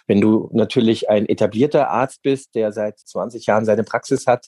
Wenn 0.07 0.21
du 0.21 0.51
natürlich 0.53 1.09
ein 1.09 1.27
etablierter 1.27 1.89
Arzt 1.89 2.23
bist, 2.23 2.55
der 2.55 2.73
seit 2.73 2.99
20 2.99 3.47
Jahren 3.47 3.65
seine 3.65 3.85
Praxis 3.85 4.27
hat, 4.27 4.47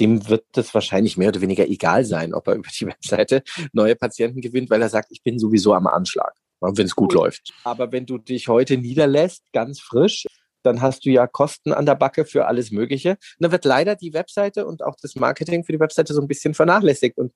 dem 0.00 0.28
wird 0.28 0.44
es 0.56 0.74
wahrscheinlich 0.74 1.16
mehr 1.16 1.28
oder 1.28 1.40
weniger 1.40 1.66
egal 1.68 2.04
sein, 2.04 2.34
ob 2.34 2.48
er 2.48 2.54
über 2.54 2.68
die 2.68 2.86
Webseite 2.86 3.42
neue 3.72 3.96
Patienten 3.96 4.40
gewinnt, 4.40 4.70
weil 4.70 4.82
er 4.82 4.88
sagt, 4.88 5.08
ich 5.10 5.22
bin 5.22 5.38
sowieso 5.38 5.74
am 5.74 5.86
Anschlag, 5.86 6.34
wenn 6.62 6.86
es 6.86 6.94
gut 6.94 7.12
läuft. 7.12 7.52
Aber 7.64 7.92
wenn 7.92 8.06
du 8.06 8.18
dich 8.18 8.48
heute 8.48 8.76
niederlässt, 8.76 9.44
ganz 9.52 9.80
frisch, 9.80 10.26
dann 10.62 10.80
hast 10.80 11.04
du 11.04 11.10
ja 11.10 11.26
Kosten 11.26 11.72
an 11.72 11.86
der 11.86 11.96
Backe 11.96 12.24
für 12.24 12.46
alles 12.46 12.70
Mögliche. 12.70 13.10
Und 13.10 13.18
dann 13.40 13.52
wird 13.52 13.64
leider 13.64 13.96
die 13.96 14.12
Webseite 14.12 14.66
und 14.66 14.82
auch 14.82 14.96
das 15.00 15.16
Marketing 15.16 15.64
für 15.64 15.72
die 15.72 15.80
Webseite 15.80 16.14
so 16.14 16.20
ein 16.20 16.28
bisschen 16.28 16.54
vernachlässigt. 16.54 17.18
Und 17.18 17.32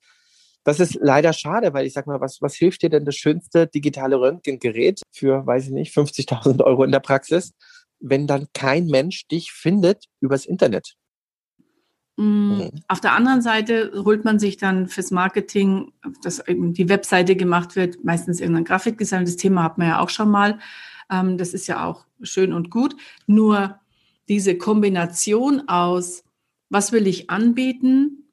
das 0.65 0.81
ist 0.81 0.99
leider 1.01 1.33
schade, 1.33 1.73
weil 1.75 1.87
ich 1.87 1.93
sag 1.93 2.07
mal, 2.07 2.21
was, 2.21 2.41
was 2.41 2.55
hilft 2.55 2.83
dir 2.83 2.91
denn 2.91 3.05
das 3.05 3.17
schönste 3.17 3.67
digitale 3.67 4.21
Röntgengerät 4.21 5.01
für, 5.13 5.47
weiß 5.47 5.67
ich 5.67 5.73
nicht, 5.73 5.97
50.000 5.97 6.63
Euro 6.65 6.85
in 6.85 6.93
der 6.93 7.01
Praxis, 7.01 7.53
wenn 8.01 8.27
dann 8.27 8.47
kein 8.53 8.87
Mensch 8.87 9.27
dich 9.29 9.53
findet 9.53 10.07
übers 10.21 10.45
Internet? 10.45 10.95
Mm, 12.17 12.23
mhm. 12.23 12.71
Auf 12.89 13.01
der 13.01 13.13
anderen 13.13 13.43
Seite 13.43 13.93
holt 14.05 14.25
man 14.25 14.39
sich 14.39 14.57
dann 14.57 14.89
fürs 14.89 15.11
Marketing, 15.11 15.93
dass 16.23 16.47
eben 16.47 16.73
die 16.73 16.89
Webseite 16.89 17.37
gemacht 17.37 17.77
wird, 17.77 18.05
meistens 18.05 18.41
irgendein 18.41 18.65
Grafikdesign. 18.65 19.25
Das 19.25 19.37
Thema 19.37 19.63
hat 19.63 19.79
man 19.79 19.89
ja 19.89 20.01
auch 20.01 20.11
schon 20.11 20.31
mal. 20.31 20.59
Ähm, 21.11 21.39
das 21.39 21.55
ist 21.55 21.67
ja 21.67 21.85
auch 21.85 22.07
schön 22.23 22.53
und 22.53 22.71
gut. 22.71 22.97
Nur 23.27 23.79
diese 24.29 24.57
Kombination 24.59 25.69
aus, 25.69 26.25
was 26.69 26.93
will 26.93 27.07
ich 27.07 27.31
anbieten, 27.31 28.25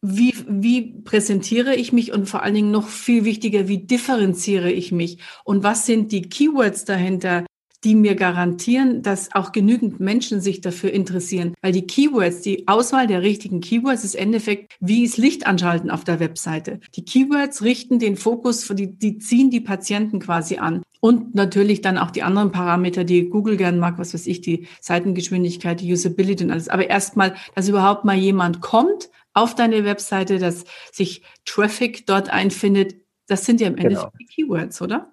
wie, 0.00 0.34
wie 0.48 1.00
präsentiere 1.02 1.76
ich 1.76 1.92
mich 1.92 2.12
und 2.12 2.28
vor 2.28 2.42
allen 2.42 2.54
Dingen 2.54 2.70
noch 2.72 2.88
viel 2.88 3.24
wichtiger, 3.24 3.68
wie 3.68 3.78
differenziere 3.78 4.70
ich 4.70 4.90
mich 4.90 5.18
und 5.44 5.62
was 5.62 5.86
sind 5.86 6.10
die 6.10 6.22
Keywords 6.22 6.84
dahinter, 6.84 7.44
die 7.84 7.94
mir 7.94 8.14
garantieren, 8.14 9.02
dass 9.02 9.34
auch 9.34 9.52
genügend 9.52 10.00
Menschen 10.00 10.40
sich 10.40 10.60
dafür 10.60 10.92
interessieren. 10.92 11.54
Weil 11.60 11.72
die 11.72 11.86
Keywords, 11.86 12.40
die 12.40 12.68
Auswahl 12.68 13.06
der 13.06 13.22
richtigen 13.22 13.60
Keywords 13.60 14.04
ist 14.04 14.14
im 14.14 14.22
Endeffekt 14.22 14.76
wie 14.80 15.04
es 15.04 15.16
Licht 15.16 15.46
anschalten 15.46 15.90
auf 15.90 16.04
der 16.04 16.20
Webseite. 16.20 16.80
Die 16.94 17.04
Keywords 17.04 17.62
richten 17.62 17.98
den 17.98 18.16
Fokus, 18.16 18.66
die, 18.68 18.96
die 18.98 19.18
ziehen 19.18 19.50
die 19.50 19.60
Patienten 19.60 20.20
quasi 20.20 20.58
an. 20.58 20.82
Und 21.00 21.34
natürlich 21.34 21.80
dann 21.80 21.98
auch 21.98 22.12
die 22.12 22.22
anderen 22.22 22.52
Parameter, 22.52 23.02
die 23.02 23.28
Google 23.28 23.56
gern 23.56 23.78
mag, 23.78 23.98
was 23.98 24.14
weiß 24.14 24.28
ich, 24.28 24.40
die 24.40 24.68
Seitengeschwindigkeit, 24.80 25.80
die 25.80 25.92
Usability 25.92 26.44
und 26.44 26.52
alles. 26.52 26.68
Aber 26.68 26.88
erstmal, 26.88 27.34
dass 27.56 27.68
überhaupt 27.68 28.04
mal 28.04 28.16
jemand 28.16 28.60
kommt 28.60 29.10
auf 29.34 29.54
deine 29.54 29.84
Webseite, 29.84 30.38
dass 30.38 30.64
sich 30.92 31.22
Traffic 31.44 32.06
dort 32.06 32.30
einfindet, 32.30 32.94
das 33.26 33.44
sind 33.44 33.60
ja 33.60 33.66
im 33.66 33.76
Endeffekt 33.76 34.12
genau. 34.12 34.18
die 34.20 34.26
Keywords, 34.26 34.80
oder? 34.80 35.11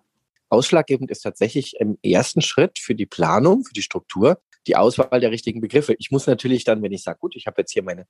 Ausschlaggebend 0.50 1.12
ist 1.12 1.22
tatsächlich 1.22 1.76
im 1.80 1.98
ersten 2.04 2.42
Schritt 2.42 2.80
für 2.80 2.96
die 2.96 3.06
Planung, 3.06 3.64
für 3.66 3.74
die 3.74 3.82
Struktur, 3.82 4.42
die 4.68 4.76
Auswahl 4.76 5.20
der 5.20 5.32
richtigen 5.32 5.62
Begriffe. 5.62 5.96
Ich 6.00 6.12
muss 6.12 6.28
natürlich 6.28 6.64
dann, 6.64 6.82
wenn 6.82 6.92
ich 6.92 7.04
sage, 7.04 7.20
gut, 7.20 7.36
ich 7.36 7.48
habe 7.48 7.62
jetzt 7.62 7.72
hier 7.72 7.84
meine 7.84 8.06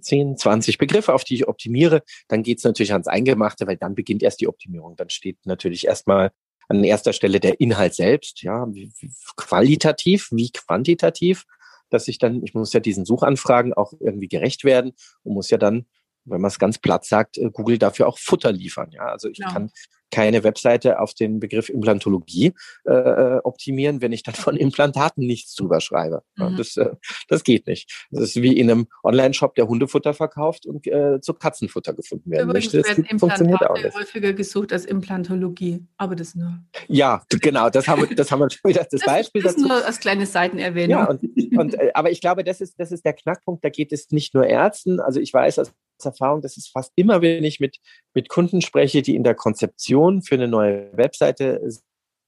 10, 0.00 0.36
20 0.36 0.78
Begriffe, 0.78 1.14
auf 1.14 1.24
die 1.24 1.34
ich 1.34 1.48
optimiere, 1.48 2.02
dann 2.28 2.42
geht 2.42 2.58
es 2.58 2.64
natürlich 2.64 2.92
ans 2.92 3.06
Eingemachte, 3.06 3.66
weil 3.66 3.76
dann 3.76 3.94
beginnt 3.94 4.22
erst 4.22 4.40
die 4.40 4.48
Optimierung. 4.48 4.96
Dann 4.96 5.10
steht 5.10 5.38
natürlich 5.44 5.86
erstmal 5.86 6.30
an 6.68 6.84
erster 6.84 7.12
Stelle 7.12 7.40
der 7.40 7.60
Inhalt 7.60 7.94
selbst, 7.94 8.42
ja, 8.42 8.66
wie, 8.72 8.92
wie 8.98 9.12
qualitativ, 9.36 10.28
wie 10.30 10.50
quantitativ, 10.52 11.44
dass 11.90 12.06
ich 12.06 12.18
dann, 12.18 12.44
ich 12.44 12.54
muss 12.54 12.72
ja 12.72 12.80
diesen 12.80 13.04
Suchanfragen 13.04 13.74
auch 13.74 13.92
irgendwie 13.98 14.28
gerecht 14.28 14.64
werden 14.64 14.92
und 15.24 15.34
muss 15.34 15.50
ja 15.50 15.58
dann 15.58 15.86
wenn 16.24 16.40
man 16.40 16.48
es 16.48 16.58
ganz 16.58 16.78
platt 16.78 17.04
sagt, 17.04 17.38
äh, 17.38 17.50
Google 17.52 17.78
dafür 17.78 18.08
auch 18.08 18.18
Futter 18.18 18.52
liefern. 18.52 18.90
Ja, 18.92 19.06
also 19.06 19.28
ich 19.28 19.38
ja. 19.38 19.52
kann 19.52 19.70
keine 20.10 20.44
Webseite 20.44 20.98
auf 20.98 21.14
den 21.14 21.40
Begriff 21.40 21.68
Implantologie 21.68 22.52
äh, 22.84 22.92
äh, 22.92 23.40
optimieren, 23.44 24.00
wenn 24.00 24.12
ich 24.12 24.22
dann 24.22 24.34
von 24.34 24.56
Implantaten 24.56 25.24
nichts 25.26 25.54
drüber 25.54 25.80
schreibe. 25.80 26.22
Mhm. 26.36 26.56
Das, 26.56 26.76
äh, 26.76 26.90
das 27.28 27.44
geht 27.44 27.66
nicht. 27.66 28.06
Das 28.10 28.22
ist 28.22 28.36
wie 28.42 28.56
in 28.56 28.70
einem 28.70 28.88
Online-Shop, 29.02 29.54
der 29.54 29.68
Hundefutter 29.68 30.14
verkauft 30.14 30.66
und 30.66 30.86
äh, 30.86 31.20
zu 31.20 31.34
Katzenfutter 31.34 31.94
gefunden 31.94 32.30
werden 32.30 32.50
Übrigens 32.50 32.72
möchte. 32.72 33.02
Das 33.02 33.20
funktioniert 33.20 33.62
auch 33.62 33.76
nicht. 33.76 33.94
häufiger 33.94 34.32
gesucht 34.32 34.72
als 34.72 34.84
Implantologie, 34.84 35.86
aber 35.96 36.16
das 36.16 36.34
nur. 36.34 36.58
Ja, 36.88 37.22
genau, 37.28 37.70
das 37.70 37.86
haben 37.88 38.08
wir, 38.08 38.14
das 38.14 38.30
haben 38.30 38.40
wir 38.40 38.50
schon 38.50 38.70
wieder 38.70 38.80
das, 38.80 39.00
das 39.00 39.04
Beispiel 39.04 39.44
ist 39.44 39.56
dazu. 39.56 39.68
nur 39.68 39.84
als 39.84 40.00
kleine 40.00 40.26
Seitenerwähnung. 40.26 40.90
Ja, 40.90 41.04
und, 41.08 41.22
und, 41.56 41.74
äh, 41.74 41.90
aber 41.94 42.10
ich 42.10 42.20
glaube, 42.20 42.44
das 42.44 42.60
ist, 42.60 42.78
das 42.78 42.92
ist 42.92 43.04
der 43.04 43.12
Knackpunkt, 43.12 43.64
da 43.64 43.68
geht 43.68 43.92
es 43.92 44.10
nicht 44.10 44.34
nur 44.34 44.46
Ärzten, 44.46 45.00
also 45.00 45.20
ich 45.20 45.32
weiß 45.32 45.60
aus 45.60 45.72
Erfahrung, 46.04 46.42
das 46.42 46.56
ist 46.56 46.68
fast 46.68 46.92
immer, 46.96 47.22
wenn 47.22 47.44
ich 47.44 47.60
mit, 47.60 47.78
mit 48.14 48.28
Kunden 48.28 48.62
spreche, 48.62 49.02
die 49.02 49.14
in 49.14 49.24
der 49.24 49.34
Konzeption 49.34 50.22
für 50.22 50.34
eine 50.34 50.48
neue 50.48 50.96
Webseite 50.96 51.60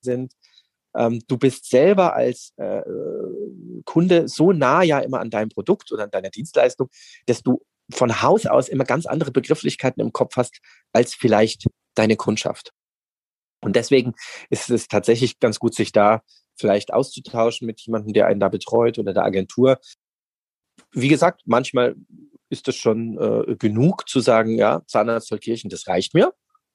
sind. 0.00 0.32
Ähm, 0.94 1.22
du 1.26 1.38
bist 1.38 1.70
selber 1.70 2.14
als 2.14 2.52
äh, 2.56 2.82
Kunde 3.84 4.28
so 4.28 4.52
nah 4.52 4.82
ja 4.82 4.98
immer 5.00 5.20
an 5.20 5.30
deinem 5.30 5.48
Produkt 5.48 5.90
oder 5.92 6.04
an 6.04 6.10
deiner 6.10 6.30
Dienstleistung, 6.30 6.90
dass 7.26 7.42
du 7.42 7.62
von 7.90 8.22
Haus 8.22 8.46
aus 8.46 8.68
immer 8.68 8.84
ganz 8.84 9.06
andere 9.06 9.32
Begrifflichkeiten 9.32 10.00
im 10.00 10.12
Kopf 10.12 10.36
hast 10.36 10.60
als 10.92 11.14
vielleicht 11.14 11.66
deine 11.94 12.16
Kundschaft. 12.16 12.72
Und 13.60 13.76
deswegen 13.76 14.14
ist 14.50 14.70
es 14.70 14.88
tatsächlich 14.88 15.38
ganz 15.38 15.58
gut, 15.58 15.74
sich 15.74 15.92
da 15.92 16.22
vielleicht 16.58 16.92
auszutauschen 16.92 17.66
mit 17.66 17.80
jemandem, 17.80 18.12
der 18.12 18.26
einen 18.26 18.40
da 18.40 18.48
betreut 18.48 18.98
oder 18.98 19.14
der 19.14 19.24
Agentur. 19.24 19.78
Wie 20.92 21.08
gesagt, 21.08 21.42
manchmal 21.46 21.94
ist 22.52 22.68
das 22.68 22.76
schon 22.76 23.18
äh, 23.18 23.56
genug 23.56 24.08
zu 24.08 24.20
sagen, 24.20 24.56
ja, 24.56 24.82
Zahnarzt 24.86 25.28
Zollkirchen, 25.28 25.70
das 25.70 25.88
reicht 25.88 26.14
mir. 26.14 26.32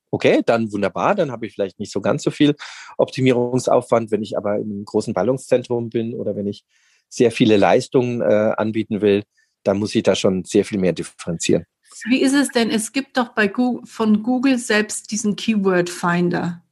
Okay, 0.09 0.41
dann 0.45 0.71
wunderbar, 0.71 1.15
dann 1.15 1.31
habe 1.31 1.45
ich 1.45 1.53
vielleicht 1.53 1.79
nicht 1.79 1.91
so 1.91 2.01
ganz 2.01 2.23
so 2.23 2.31
viel 2.31 2.55
Optimierungsaufwand, 2.97 4.11
wenn 4.11 4.21
ich 4.21 4.37
aber 4.37 4.55
im 4.55 4.85
großen 4.85 5.13
Ballungszentrum 5.13 5.89
bin 5.89 6.13
oder 6.13 6.35
wenn 6.35 6.47
ich 6.47 6.63
sehr 7.09 7.31
viele 7.31 7.57
Leistungen 7.57 8.21
äh, 8.21 8.53
anbieten 8.57 9.01
will, 9.01 9.23
dann 9.63 9.77
muss 9.77 9.95
ich 9.95 10.03
da 10.03 10.15
schon 10.15 10.43
sehr 10.45 10.65
viel 10.65 10.79
mehr 10.79 10.93
differenzieren. 10.93 11.65
Wie 12.05 12.21
ist 12.21 12.33
es 12.33 12.49
denn? 12.49 12.69
Es 12.69 12.91
gibt 12.91 13.17
doch 13.17 13.29
bei 13.29 13.47
Google, 13.47 13.85
von 13.85 14.23
Google 14.23 14.57
selbst 14.57 15.11
diesen 15.11 15.35
Keyword 15.35 15.89
Finder. 15.89 16.63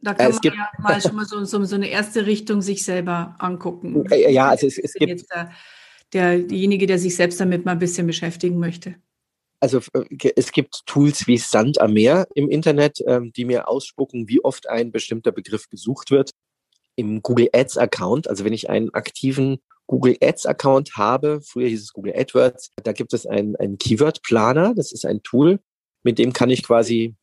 Da 0.00 0.14
kann 0.14 0.30
es 0.30 0.40
man 0.42 0.54
ja 0.54 0.68
mal 0.78 1.00
schon 1.00 1.16
mal 1.16 1.24
so, 1.24 1.44
so, 1.44 1.64
so, 1.64 1.74
eine 1.76 1.88
erste 1.88 2.26
Richtung 2.26 2.60
sich 2.60 2.84
selber 2.84 3.36
angucken. 3.38 4.04
Ja, 4.10 4.50
also 4.50 4.66
es, 4.66 4.76
es 4.76 4.92
gibt 4.94 5.24
derjenige, 6.14 6.86
der 6.86 6.98
sich 6.98 7.16
selbst 7.16 7.40
damit 7.40 7.64
mal 7.64 7.72
ein 7.72 7.78
bisschen 7.78 8.06
beschäftigen 8.06 8.58
möchte. 8.58 8.94
Also 9.60 9.80
äh, 9.94 10.32
es 10.36 10.52
gibt 10.52 10.86
Tools 10.86 11.26
wie 11.26 11.38
Sand 11.38 11.80
am 11.80 11.94
Meer 11.94 12.26
im 12.34 12.50
Internet, 12.50 13.02
ähm, 13.06 13.32
die 13.32 13.44
mir 13.44 13.68
ausspucken, 13.68 14.28
wie 14.28 14.42
oft 14.44 14.68
ein 14.68 14.92
bestimmter 14.92 15.32
Begriff 15.32 15.68
gesucht 15.68 16.10
wird. 16.10 16.30
Im 16.96 17.22
Google 17.22 17.48
Ads 17.52 17.78
Account, 17.78 18.28
also 18.28 18.44
wenn 18.44 18.52
ich 18.52 18.70
einen 18.70 18.94
aktiven 18.94 19.58
Google 19.86 20.16
Ads 20.22 20.46
Account 20.46 20.96
habe, 20.96 21.40
früher 21.42 21.68
hieß 21.68 21.82
es 21.82 21.92
Google 21.92 22.14
AdWords, 22.16 22.70
da 22.82 22.92
gibt 22.92 23.12
es 23.12 23.26
einen, 23.26 23.56
einen 23.56 23.78
Keyword 23.78 24.22
Planer. 24.22 24.74
Das 24.74 24.92
ist 24.92 25.04
ein 25.04 25.22
Tool, 25.22 25.60
mit 26.02 26.18
dem 26.18 26.32
kann 26.32 26.50
ich 26.50 26.62
quasi 26.62 27.14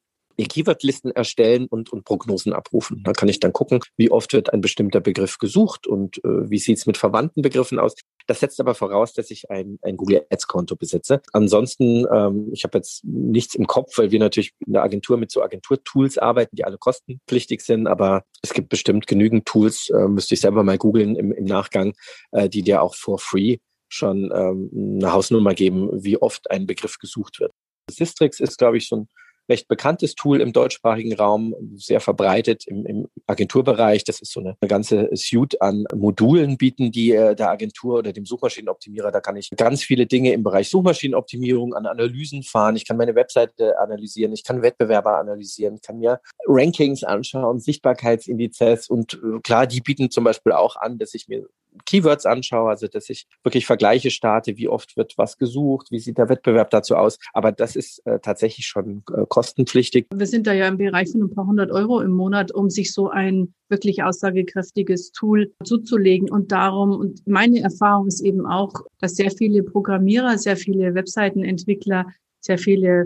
Keywordlisten 0.48 1.12
erstellen 1.12 1.68
und, 1.68 1.92
und 1.92 2.04
Prognosen 2.06 2.54
abrufen. 2.54 3.04
Da 3.04 3.14
kann 3.14 3.30
ich 3.30 3.40
dann 3.40 3.54
gucken, 3.54 3.80
wie 3.98 4.12
oft 4.12 4.34
wird 4.34 4.54
ein 4.54 4.62
bestimmter 4.62 5.00
Begriff 5.00 5.38
gesucht 5.38 5.88
und 5.88 6.18
äh, 6.24 6.50
wie 6.50 6.58
sieht 6.58 6.78
es 6.78 6.86
mit 6.86 6.98
verwandten 6.98 7.42
Begriffen 7.42 7.80
aus. 7.80 7.94
Das 8.28 8.40
setzt 8.40 8.60
aber 8.60 8.76
voraus, 8.76 9.14
dass 9.14 9.32
ich 9.32 9.50
ein, 9.50 9.80
ein 9.82 9.98
Google 9.98 10.26
Ads 10.30 10.48
Konto 10.48 10.76
besitze. 10.76 11.22
Ansonsten, 11.34 12.06
ähm, 12.12 12.50
ich 12.54 12.64
habe 12.64 12.78
jetzt 12.78 13.04
nichts 13.04 13.56
im 13.56 13.68
Kopf, 13.68 13.98
weil 13.98 14.12
wir 14.12 14.20
natürlich 14.20 14.54
in 14.66 14.74
der 14.74 14.84
Agentur 14.84 15.18
mit 15.18 15.32
so 15.32 15.42
Agenturtools 15.42 16.18
arbeiten, 16.18 16.56
die 16.56 16.66
alle 16.66 16.78
kostenpflichtig 16.78 17.62
sind, 17.62 17.88
aber 17.88 18.24
es 18.42 18.54
gibt 18.54 18.70
bestimmt 18.70 19.08
genügend 19.08 19.46
Tools, 19.46 19.90
äh, 19.90 20.08
müsste 20.08 20.36
ich 20.36 20.42
selber 20.42 20.64
mal 20.64 20.78
googeln 20.78 21.16
im, 21.16 21.32
im 21.32 21.46
Nachgang, 21.46 21.94
äh, 22.32 22.50
die 22.50 22.62
dir 22.62 22.82
auch 22.82 22.96
for 22.96 23.20
free 23.20 23.58
schon 23.90 24.32
ähm, 24.34 24.70
eine 25.02 25.12
Hausnummer 25.12 25.54
geben, 25.54 25.90
wie 25.92 26.18
oft 26.18 26.50
ein 26.50 26.66
Begriff 26.66 26.98
gesucht 26.98 27.40
wird. 27.40 27.52
Sistrix 27.90 28.40
ist, 28.40 28.58
glaube 28.58 28.78
ich, 28.78 28.88
so 28.88 28.96
ein 28.96 29.08
recht 29.52 29.68
bekanntes 29.68 30.16
Tool 30.16 30.40
im 30.40 30.54
deutschsprachigen 30.54 31.14
Raum, 31.14 31.54
sehr 31.76 32.00
verbreitet 32.00 32.66
im, 32.68 32.86
im 32.86 33.08
Agenturbereich. 33.28 34.06
Das 34.06 34.22
ist 34.22 34.32
so 34.32 34.40
eine, 34.40 34.56
eine, 34.62 34.70
ganze 34.70 35.10
Suite 35.14 35.62
an 35.62 35.84
Modulen 35.94 36.58
bieten, 36.58 36.92
die 36.92 37.12
äh, 37.12 37.36
der 37.36 37.50
Agentur 37.50 38.00
oder 38.00 38.14
dem 38.14 38.26
Suchmaschinenoptimierer, 38.26 39.12
da 39.12 39.20
kann 39.20 39.36
ich 39.36 39.50
ganz 39.58 39.84
viele 39.84 40.06
Dinge 40.06 40.32
im 40.32 40.44
Bereich 40.44 40.70
Suchmaschinenoptimierung 40.70 41.74
an 41.74 41.86
Analysen 41.86 42.44
fahren. 42.44 42.78
Ich 42.78 42.88
kann 42.88 42.98
meine 42.98 43.16
Webseite 43.16 43.78
analysieren, 43.78 44.32
ich 44.32 44.44
kann 44.44 44.62
Wettbewerber 44.62 45.18
analysieren, 45.18 45.82
kann 45.82 46.00
mir 46.00 46.22
Rankings 46.48 47.04
anschauen, 47.04 47.60
Sichtbarkeitsindizes 47.60 48.90
und 48.90 49.14
äh, 49.14 49.40
klar, 49.44 49.68
die 49.68 49.82
bieten 49.82 50.10
zum 50.10 50.24
Beispiel 50.24 50.54
auch 50.54 50.78
an, 50.78 50.98
dass 50.98 51.14
ich 51.14 51.28
mir 51.28 51.46
Keywords 51.86 52.26
anschaue, 52.26 52.70
also 52.70 52.88
dass 52.88 53.10
ich 53.10 53.28
wirklich 53.44 53.66
Vergleiche 53.66 54.12
starte, 54.12 54.58
wie 54.58 54.68
oft 54.68 54.98
wird 54.98 55.18
was 55.18 55.38
gesucht, 55.38 55.92
wie 55.92 56.00
sieht 56.00 56.18
der 56.18 56.30
Wettbewerb 56.30 56.70
dazu 56.70 56.96
aus. 56.96 57.18
Aber 57.34 57.52
das 57.52 57.76
ist 57.76 58.06
äh, 58.06 58.20
tatsächlich 58.20 58.66
schon 58.68 59.04
äh, 59.14 59.26
kostenpflichtig. 59.28 60.08
Wir 60.14 60.28
sind 60.28 60.48
da 60.48 60.54
ja 60.54 60.68
im 60.68 60.78
Bereich 60.78 61.12
von 61.12 61.22
ein 61.22 61.34
paar 61.34 61.48
hundert 61.48 61.72
Euro 61.72 62.02
im 62.02 62.12
Monat, 62.12 62.54
um 62.54 62.70
sich 62.70 62.94
so 62.94 63.10
ein 63.10 63.54
wirklich 63.70 64.04
aussagekräftiges 64.04 65.12
Tool 65.12 65.54
zuzulegen. 65.64 66.30
Und 66.30 66.52
darum, 66.52 66.92
und 66.92 67.26
meine 67.28 67.62
Erfahrung 67.62 68.08
ist 68.08 68.22
eben 68.22 68.46
auch, 68.46 68.74
dass 69.00 69.16
sehr 69.16 69.32
viele 69.32 69.64
Programmierer, 69.64 70.38
sehr 70.38 70.58
viele 70.58 70.94
Webseitenentwickler, 70.94 72.06
sehr 72.42 72.58
viele 72.58 73.06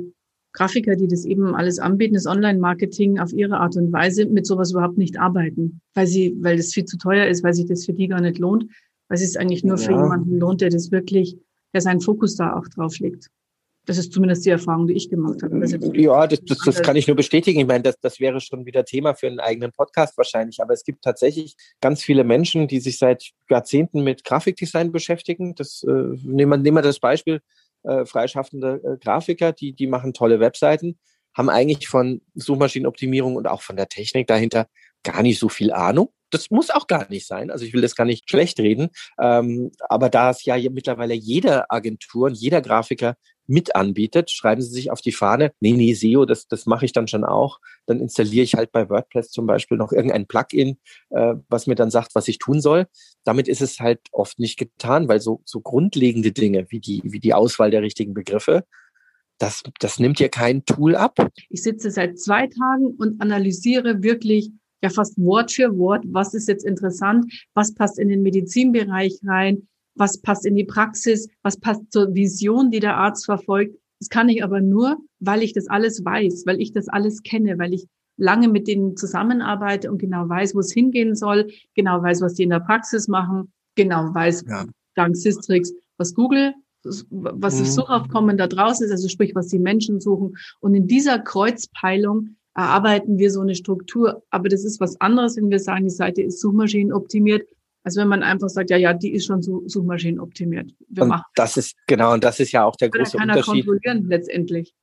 Grafiker, 0.56 0.96
die 0.96 1.08
das 1.08 1.26
eben 1.26 1.54
alles 1.54 1.80
anbieten, 1.80 2.16
das 2.16 2.26
Online-Marketing 2.26 3.20
auf 3.20 3.34
ihre 3.34 3.58
Art 3.58 3.76
und 3.76 3.92
Weise 3.92 4.26
mit 4.26 4.48
sowas 4.48 4.72
überhaupt 4.72 4.98
nicht 4.98 5.20
arbeiten, 5.20 5.82
weil 5.94 6.08
sie, 6.08 6.36
weil 6.40 6.58
das 6.58 6.74
viel 6.74 6.86
zu 6.86 6.98
teuer 6.98 7.28
ist, 7.28 7.44
weil 7.44 7.54
sich 7.54 7.68
das 7.68 7.86
für 7.86 7.94
die 7.94 8.08
gar 8.08 8.22
nicht 8.22 8.40
lohnt, 8.40 8.66
weil 9.10 9.18
es 9.18 9.36
eigentlich 9.36 9.64
nur 9.64 9.78
ja. 9.78 9.84
für 9.84 9.92
jemanden 9.92 10.40
lohnt, 10.40 10.62
der 10.62 10.70
das 10.70 10.92
wirklich, 10.92 11.38
der 11.74 11.82
seinen 11.82 12.02
Fokus 12.02 12.36
da 12.36 12.56
auch 12.56 12.68
drauf 12.70 12.98
legt. 13.00 13.28
Das 13.86 14.00
ist 14.00 14.12
zumindest 14.12 14.46
die 14.46 14.50
Erfahrung, 14.50 14.88
die 14.88 14.94
ich 14.94 15.10
gemacht 15.10 15.44
habe. 15.44 15.64
ja, 15.94 16.26
das, 16.26 16.42
das, 16.44 16.58
das 16.66 16.82
kann 16.82 16.96
ich 16.96 17.06
nur 17.06 17.16
bestätigen. 17.16 17.60
Ich 17.60 17.68
meine, 17.68 17.84
das, 17.84 18.00
das 18.00 18.20
wäre 18.20 18.42
schon 18.42 18.66
wieder 18.66 18.84
Thema 18.84 19.14
für 19.14 19.28
einen 19.28 19.40
eigenen 19.40 19.72
Podcast 19.72 20.18
wahrscheinlich. 20.18 20.60
Aber 20.60 20.74
es 20.74 20.84
gibt 20.84 21.04
tatsächlich 21.04 21.56
ganz 21.82 22.02
viele 22.02 22.24
Menschen, 22.24 22.68
die 22.68 22.80
sich 22.80 22.98
seit 22.98 23.30
Jahrzehnten 23.48 24.04
mit 24.04 24.24
Grafikdesign 24.24 24.92
beschäftigen. 24.92 25.54
Das, 25.54 25.84
äh, 25.84 25.92
nehmen, 25.92 26.50
wir, 26.50 26.58
nehmen 26.58 26.78
wir 26.78 26.82
das 26.82 27.00
Beispiel 27.00 27.42
äh, 27.88 28.06
freischaffende 28.06 28.82
äh, 28.84 28.98
Grafiker, 28.98 29.52
die, 29.52 29.74
die 29.74 29.88
machen 29.88 30.14
tolle 30.14 30.40
Webseiten, 30.40 30.98
haben 31.34 31.50
eigentlich 31.50 31.88
von 31.88 32.22
Suchmaschinenoptimierung 32.36 33.36
und 33.36 33.48
auch 33.48 33.62
von 33.62 33.76
der 33.76 33.90
Technik 33.90 34.28
dahinter 34.28 34.68
gar 35.04 35.22
nicht 35.22 35.40
so 35.40 35.50
viel 35.50 35.72
Ahnung. 35.72 36.10
Das 36.32 36.50
muss 36.50 36.70
auch 36.70 36.88
gar 36.88 37.08
nicht 37.10 37.28
sein. 37.28 37.52
Also 37.52 37.66
ich 37.66 37.74
will 37.74 37.82
das 37.82 37.96
gar 37.96 38.06
nicht 38.06 38.30
schlecht 38.30 38.60
reden. 38.60 38.90
Ähm, 39.22 39.72
aber 39.88 40.10
da 40.10 40.32
es 40.32 40.44
ja 40.44 40.58
mittlerweile 40.70 41.14
jede 41.14 41.70
Agentur 41.70 42.28
und 42.28 42.34
jeder 42.34 42.62
Grafiker 42.62 43.16
mit 43.48 43.76
anbietet, 43.76 44.32
schreiben 44.32 44.62
Sie 44.62 44.70
sich 44.70 44.92
auf 44.92 45.02
die 45.02 45.12
Fahne, 45.12 45.52
nee, 45.60 45.74
nee, 45.74 45.94
SEO, 45.94 46.26
das, 46.26 46.48
das 46.48 46.66
mache 46.66 46.86
ich 46.86 46.94
dann 46.94 47.08
schon 47.08 47.24
auch. 47.24 47.60
Dann 47.86 48.00
installiere 48.00 48.44
ich 48.44 48.56
halt 48.56 48.72
bei 48.72 48.90
WordPress 48.90 49.30
zum 49.30 49.46
Beispiel 49.46 49.78
noch 49.78 49.92
irgendein 49.92 50.28
Plugin, 50.28 50.78
äh, 51.10 51.36
was 51.50 51.68
mir 51.68 51.76
dann 51.76 51.92
sagt, 51.92 52.16
was 52.16 52.28
ich 52.28 52.40
tun 52.40 52.62
soll. 52.62 52.88
Damit 53.24 53.48
ist 53.48 53.62
es 53.62 53.80
halt 53.80 54.02
oft 54.12 54.40
nicht 54.40 54.58
getan, 54.58 55.08
weil 55.08 55.20
so, 55.20 55.42
so 55.46 55.62
grundlegende 55.62 56.32
Dinge 56.32 56.66
wie 56.70 56.80
die, 56.80 57.02
wie 57.04 57.20
die 57.20 57.34
Auswahl 57.34 57.72
der 57.72 57.82
richtigen 57.82 58.14
Begriffe, 58.14 58.66
das, 59.38 59.64
das 59.80 60.00
nimmt 60.00 60.20
ja 60.20 60.30
kein 60.30 60.66
Tool 60.66 60.96
ab. 60.96 61.18
Ich 61.50 61.64
sitze 61.64 61.92
seit 61.92 62.20
zwei 62.20 62.48
Tagen 62.48 62.96
und 62.98 63.22
analysiere 63.22 64.02
wirklich 64.02 64.52
ja 64.82 64.90
fast 64.90 65.18
Wort 65.18 65.52
für 65.52 65.78
Wort, 65.78 66.06
was 66.08 66.34
ist 66.34 66.48
jetzt 66.48 66.66
interessant, 66.66 67.26
was 67.54 67.74
passt 67.74 68.00
in 68.00 68.10
den 68.10 68.22
Medizinbereich 68.22 69.20
rein, 69.26 69.68
was 69.96 70.22
passt 70.22 70.46
in 70.46 70.56
die 70.56 70.66
Praxis, 70.66 71.30
was 71.42 71.60
passt 71.60 71.92
zur 71.92 72.14
Vision, 72.14 72.72
die 72.72 72.80
der 72.80 72.98
Arzt 72.98 73.26
verfolgt. 73.26 73.78
Das 74.00 74.10
kann 74.10 74.30
ich 74.30 74.44
aber 74.44 74.62
nur, 74.62 74.98
weil 75.20 75.42
ich 75.42 75.54
das 75.54 75.68
alles 75.68 76.04
weiß, 76.04 76.44
weil 76.46 76.62
ich 76.62 76.74
das 76.74 76.88
alles 76.88 77.24
kenne, 77.24 77.58
weil 77.58 77.74
ich 77.74 77.88
lange 78.18 78.48
mit 78.48 78.68
denen 78.68 78.96
zusammenarbeite 78.98 79.92
und 79.92 79.98
genau 79.98 80.28
weiß, 80.28 80.56
wo 80.56 80.60
es 80.60 80.72
hingehen 80.72 81.16
soll, 81.16 81.50
genau 81.74 82.02
weiß, 82.02 82.22
was 82.22 82.34
die 82.34 82.44
in 82.44 82.50
der 82.50 82.60
Praxis 82.60 83.08
machen, 83.08 83.52
genau 83.76 84.14
weiß, 84.14 84.46
ja. 84.48 84.66
dank 84.96 85.16
Sistrix, 85.16 85.74
was 85.98 86.14
Google, 86.14 86.54
was 86.84 87.58
das 87.58 87.70
mhm. 87.70 87.74
Suchaufkommen 87.74 88.38
da 88.38 88.48
draußen 88.48 88.86
ist, 88.86 88.92
also 88.92 89.10
sprich, 89.10 89.34
was 89.36 89.48
die 89.48 89.60
Menschen 89.60 90.00
suchen. 90.00 90.38
Und 90.60 90.76
in 90.76 90.88
dieser 90.88 91.20
Kreuzpeilung 91.20 92.36
erarbeiten 92.56 93.18
wir 93.18 93.32
so 93.32 93.42
eine 93.42 93.56
Struktur. 93.56 94.24
Aber 94.30 94.50
das 94.50 94.64
ist 94.64 94.80
was 94.80 95.00
anderes, 95.02 95.36
wenn 95.36 95.50
wir 95.50 95.60
sagen, 95.60 95.86
die 95.86 95.90
Seite 95.90 96.22
ist 96.22 96.40
suchmaschinenoptimiert, 96.40 97.48
also 97.86 98.02
wenn 98.02 98.08
man 98.08 98.24
einfach 98.24 98.50
sagt, 98.50 98.72
ja, 98.72 98.78
ja, 98.78 98.94
die 98.94 99.14
ist 99.14 99.28
schon 99.28 99.44
suchmaschinenoptimiert. 99.44 100.72
Wir 100.90 101.04
und 101.04 101.10
machen. 101.10 101.24
Das 101.36 101.56
ist 101.56 101.76
genau, 101.86 102.14
und 102.14 102.24
das 102.24 102.40
ist 102.40 102.52
ja 102.52 102.66
auch 102.66 102.76
der 102.76 102.90
große 102.90 103.16
Unterschied. 103.16 103.66
kontrollieren 103.66 104.08
letztendlich. 104.10 104.74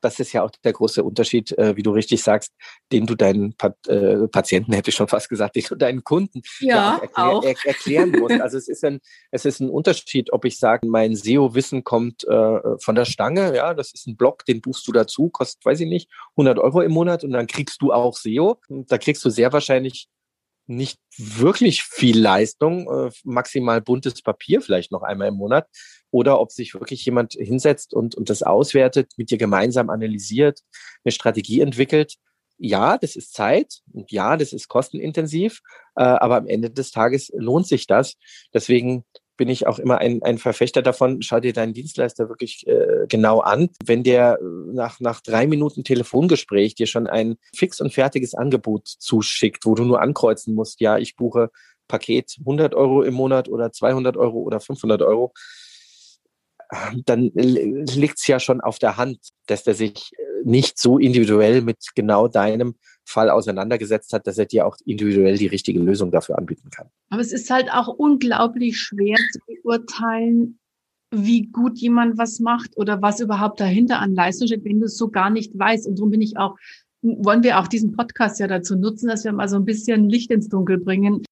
Das 0.00 0.20
ist 0.20 0.32
ja 0.32 0.42
auch 0.42 0.50
der 0.64 0.72
große 0.72 1.04
Unterschied, 1.04 1.52
äh, 1.58 1.76
wie 1.76 1.82
du 1.82 1.90
richtig 1.90 2.22
sagst, 2.22 2.54
den 2.92 3.06
du 3.06 3.14
deinen 3.14 3.54
äh, 3.88 4.28
Patienten, 4.28 4.72
hätte 4.72 4.88
ich 4.88 4.96
schon 4.96 5.08
fast 5.08 5.28
gesagt, 5.28 5.56
den 5.56 5.64
du 5.68 5.74
deinen 5.74 6.02
Kunden 6.02 6.40
ja, 6.60 6.98
ja 7.02 7.26
auch 7.26 7.44
erklär, 7.44 7.64
er, 7.64 7.68
erklären 7.68 8.10
musst. 8.12 8.40
Also 8.40 8.56
es 8.56 8.68
ist 8.68 8.84
ein, 8.84 9.00
es 9.30 9.44
ist 9.44 9.60
ein 9.60 9.68
Unterschied, 9.68 10.32
ob 10.32 10.46
ich 10.46 10.58
sage, 10.58 10.86
mein 10.86 11.14
SEO-Wissen 11.14 11.84
kommt 11.84 12.24
äh, 12.24 12.78
von 12.78 12.94
der 12.94 13.04
Stange, 13.04 13.54
ja, 13.54 13.74
das 13.74 13.92
ist 13.92 14.06
ein 14.06 14.16
Blog, 14.16 14.46
den 14.46 14.62
buchst 14.62 14.88
du 14.88 14.92
dazu, 14.92 15.28
kostet, 15.28 15.62
weiß 15.64 15.80
ich 15.80 15.88
nicht, 15.88 16.10
100 16.36 16.58
Euro 16.58 16.80
im 16.80 16.92
Monat 16.92 17.22
und 17.22 17.32
dann 17.32 17.46
kriegst 17.46 17.82
du 17.82 17.92
auch 17.92 18.16
SEO. 18.16 18.60
Und 18.68 18.90
da 18.90 18.96
kriegst 18.96 19.22
du 19.24 19.30
sehr 19.30 19.52
wahrscheinlich 19.52 20.08
nicht 20.66 20.98
wirklich 21.16 21.82
viel 21.82 22.18
Leistung, 22.18 22.90
äh, 22.90 23.10
maximal 23.24 23.80
buntes 23.80 24.22
Papier 24.22 24.60
vielleicht 24.60 24.92
noch 24.92 25.02
einmal 25.02 25.28
im 25.28 25.34
Monat, 25.34 25.68
oder 26.10 26.40
ob 26.40 26.52
sich 26.52 26.74
wirklich 26.74 27.04
jemand 27.04 27.34
hinsetzt 27.34 27.94
und, 27.94 28.14
und 28.14 28.30
das 28.30 28.42
auswertet, 28.42 29.12
mit 29.16 29.30
dir 29.30 29.38
gemeinsam 29.38 29.90
analysiert, 29.90 30.60
eine 31.04 31.12
Strategie 31.12 31.60
entwickelt. 31.60 32.14
Ja, 32.58 32.96
das 32.96 33.16
ist 33.16 33.34
Zeit 33.34 33.80
und 33.92 34.10
ja, 34.10 34.36
das 34.36 34.52
ist 34.52 34.68
kostenintensiv, 34.68 35.60
äh, 35.94 36.02
aber 36.02 36.36
am 36.36 36.46
Ende 36.46 36.70
des 36.70 36.90
Tages 36.90 37.30
lohnt 37.34 37.66
sich 37.66 37.86
das. 37.86 38.14
Deswegen 38.54 39.04
bin 39.36 39.48
ich 39.48 39.66
auch 39.66 39.78
immer 39.78 39.98
ein, 39.98 40.22
ein 40.22 40.38
Verfechter 40.38 40.82
davon, 40.82 41.22
schau 41.22 41.40
dir 41.40 41.52
deinen 41.52 41.74
Dienstleister 41.74 42.28
wirklich 42.28 42.66
äh, 42.66 43.06
genau 43.08 43.40
an. 43.40 43.70
Wenn 43.84 44.02
der 44.02 44.38
äh, 44.40 44.44
nach, 44.72 45.00
nach 45.00 45.20
drei 45.20 45.46
Minuten 45.46 45.84
Telefongespräch 45.84 46.74
dir 46.74 46.86
schon 46.86 47.06
ein 47.06 47.36
fix 47.54 47.80
und 47.80 47.92
fertiges 47.92 48.34
Angebot 48.34 48.86
zuschickt, 48.86 49.64
wo 49.66 49.74
du 49.74 49.84
nur 49.84 50.00
ankreuzen 50.00 50.54
musst, 50.54 50.80
ja, 50.80 50.98
ich 50.98 51.16
buche 51.16 51.50
Paket 51.88 52.36
100 52.40 52.74
Euro 52.74 53.02
im 53.02 53.14
Monat 53.14 53.48
oder 53.48 53.72
200 53.72 54.16
Euro 54.16 54.38
oder 54.40 54.60
500 54.60 55.02
Euro, 55.02 55.32
dann 57.04 57.30
liegt 57.34 58.18
es 58.18 58.26
ja 58.26 58.40
schon 58.40 58.60
auf 58.60 58.78
der 58.78 58.96
Hand, 58.96 59.18
dass 59.46 59.62
der 59.62 59.74
sich 59.74 60.10
nicht 60.44 60.78
so 60.78 60.98
individuell 60.98 61.62
mit 61.62 61.78
genau 61.94 62.28
deinem 62.28 62.74
Fall 63.04 63.30
auseinandergesetzt 63.30 64.12
hat, 64.12 64.26
dass 64.26 64.38
er 64.38 64.46
dir 64.46 64.66
auch 64.66 64.76
individuell 64.84 65.36
die 65.36 65.46
richtige 65.46 65.80
Lösung 65.80 66.10
dafür 66.10 66.38
anbieten 66.38 66.70
kann. 66.70 66.88
Aber 67.10 67.20
es 67.20 67.32
ist 67.32 67.50
halt 67.50 67.70
auch 67.70 67.88
unglaublich 67.88 68.78
schwer 68.78 69.16
zu 69.32 69.40
beurteilen, 69.46 70.58
wie 71.12 71.46
gut 71.46 71.78
jemand 71.78 72.18
was 72.18 72.40
macht 72.40 72.76
oder 72.76 73.00
was 73.00 73.20
überhaupt 73.20 73.60
dahinter 73.60 74.00
an 74.00 74.14
Leistung 74.14 74.48
steht, 74.48 74.64
wenn 74.64 74.80
du 74.80 74.86
es 74.86 74.96
so 74.96 75.08
gar 75.08 75.30
nicht 75.30 75.56
weißt. 75.56 75.86
Und 75.86 75.98
darum 75.98 76.10
bin 76.10 76.20
ich 76.20 76.36
auch, 76.36 76.56
wollen 77.02 77.44
wir 77.44 77.60
auch 77.60 77.68
diesen 77.68 77.92
Podcast 77.92 78.40
ja 78.40 78.48
dazu 78.48 78.76
nutzen, 78.76 79.08
dass 79.08 79.24
wir 79.24 79.32
mal 79.32 79.48
so 79.48 79.56
ein 79.56 79.64
bisschen 79.64 80.08
Licht 80.08 80.32
ins 80.32 80.48
Dunkel 80.48 80.78
bringen 80.78 81.22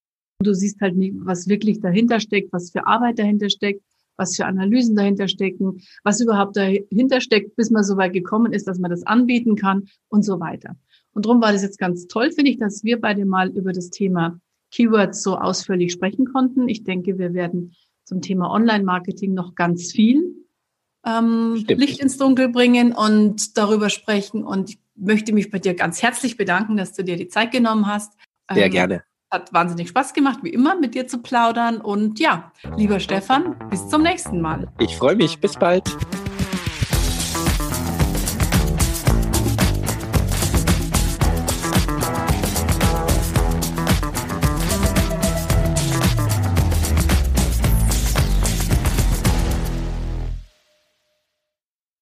Du 0.45 0.53
siehst 0.53 0.81
halt 0.81 0.97
nicht, 0.97 1.15
was 1.19 1.49
wirklich 1.49 1.81
dahinter 1.81 2.21
steckt, 2.21 2.53
was 2.53 2.71
für 2.71 2.87
Arbeit 2.87 3.19
dahinter 3.19 3.49
steckt, 3.49 3.83
was 4.17 4.37
für 4.37 4.47
Analysen 4.47 4.97
dahinter 4.97 5.29
stecken, 5.29 5.83
was 6.03 6.21
überhaupt 6.21 6.57
dahinter 6.57 7.21
steckt, 7.21 7.57
bis 7.57 7.71
man 7.71 7.85
so 7.85 7.97
weit 7.97 8.12
gekommen 8.12 8.53
ist, 8.53 8.69
dass 8.69 8.79
man 8.79 8.91
das 8.91 9.07
anbieten 9.07 9.57
kann 9.57 9.89
und 10.09 10.23
so 10.25 10.41
weiter. 10.41 10.77
Und 11.12 11.27
darum 11.27 11.41
war 11.41 11.53
das 11.53 11.62
jetzt 11.62 11.79
ganz 11.79 12.07
toll, 12.07 12.31
finde 12.31 12.51
ich, 12.51 12.59
dass 12.59 12.85
wir 12.85 13.01
beide 13.01 13.25
mal 13.25 13.49
über 13.51 13.73
das 13.73 13.91
Thema 13.91 14.41
Keywords 14.71 15.23
so 15.23 15.37
ausführlich 15.37 15.93
sprechen 15.93 16.27
konnten. 16.27 16.69
Ich 16.69 16.83
denke, 16.85 17.19
wir 17.19 17.35
werden 17.35 17.75
zum 18.05 18.21
Thema 18.21 18.51
Online-Marketing 18.51 19.33
noch 19.33 19.55
ganz 19.55 19.93
viel 19.93 20.35
ähm, 21.07 21.65
Licht 21.69 22.01
ins 22.01 22.17
Dunkel 22.17 22.49
bringen 22.49 22.93
und 22.93 23.57
darüber 23.57 23.91
sprechen. 23.91 24.45
Und 24.45 24.71
ich 24.71 24.79
möchte 24.97 25.33
mich 25.33 25.51
bei 25.51 25.59
dir 25.59 25.75
ganz 25.75 26.03
herzlich 26.03 26.37
bedanken, 26.37 26.77
dass 26.77 26.93
du 26.93 27.05
dir 27.05 27.17
die 27.17 27.29
Zeit 27.29 27.53
genommen 27.53 27.87
hast. 27.87 28.15
Sehr 28.53 28.67
ähm, 28.67 28.73
gerne. 28.73 29.05
Hat 29.35 29.53
wahnsinnig 29.53 29.89
Spaß 29.89 30.12
gemacht, 30.12 30.39
wie 30.43 30.51
immer, 30.51 30.76
mit 30.76 30.95
dir 30.95 31.09
zu 31.09 31.18
plaudern. 31.18 31.80
Und 31.80 32.20
ja, 32.20 32.53
lieber 32.76 33.01
Stefan, 33.01 33.57
bis 33.68 33.89
zum 33.89 34.03
nächsten 34.03 34.41
Mal. 34.41 34.68
Ich 34.78 34.97
freue 34.97 35.16
mich. 35.16 35.41
Bis 35.41 35.57
bald. 35.57 35.85